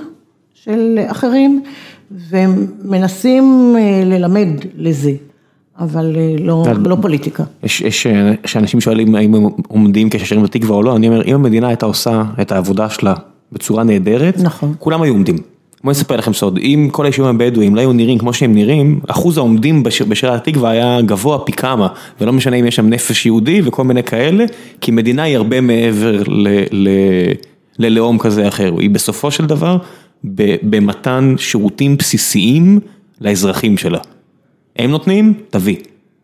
[0.54, 1.62] של אחרים
[2.30, 3.76] ומנסים
[4.06, 5.12] ללמד לזה.
[5.78, 7.44] אבל לא, לא פוליטיקה.
[7.62, 11.86] יש אנשים שואלים האם הם עומדים כששרים בתקווה או לא, אני אומר אם המדינה הייתה
[11.86, 13.14] עושה את העבודה שלה
[13.52, 14.74] בצורה נהדרת, נכון.
[14.78, 15.36] כולם היו עומדים.
[15.84, 19.38] בואי נספר לכם סוד, אם כל היישובים הבדואים לא היו נראים כמו שהם נראים, אחוז
[19.38, 21.88] העומדים בשירי התקווה היה גבוה פי כמה,
[22.20, 24.44] ולא משנה אם יש שם נפש יהודי וכל מיני כאלה,
[24.80, 26.22] כי מדינה היא הרבה מעבר
[27.78, 29.76] ללאום כזה אחר, היא בסופו של דבר
[30.62, 32.80] במתן שירותים בסיסיים
[33.20, 33.98] לאזרחים שלה.
[34.76, 35.76] הם נותנים, תביא.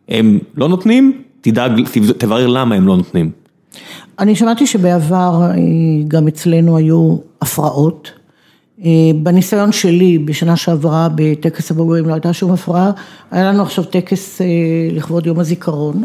[0.09, 1.71] הם לא נותנים, תדאג,
[2.17, 3.31] תברר למה הם לא נותנים.
[4.19, 5.51] אני שמעתי שבעבר
[6.07, 8.11] גם אצלנו היו הפרעות.
[9.15, 12.91] בניסיון שלי, בשנה שעברה בטקס הבוגרים לא הייתה שום הפרעה,
[13.31, 14.41] היה לנו עכשיו טקס
[14.91, 16.03] לכבוד יום הזיכרון.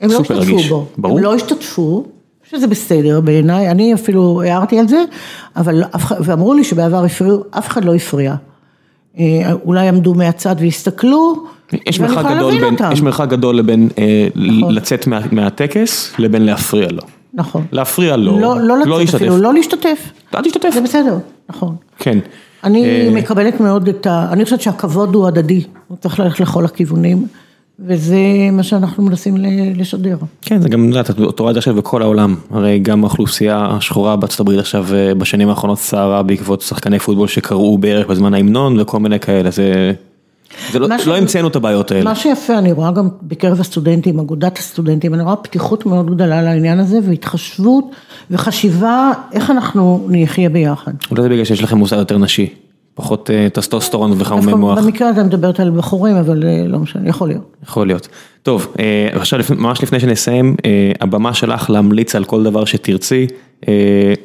[0.00, 1.18] הם לא השתתפו בו, ברור.
[1.18, 2.04] הם לא השתתפו,
[2.50, 5.04] שזה בסדר בעיניי, אני אפילו הערתי על זה,
[5.56, 5.82] אבל,
[6.20, 8.34] ואמרו לי שבעבר הפריעו, אף אחד לא הפריע.
[9.64, 11.34] אולי עמדו מהצד והסתכלו.
[11.86, 13.88] יש מרחק גדול בין, יש מרחק גדול לבין
[14.34, 14.74] נכון.
[14.74, 17.02] לצאת מה, מהטקס לבין להפריע לו.
[17.34, 17.64] נכון.
[17.72, 19.14] להפריע לו, לא, לא לצאת להשתתף.
[19.14, 20.10] אפילו, לא להשתתף.
[20.34, 20.70] אל תשתתף.
[20.74, 21.18] זה בסדר,
[21.50, 21.74] נכון.
[21.98, 22.18] כן.
[22.64, 24.28] אני מקבלת מאוד את ה...
[24.32, 27.26] אני חושבת שהכבוד הוא הדדי, הוא צריך ללכת לכל הכיוונים.
[27.86, 28.16] וזה
[28.52, 29.36] מה שאנחנו מנסים
[29.76, 30.16] לשדר.
[30.42, 33.66] כן, זה גם, את יודעת, את רואה את זה עכשיו בכל העולם, הרי גם האוכלוסייה
[33.70, 34.86] השחורה בארצות הברית עכשיו
[35.18, 39.92] בשנים האחרונות סערה בעקבות שחקני פוטבול שקראו בערך בזמן ההמנון וכל מיני כאלה, זה...
[40.74, 40.88] לא.
[41.06, 42.04] לא המצאנו את הבעיות האלה.
[42.04, 46.78] מה שיפה, אני רואה גם בקרב הסטודנטים, אגודת הסטודנטים, אני רואה פתיחות מאוד גדולה לעניין
[46.78, 47.84] הזה, והתחשבות
[48.30, 50.92] וחשיבה איך אנחנו נחיה ביחד.
[51.10, 52.48] אולי זה בגלל שיש לכם מושג יותר נשי,
[52.94, 54.78] פחות טסטוסטרון וחמומי מוח.
[54.78, 57.56] במקרה הזה מדברת על בחורים, אבל לא משנה, יכול להיות.
[57.62, 58.08] יכול להיות.
[58.42, 58.74] טוב,
[59.12, 60.56] עכשיו ממש לפני שנסיים,
[61.00, 63.26] הבמה שלך להמליץ על כל דבר שתרצי.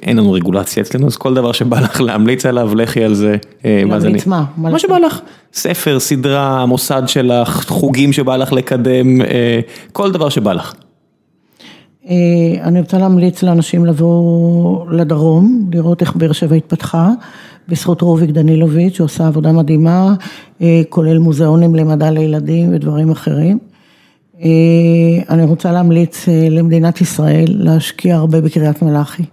[0.02, 3.36] אין לנו רגולציה אצלנו, אז כל דבר שבא לך להמליץ עליו, לכי על זה.
[3.64, 4.44] להמליץ מה?
[4.58, 5.22] מה שבא לך.
[5.54, 9.08] ספר, סדרה, מוסד שלך, חוגים שבא לך לקדם,
[9.92, 10.74] כל דבר שבא לך.
[12.64, 17.10] אני רוצה להמליץ לאנשים לבוא לדרום, לראות איך באר שבע התפתחה,
[17.70, 20.14] בזכות רוביק דנילוביץ', שעושה עבודה מדהימה,
[20.90, 23.60] כולל מוזיאונים למדע לילדים ודברים אחרים.
[25.30, 29.24] אני רוצה להמליץ למדינת ישראל להשקיע הרבה בקריית מלאכי.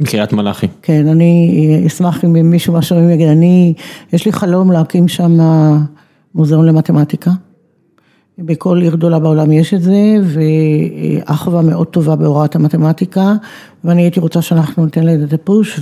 [0.00, 0.66] בקריית מלאכי.
[0.82, 3.74] כן, אני אשמח אם מישהו מהשומעים יגיד, אני,
[4.12, 5.38] יש לי חלום להקים שם
[6.34, 7.30] מוזיאון למתמטיקה.
[8.38, 13.34] בכל עיר גדולה בעולם יש את זה, ואחווה מאוד טובה בהוראת המתמטיקה,
[13.84, 15.80] ואני הייתי רוצה שאנחנו ניתן לזה את הפוש,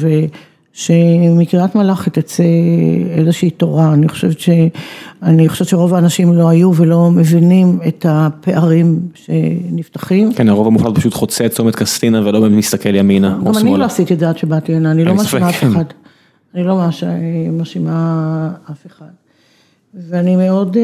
[0.79, 2.43] ושמקריית מלאכי תצא
[3.11, 4.51] איזושהי תורה, אני חושבת ש...
[5.23, 10.33] אני חושבת שרוב האנשים לא היו ולא מבינים את הפערים שנפתחים.
[10.33, 13.61] כן, הרוב המוחלט פשוט חוצה את צומת קסטינה ולא באמת מסתכל ימינה או שמאלה.
[13.61, 15.85] גם אני לא עשיתי את זה עד שבאתי הנה, אני לא מאשימה אף אחד.
[16.55, 16.81] אני לא
[17.53, 19.07] מאשימה אף אחד.
[20.09, 20.77] ואני מאוד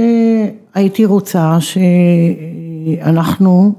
[0.75, 1.59] הייתי רוצה
[3.01, 3.73] שאנחנו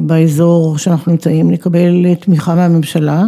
[0.00, 3.24] באזור שאנחנו נמצאים נקבל תמיכה מהממשלה,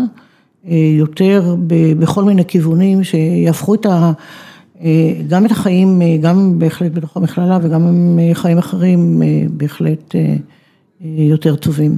[0.98, 1.56] יותר
[1.98, 4.12] בכל מיני כיוונים שיהפכו את ה...
[5.28, 10.14] גם את החיים, גם בהחלט בתוך המכללה וגם חיים אחרים בהחלט
[11.00, 11.96] יותר טובים,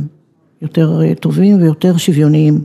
[0.62, 2.60] יותר טובים ויותר שוויוניים.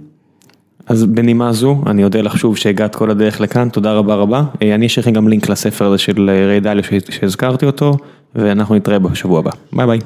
[0.88, 4.44] אז בנימה זו, אני אודה לך שוב שהגעת כל הדרך לכאן, תודה רבה רבה.
[4.62, 7.98] אני אשאיר לכם גם לינק לספר הזה של ריי דליו שהזכרתי אותו,
[8.36, 9.52] ואנחנו נתראה בשבוע הבא.
[9.74, 10.00] ביי ביי.